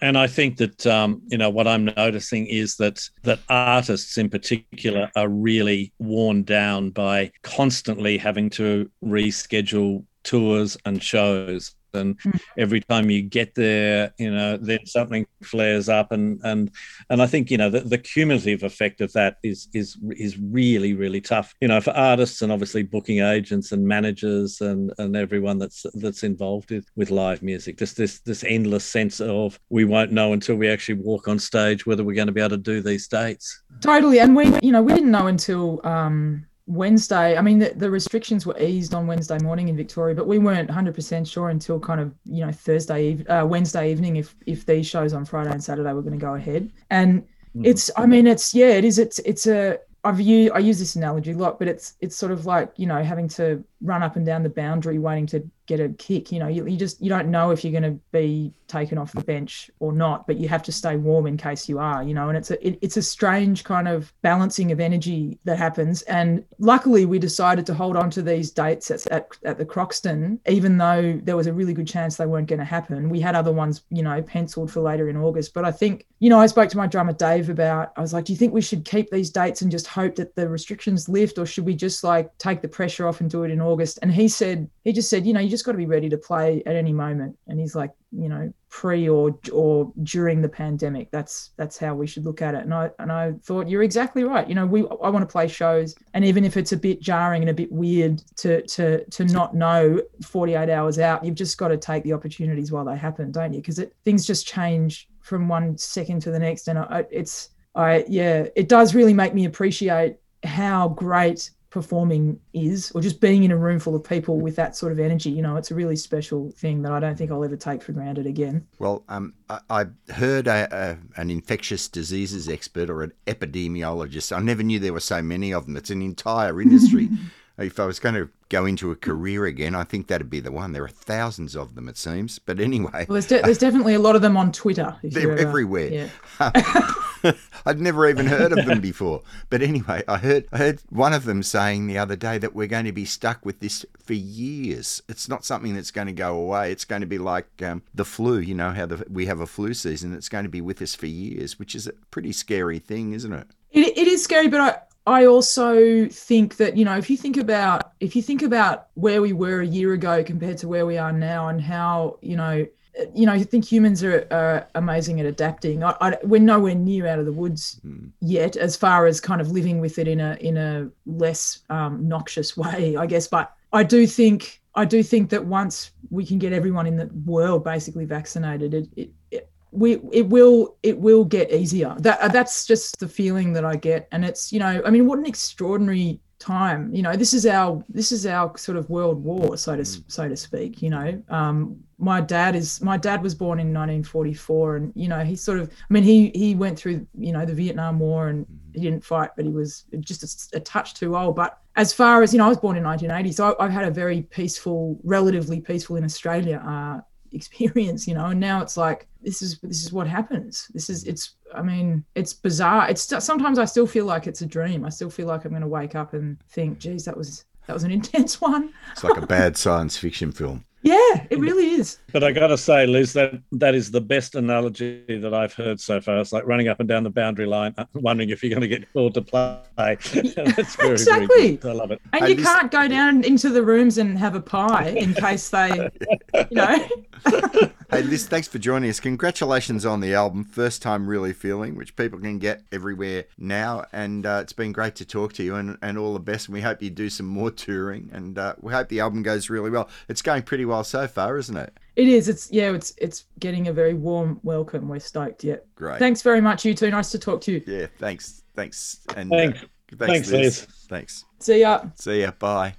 And 0.00 0.16
I 0.16 0.28
think 0.28 0.56
that 0.58 0.86
um, 0.86 1.20
you 1.26 1.38
know 1.38 1.50
what 1.50 1.66
I'm 1.66 1.84
noticing 1.96 2.46
is 2.46 2.76
that 2.76 3.00
that 3.22 3.40
artists 3.48 4.18
in 4.18 4.28
particular 4.28 5.10
are 5.16 5.28
really 5.28 5.92
worn 5.98 6.42
down 6.44 6.90
by 6.90 7.32
constantly 7.42 8.16
having 8.16 8.50
to 8.50 8.90
reschedule 9.04 10.04
tours 10.22 10.76
and 10.84 11.02
shows 11.02 11.74
and 11.94 12.18
mm. 12.20 12.40
every 12.58 12.80
time 12.80 13.10
you 13.10 13.22
get 13.22 13.54
there 13.54 14.12
you 14.18 14.30
know 14.30 14.56
then 14.56 14.84
something 14.86 15.26
flares 15.42 15.88
up 15.88 16.12
and 16.12 16.40
and 16.44 16.70
and 17.10 17.22
i 17.22 17.26
think 17.26 17.50
you 17.50 17.58
know 17.58 17.70
the, 17.70 17.80
the 17.80 17.98
cumulative 17.98 18.62
effect 18.62 19.00
of 19.00 19.12
that 19.12 19.36
is 19.42 19.68
is 19.74 19.96
is 20.10 20.38
really 20.38 20.94
really 20.94 21.20
tough 21.20 21.54
you 21.60 21.68
know 21.68 21.80
for 21.80 21.92
artists 21.92 22.42
and 22.42 22.52
obviously 22.52 22.82
booking 22.82 23.20
agents 23.20 23.72
and 23.72 23.86
managers 23.86 24.60
and 24.60 24.92
and 24.98 25.16
everyone 25.16 25.58
that's 25.58 25.86
that's 25.94 26.22
involved 26.22 26.70
with, 26.70 26.86
with 26.96 27.10
live 27.10 27.42
music 27.42 27.78
just 27.78 27.96
this 27.96 28.20
this 28.20 28.44
endless 28.44 28.84
sense 28.84 29.20
of 29.20 29.58
we 29.70 29.84
won't 29.84 30.12
know 30.12 30.32
until 30.32 30.56
we 30.56 30.68
actually 30.68 30.94
walk 30.94 31.28
on 31.28 31.38
stage 31.38 31.86
whether 31.86 32.04
we're 32.04 32.14
going 32.14 32.26
to 32.26 32.32
be 32.32 32.40
able 32.40 32.50
to 32.50 32.56
do 32.56 32.80
these 32.80 33.08
dates 33.08 33.62
totally 33.80 34.18
and 34.20 34.34
we 34.34 34.46
you 34.60 34.72
know 34.72 34.82
we 34.82 34.92
didn't 34.92 35.10
know 35.10 35.26
until 35.26 35.80
um 35.84 36.46
Wednesday, 36.66 37.36
I 37.36 37.42
mean, 37.42 37.58
the, 37.58 37.72
the, 37.76 37.90
restrictions 37.90 38.46
were 38.46 38.58
eased 38.58 38.94
on 38.94 39.06
Wednesday 39.06 39.38
morning 39.38 39.68
in 39.68 39.76
Victoria, 39.76 40.14
but 40.14 40.26
we 40.26 40.38
weren't 40.38 40.70
100% 40.70 41.30
sure 41.30 41.50
until 41.50 41.78
kind 41.78 42.00
of, 42.00 42.14
you 42.24 42.44
know, 42.44 42.52
Thursday, 42.52 43.22
uh, 43.26 43.44
Wednesday 43.44 43.90
evening 43.90 44.16
if 44.16 44.34
if 44.46 44.64
these 44.64 44.86
shows 44.86 45.12
on 45.12 45.26
Friday 45.26 45.50
and 45.50 45.62
Saturday 45.62 45.92
were 45.92 46.00
going 46.00 46.18
to 46.18 46.24
go 46.24 46.34
ahead. 46.34 46.72
And 46.88 47.22
mm-hmm. 47.22 47.66
it's, 47.66 47.90
I 47.96 48.06
mean, 48.06 48.26
it's, 48.26 48.54
yeah, 48.54 48.70
it 48.70 48.84
is. 48.84 48.98
It's, 48.98 49.18
it's 49.20 49.46
a, 49.46 49.78
I've 50.04 50.20
used, 50.20 50.52
I 50.52 50.58
use 50.58 50.78
this 50.78 50.96
analogy 50.96 51.32
a 51.32 51.36
lot, 51.36 51.58
but 51.58 51.68
it's, 51.68 51.94
it's 52.00 52.16
sort 52.16 52.32
of 52.32 52.46
like, 52.46 52.72
you 52.76 52.86
know, 52.86 53.02
having 53.02 53.28
to 53.28 53.62
run 53.84 54.02
up 54.02 54.16
and 54.16 54.24
down 54.24 54.42
the 54.42 54.48
boundary 54.48 54.98
waiting 54.98 55.26
to 55.26 55.48
get 55.66 55.80
a 55.80 55.88
kick. 55.90 56.32
You 56.32 56.38
know, 56.40 56.48
you, 56.48 56.66
you 56.66 56.76
just 56.76 57.00
you 57.00 57.08
don't 57.08 57.28
know 57.28 57.50
if 57.50 57.64
you're 57.64 57.78
going 57.78 57.94
to 57.94 58.00
be 58.12 58.52
taken 58.66 58.98
off 58.98 59.12
the 59.12 59.22
bench 59.22 59.70
or 59.78 59.92
not, 59.92 60.26
but 60.26 60.38
you 60.38 60.48
have 60.48 60.62
to 60.64 60.72
stay 60.72 60.96
warm 60.96 61.26
in 61.26 61.36
case 61.36 61.68
you 61.68 61.78
are. 61.78 62.02
You 62.02 62.14
know, 62.14 62.28
and 62.28 62.36
it's 62.36 62.50
a 62.50 62.66
it, 62.66 62.78
it's 62.82 62.96
a 62.96 63.02
strange 63.02 63.62
kind 63.64 63.86
of 63.86 64.12
balancing 64.22 64.72
of 64.72 64.80
energy 64.80 65.38
that 65.44 65.58
happens. 65.58 66.02
And 66.02 66.44
luckily, 66.58 67.04
we 67.04 67.18
decided 67.18 67.66
to 67.66 67.74
hold 67.74 67.96
on 67.96 68.10
to 68.10 68.22
these 68.22 68.50
dates 68.50 68.90
at 68.90 69.06
at, 69.08 69.28
at 69.44 69.58
the 69.58 69.64
Croxton, 69.64 70.40
even 70.46 70.78
though 70.78 71.20
there 71.22 71.36
was 71.36 71.46
a 71.46 71.52
really 71.52 71.74
good 71.74 71.88
chance 71.88 72.16
they 72.16 72.26
weren't 72.26 72.48
going 72.48 72.58
to 72.58 72.64
happen. 72.64 73.10
We 73.10 73.20
had 73.20 73.34
other 73.34 73.52
ones, 73.52 73.82
you 73.90 74.02
know, 74.02 74.20
penciled 74.22 74.72
for 74.72 74.80
later 74.80 75.08
in 75.08 75.16
August. 75.16 75.54
But 75.54 75.64
I 75.64 75.72
think, 75.72 76.06
you 76.20 76.30
know, 76.30 76.40
I 76.40 76.46
spoke 76.46 76.70
to 76.70 76.76
my 76.76 76.86
drummer 76.86 77.12
Dave 77.12 77.50
about. 77.50 77.92
I 77.96 78.00
was 78.00 78.12
like, 78.12 78.24
do 78.24 78.32
you 78.32 78.38
think 78.38 78.54
we 78.54 78.62
should 78.62 78.84
keep 78.84 79.10
these 79.10 79.30
dates 79.30 79.62
and 79.62 79.70
just 79.70 79.86
hope 79.86 80.16
that 80.16 80.34
the 80.34 80.48
restrictions 80.48 81.08
lift, 81.08 81.38
or 81.38 81.46
should 81.46 81.66
we 81.66 81.74
just 81.74 82.02
like 82.02 82.36
take 82.38 82.62
the 82.62 82.68
pressure 82.68 83.06
off 83.06 83.20
and 83.20 83.30
do 83.30 83.44
it 83.44 83.50
in 83.50 83.60
August? 83.60 83.73
And 84.02 84.12
he 84.12 84.28
said, 84.28 84.68
he 84.84 84.92
just 84.92 85.10
said, 85.10 85.26
you 85.26 85.32
know, 85.32 85.40
you 85.40 85.48
just 85.48 85.64
got 85.64 85.72
to 85.72 85.78
be 85.78 85.86
ready 85.86 86.08
to 86.08 86.16
play 86.16 86.62
at 86.66 86.76
any 86.76 86.92
moment. 86.92 87.36
And 87.46 87.58
he's 87.58 87.74
like, 87.74 87.90
you 88.12 88.28
know, 88.28 88.52
pre 88.70 89.08
or 89.08 89.38
or 89.52 89.92
during 90.02 90.40
the 90.40 90.48
pandemic. 90.48 91.10
That's 91.10 91.50
that's 91.56 91.78
how 91.78 91.94
we 91.94 92.06
should 92.06 92.24
look 92.24 92.42
at 92.42 92.54
it. 92.54 92.62
And 92.62 92.72
I 92.72 92.90
and 92.98 93.10
I 93.10 93.32
thought 93.42 93.68
you're 93.68 93.82
exactly 93.82 94.24
right. 94.24 94.48
You 94.48 94.54
know, 94.54 94.66
we 94.66 94.80
I 94.80 95.08
want 95.08 95.20
to 95.20 95.32
play 95.32 95.48
shows, 95.48 95.94
and 96.14 96.24
even 96.24 96.44
if 96.44 96.56
it's 96.56 96.72
a 96.72 96.76
bit 96.76 97.00
jarring 97.00 97.42
and 97.42 97.50
a 97.50 97.54
bit 97.54 97.70
weird 97.72 98.18
to 98.36 98.62
to 98.62 99.04
to 99.04 99.24
not 99.26 99.54
know 99.54 100.00
48 100.22 100.70
hours 100.70 100.98
out, 100.98 101.24
you've 101.24 101.34
just 101.34 101.58
got 101.58 101.68
to 101.68 101.76
take 101.76 102.04
the 102.04 102.12
opportunities 102.12 102.72
while 102.72 102.84
they 102.84 102.96
happen, 102.96 103.32
don't 103.32 103.52
you? 103.52 103.60
Because 103.60 103.80
things 104.04 104.26
just 104.26 104.46
change 104.46 105.08
from 105.20 105.48
one 105.48 105.76
second 105.78 106.20
to 106.22 106.30
the 106.30 106.38
next, 106.38 106.68
and 106.68 106.78
I, 106.78 107.04
it's 107.10 107.50
I 107.74 108.04
yeah, 108.08 108.46
it 108.54 108.68
does 108.68 108.94
really 108.94 109.14
make 109.14 109.34
me 109.34 109.46
appreciate 109.46 110.16
how 110.44 110.88
great 110.88 111.50
performing 111.74 112.38
is, 112.52 112.92
or 112.92 113.00
just 113.00 113.20
being 113.20 113.42
in 113.42 113.50
a 113.50 113.56
room 113.56 113.80
full 113.80 113.96
of 113.96 114.04
people 114.04 114.40
with 114.40 114.54
that 114.54 114.76
sort 114.76 114.92
of 114.92 115.00
energy. 115.00 115.28
You 115.28 115.42
know, 115.42 115.56
it's 115.56 115.72
a 115.72 115.74
really 115.74 115.96
special 115.96 116.52
thing 116.52 116.82
that 116.82 116.92
I 116.92 117.00
don't 117.00 117.18
think 117.18 117.32
I'll 117.32 117.42
ever 117.42 117.56
take 117.56 117.82
for 117.82 117.90
granted 117.90 118.26
again. 118.26 118.64
Well, 118.78 119.02
um, 119.08 119.34
I, 119.50 119.58
I 119.68 119.86
heard 120.12 120.46
a, 120.46 120.68
a, 120.70 121.20
an 121.20 121.30
infectious 121.30 121.88
diseases 121.88 122.48
expert 122.48 122.88
or 122.88 123.02
an 123.02 123.12
epidemiologist. 123.26 124.34
I 124.34 124.40
never 124.40 124.62
knew 124.62 124.78
there 124.78 124.92
were 124.92 125.00
so 125.00 125.20
many 125.20 125.52
of 125.52 125.66
them. 125.66 125.76
It's 125.76 125.90
an 125.90 126.00
entire 126.00 126.62
industry. 126.62 127.08
if 127.58 127.78
I 127.78 127.86
was 127.86 128.00
going 128.00 128.16
to 128.16 128.28
go 128.48 128.66
into 128.66 128.90
a 128.90 128.96
career 128.96 129.46
again, 129.46 129.74
I 129.74 129.84
think 129.84 130.08
that'd 130.08 130.30
be 130.30 130.40
the 130.40 130.50
one. 130.50 130.72
There 130.72 130.84
are 130.84 130.88
thousands 130.88 131.54
of 131.54 131.74
them, 131.74 131.88
it 131.88 131.96
seems. 131.96 132.38
But 132.38 132.58
anyway, 132.58 133.06
well, 133.08 133.14
there's, 133.14 133.26
de- 133.26 133.42
there's 133.42 133.58
definitely 133.58 133.94
a 133.94 134.00
lot 134.00 134.16
of 134.16 134.22
them 134.22 134.36
on 134.36 134.50
Twitter. 134.50 134.96
They're 135.02 135.32
ever, 135.32 135.48
everywhere. 135.48 135.88
Yeah. 135.88 137.32
I'd 137.66 137.80
never 137.80 138.08
even 138.08 138.26
heard 138.26 138.52
of 138.52 138.66
them 138.66 138.80
before. 138.80 139.22
But 139.50 139.62
anyway, 139.62 140.02
I 140.08 140.18
heard 140.18 140.46
I 140.52 140.58
heard 140.58 140.82
one 140.90 141.12
of 141.12 141.24
them 141.24 141.42
saying 141.42 141.86
the 141.86 141.98
other 141.98 142.16
day 142.16 142.38
that 142.38 142.54
we're 142.54 142.66
going 142.66 142.84
to 142.86 142.92
be 142.92 143.04
stuck 143.04 143.44
with 143.46 143.60
this 143.60 143.86
for 143.98 144.14
years. 144.14 145.02
It's 145.08 145.28
not 145.28 145.44
something 145.44 145.74
that's 145.74 145.90
going 145.90 146.08
to 146.08 146.12
go 146.12 146.36
away. 146.36 146.72
It's 146.72 146.84
going 146.84 147.00
to 147.00 147.06
be 147.06 147.18
like 147.18 147.62
um, 147.62 147.82
the 147.94 148.04
flu. 148.04 148.38
You 148.38 148.54
know 148.54 148.72
how 148.72 148.86
the, 148.86 149.06
we 149.08 149.26
have 149.26 149.40
a 149.40 149.46
flu 149.46 149.74
season. 149.74 150.12
It's 150.12 150.28
going 150.28 150.44
to 150.44 150.50
be 150.50 150.60
with 150.60 150.82
us 150.82 150.94
for 150.94 151.06
years, 151.06 151.58
which 151.58 151.74
is 151.74 151.86
a 151.86 151.92
pretty 152.10 152.32
scary 152.32 152.78
thing, 152.78 153.12
isn't 153.12 153.32
it? 153.32 153.46
It, 153.70 153.96
it 153.96 154.08
is 154.08 154.22
scary, 154.22 154.48
but 154.48 154.88
I. 155.06 155.26
Also 155.26 156.08
think 156.08 156.56
that 156.56 156.76
you 156.76 156.84
know 156.84 156.96
if 156.96 157.10
you 157.10 157.16
think 157.16 157.36
about 157.36 157.92
if 158.00 158.14
you 158.14 158.22
think 158.22 158.42
about 158.42 158.88
where 158.94 159.20
we 159.20 159.32
were 159.32 159.60
a 159.60 159.66
year 159.66 159.92
ago 159.92 160.22
compared 160.22 160.58
to 160.58 160.68
where 160.68 160.86
we 160.86 160.96
are 160.98 161.12
now 161.12 161.48
and 161.48 161.60
how 161.60 162.18
you 162.20 162.36
know 162.36 162.66
you 163.14 163.26
know, 163.26 163.32
I 163.32 163.42
think 163.42 163.64
humans 163.64 164.04
are, 164.04 164.26
are 164.30 164.68
amazing 164.74 165.20
at 165.20 165.26
adapting. 165.26 165.82
I, 165.82 165.96
I, 166.00 166.16
we're 166.22 166.40
nowhere 166.40 166.74
near 166.74 167.06
out 167.06 167.18
of 167.18 167.26
the 167.26 167.32
woods 167.32 167.80
mm. 167.84 168.10
yet, 168.20 168.56
as 168.56 168.76
far 168.76 169.06
as 169.06 169.20
kind 169.20 169.40
of 169.40 169.50
living 169.50 169.80
with 169.80 169.98
it 169.98 170.06
in 170.06 170.20
a 170.20 170.36
in 170.40 170.56
a 170.56 170.88
less 171.06 171.60
um, 171.70 172.06
noxious 172.06 172.56
way, 172.56 172.96
I 172.96 173.06
guess. 173.06 173.26
But 173.26 173.52
I 173.72 173.82
do 173.82 174.06
think 174.06 174.62
I 174.74 174.84
do 174.84 175.02
think 175.02 175.30
that 175.30 175.44
once 175.44 175.90
we 176.10 176.24
can 176.24 176.38
get 176.38 176.52
everyone 176.52 176.86
in 176.86 176.96
the 176.96 177.06
world 177.24 177.64
basically 177.64 178.04
vaccinated, 178.04 178.74
it, 178.74 178.88
it, 178.96 179.10
it 179.30 179.50
we 179.74 180.00
it 180.12 180.26
will 180.28 180.76
it 180.82 180.98
will 180.98 181.24
get 181.24 181.50
easier. 181.50 181.94
That 181.98 182.32
that's 182.32 182.66
just 182.66 183.00
the 183.00 183.08
feeling 183.08 183.52
that 183.54 183.64
I 183.64 183.76
get, 183.76 184.08
and 184.12 184.24
it's 184.24 184.52
you 184.52 184.60
know, 184.60 184.82
I 184.84 184.90
mean, 184.90 185.06
what 185.06 185.18
an 185.18 185.26
extraordinary 185.26 186.20
time 186.44 186.94
you 186.94 187.00
know 187.00 187.16
this 187.16 187.32
is 187.32 187.46
our 187.46 187.82
this 187.88 188.12
is 188.12 188.26
our 188.26 188.56
sort 188.58 188.76
of 188.76 188.90
world 188.90 189.22
war 189.22 189.56
so 189.56 189.74
to 189.74 189.82
mm. 189.82 190.04
so 190.08 190.28
to 190.28 190.36
speak 190.36 190.82
you 190.82 190.90
know 190.90 191.22
um 191.30 191.76
my 191.98 192.20
dad 192.20 192.54
is 192.54 192.82
my 192.82 192.98
dad 192.98 193.22
was 193.22 193.34
born 193.34 193.58
in 193.58 193.68
1944 193.68 194.76
and 194.76 194.92
you 194.94 195.08
know 195.08 195.24
he 195.24 195.36
sort 195.36 195.58
of 195.58 195.70
i 195.70 195.92
mean 195.92 196.02
he 196.02 196.30
he 196.34 196.54
went 196.54 196.78
through 196.78 197.06
you 197.16 197.32
know 197.32 197.46
the 197.46 197.54
vietnam 197.54 197.98
war 197.98 198.28
and 198.28 198.46
he 198.74 198.80
didn't 198.80 199.02
fight 199.02 199.30
but 199.36 199.44
he 199.44 199.50
was 199.50 199.84
just 200.00 200.52
a, 200.52 200.58
a 200.58 200.60
touch 200.60 200.94
too 200.94 201.16
old 201.16 201.34
but 201.34 201.60
as 201.76 201.92
far 201.92 202.22
as 202.22 202.34
you 202.34 202.38
know 202.38 202.46
i 202.46 202.48
was 202.48 202.58
born 202.58 202.76
in 202.76 202.84
1980 202.84 203.32
so 203.32 203.56
I, 203.58 203.62
have 203.62 203.72
had 203.72 203.84
a 203.84 203.90
very 203.90 204.22
peaceful 204.22 204.98
relatively 205.02 205.60
peaceful 205.60 205.96
in 205.96 206.04
australia 206.04 206.62
uh 206.66 207.00
experience 207.34 208.06
you 208.06 208.14
know 208.14 208.26
and 208.26 208.40
now 208.40 208.62
it's 208.62 208.76
like 208.76 209.06
this 209.24 209.42
is 209.42 209.58
this 209.60 209.82
is 209.82 209.92
what 209.92 210.06
happens. 210.06 210.70
This 210.74 210.90
is 210.90 211.04
it's 211.04 211.34
i 211.54 211.62
mean 211.62 212.04
it's 212.14 212.32
bizarre. 212.32 212.88
It's 212.88 213.12
sometimes 213.24 213.58
i 213.58 213.64
still 213.64 213.86
feel 213.86 214.04
like 214.04 214.26
it's 214.26 214.42
a 214.42 214.46
dream. 214.46 214.84
I 214.84 214.90
still 214.90 215.10
feel 215.10 215.26
like 215.26 215.44
i'm 215.44 215.50
going 215.50 215.62
to 215.62 215.68
wake 215.68 215.94
up 215.94 216.12
and 216.14 216.38
think 216.50 216.78
geez 216.78 217.04
that 217.06 217.16
was 217.16 217.44
that 217.66 217.72
was 217.72 217.84
an 217.84 217.90
intense 217.98 218.40
one. 218.40 218.72
It's 218.92 219.04
like 219.04 219.16
a 219.16 219.26
bad 219.26 219.56
science 219.56 219.96
fiction 219.96 220.30
film 220.30 220.64
yeah, 220.84 221.26
it 221.30 221.38
really 221.38 221.70
is. 221.70 221.98
But 222.12 222.22
I 222.22 222.30
got 222.30 222.48
to 222.48 222.58
say, 222.58 222.86
Liz, 222.86 223.14
that 223.14 223.40
that 223.52 223.74
is 223.74 223.90
the 223.90 224.02
best 224.02 224.34
analogy 224.34 225.02
that 225.08 225.32
I've 225.32 225.54
heard 225.54 225.80
so 225.80 225.98
far. 225.98 226.18
It's 226.18 226.30
like 226.30 226.46
running 226.46 226.68
up 226.68 226.78
and 226.78 226.86
down 226.86 227.04
the 227.04 227.10
boundary 227.10 227.46
line, 227.46 227.72
uh, 227.78 227.86
wondering 227.94 228.28
if 228.28 228.42
you're 228.42 228.50
going 228.50 228.60
to 228.60 228.68
get 228.68 228.92
called 228.92 229.14
to 229.14 229.22
play. 229.22 229.62
That's 229.78 230.76
very, 230.76 230.92
exactly. 230.92 231.56
Very 231.56 231.74
I 231.74 231.76
love 231.76 231.90
it. 231.90 232.02
And 232.12 232.28
you 232.28 232.36
can't 232.36 232.70
go 232.70 232.86
down 232.86 233.24
into 233.24 233.48
the 233.48 233.62
rooms 233.62 233.96
and 233.96 234.18
have 234.18 234.34
a 234.34 234.42
pie 234.42 234.88
in 234.88 235.14
case 235.14 235.48
they, 235.48 235.90
you 236.34 236.46
know. 236.50 236.86
hey, 237.94 238.02
Liz, 238.02 238.26
thanks 238.26 238.46
for 238.46 238.58
joining 238.58 238.90
us. 238.90 239.00
Congratulations 239.00 239.86
on 239.86 240.00
the 240.00 240.12
album, 240.12 240.44
First 240.44 240.82
Time 240.82 241.06
Really 241.06 241.32
Feeling, 241.32 241.76
which 241.76 241.96
people 241.96 242.18
can 242.18 242.38
get 242.38 242.62
everywhere 242.70 243.24
now. 243.38 243.86
And 243.90 244.26
uh, 244.26 244.40
it's 244.42 244.52
been 244.52 244.72
great 244.72 244.96
to 244.96 245.06
talk 245.06 245.32
to 245.34 245.42
you 245.42 245.54
and, 245.54 245.78
and 245.80 245.96
all 245.96 246.12
the 246.12 246.20
best. 246.20 246.48
And 246.48 246.54
we 246.54 246.60
hope 246.60 246.82
you 246.82 246.90
do 246.90 247.08
some 247.08 247.26
more 247.26 247.50
touring. 247.50 248.10
And 248.12 248.36
uh, 248.36 248.54
we 248.60 248.72
hope 248.72 248.88
the 248.90 249.00
album 249.00 249.22
goes 249.22 249.48
really 249.48 249.70
well. 249.70 249.88
It's 250.08 250.20
going 250.20 250.42
pretty 250.42 250.66
well 250.66 250.74
well 250.74 250.84
so 250.84 251.06
far, 251.06 251.38
isn't 251.38 251.56
it? 251.56 251.78
It 251.96 252.08
is. 252.08 252.28
It's 252.28 252.50
yeah. 252.50 252.72
It's 252.72 252.92
it's 252.98 253.26
getting 253.38 253.68
a 253.68 253.72
very 253.72 253.94
warm 253.94 254.40
welcome. 254.42 254.88
We're 254.88 254.98
stoked. 254.98 255.44
Yeah. 255.44 255.56
Great. 255.76 255.98
Thanks 255.98 256.22
very 256.22 256.40
much, 256.40 256.64
you 256.64 256.74
two. 256.74 256.90
Nice 256.90 257.10
to 257.12 257.18
talk 257.18 257.40
to 257.42 257.52
you. 257.52 257.62
Yeah. 257.66 257.86
Thanks. 257.98 258.42
Thanks. 258.54 259.00
And 259.16 259.30
thanks. 259.30 259.62
Uh, 259.62 259.66
thanks, 259.96 260.06
thanks 260.06 260.30
Liz. 260.30 260.42
Liz. 260.42 260.66
Thanks. 260.88 261.24
See 261.38 261.60
ya. 261.60 261.84
See 261.94 262.22
ya. 262.22 262.32
Bye. 262.32 262.74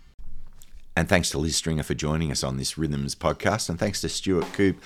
And 0.98 1.10
thanks 1.10 1.30
to 1.32 1.38
Liz 1.38 1.58
Stringer 1.58 1.84
for 1.84 1.94
joining 1.94 2.32
us 2.32 2.42
on 2.42 2.56
this 2.56 2.78
Rhythms 2.78 3.16
podcast. 3.16 3.70
And 3.70 3.78
thanks 3.78 4.00
to 4.02 4.10
Stuart 4.10 4.46
Coupe 4.54 4.82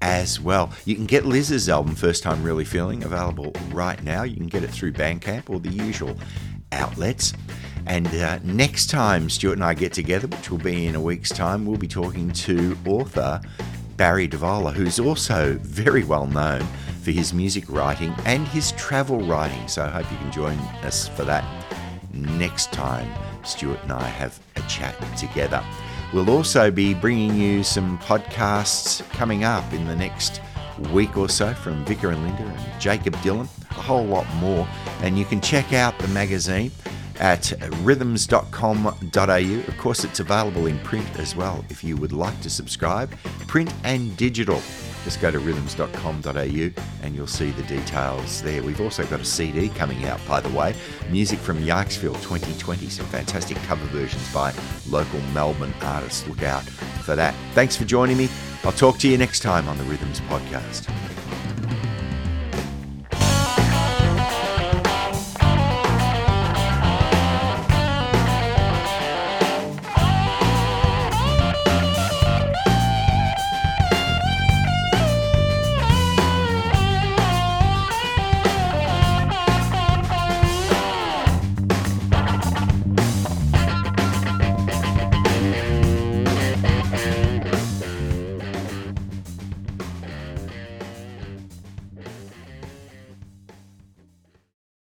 as 0.00 0.40
well. 0.40 0.72
You 0.84 0.96
can 0.96 1.06
get 1.06 1.24
Liz's 1.24 1.68
album, 1.68 1.94
First 1.94 2.24
Time 2.24 2.42
Really 2.42 2.64
Feeling, 2.64 3.04
available 3.04 3.52
right 3.70 4.02
now. 4.02 4.24
You 4.24 4.36
can 4.36 4.48
get 4.48 4.64
it 4.64 4.70
through 4.70 4.92
Bandcamp 4.92 5.48
or 5.48 5.60
the 5.60 5.70
usual 5.70 6.16
outlets. 6.72 7.32
And 7.86 8.08
uh, 8.08 8.40
next 8.42 8.90
time 8.90 9.30
Stuart 9.30 9.54
and 9.54 9.64
I 9.64 9.74
get 9.74 9.92
together, 9.92 10.26
which 10.26 10.50
will 10.50 10.58
be 10.58 10.86
in 10.86 10.96
a 10.96 11.00
week's 11.00 11.30
time, 11.30 11.64
we'll 11.64 11.78
be 11.78 11.88
talking 11.88 12.32
to 12.32 12.76
author 12.84 13.40
Barry 13.96 14.26
Divola, 14.26 14.72
who's 14.72 14.98
also 14.98 15.58
very 15.62 16.02
well 16.02 16.26
known 16.26 16.66
for 17.02 17.12
his 17.12 17.32
music 17.32 17.64
writing 17.68 18.12
and 18.24 18.48
his 18.48 18.72
travel 18.72 19.20
writing. 19.20 19.68
So 19.68 19.84
I 19.84 19.88
hope 19.88 20.10
you 20.10 20.18
can 20.18 20.32
join 20.32 20.58
us 20.82 21.06
for 21.06 21.24
that 21.24 21.44
next 22.12 22.72
time 22.72 23.08
Stuart 23.44 23.80
and 23.84 23.92
I 23.92 24.02
have 24.02 24.38
a 24.56 24.60
chat 24.62 24.96
together. 25.16 25.64
We'll 26.12 26.30
also 26.30 26.70
be 26.70 26.94
bringing 26.94 27.36
you 27.36 27.62
some 27.62 27.98
podcasts 27.98 29.08
coming 29.10 29.44
up 29.44 29.72
in 29.72 29.86
the 29.86 29.96
next 29.96 30.40
week 30.90 31.16
or 31.16 31.28
so 31.28 31.54
from 31.54 31.84
Vika 31.84 32.12
and 32.12 32.22
Linda 32.22 32.42
and 32.42 32.80
Jakob 32.80 33.14
Dylan, 33.16 33.48
a 33.70 33.74
whole 33.74 34.04
lot 34.04 34.26
more. 34.34 34.66
And 35.00 35.18
you 35.18 35.24
can 35.24 35.40
check 35.40 35.72
out 35.72 35.98
the 35.98 36.08
magazine 36.08 36.70
at 37.18 37.52
rhythms.com.au. 37.82 39.68
Of 39.68 39.78
course, 39.78 40.04
it's 40.04 40.20
available 40.20 40.66
in 40.66 40.78
print 40.80 41.06
as 41.18 41.36
well 41.36 41.64
if 41.70 41.84
you 41.84 41.96
would 41.96 42.12
like 42.12 42.40
to 42.42 42.50
subscribe, 42.50 43.10
print 43.46 43.72
and 43.84 44.16
digital. 44.16 44.60
Just 45.04 45.20
go 45.20 45.30
to 45.30 45.38
rhythms.com.au 45.38 46.32
and 47.02 47.14
you'll 47.14 47.26
see 47.26 47.50
the 47.50 47.62
details 47.64 48.42
there. 48.42 48.62
We've 48.62 48.80
also 48.80 49.04
got 49.06 49.20
a 49.20 49.24
CD 49.24 49.68
coming 49.70 50.04
out, 50.04 50.20
by 50.26 50.40
the 50.40 50.48
way. 50.56 50.74
Music 51.10 51.38
from 51.38 51.58
Yikesville 51.58 52.14
2020. 52.22 52.88
Some 52.88 53.06
fantastic 53.06 53.56
cover 53.58 53.84
versions 53.86 54.32
by 54.32 54.52
local 54.88 55.20
Melbourne 55.32 55.74
artists. 55.82 56.26
Look 56.26 56.42
out 56.42 56.62
for 56.62 57.16
that. 57.16 57.34
Thanks 57.54 57.76
for 57.76 57.84
joining 57.84 58.16
me. 58.16 58.28
I'll 58.64 58.72
talk 58.72 58.98
to 58.98 59.08
you 59.08 59.18
next 59.18 59.40
time 59.40 59.68
on 59.68 59.76
the 59.76 59.84
Rhythms 59.84 60.20
Podcast. 60.20 61.11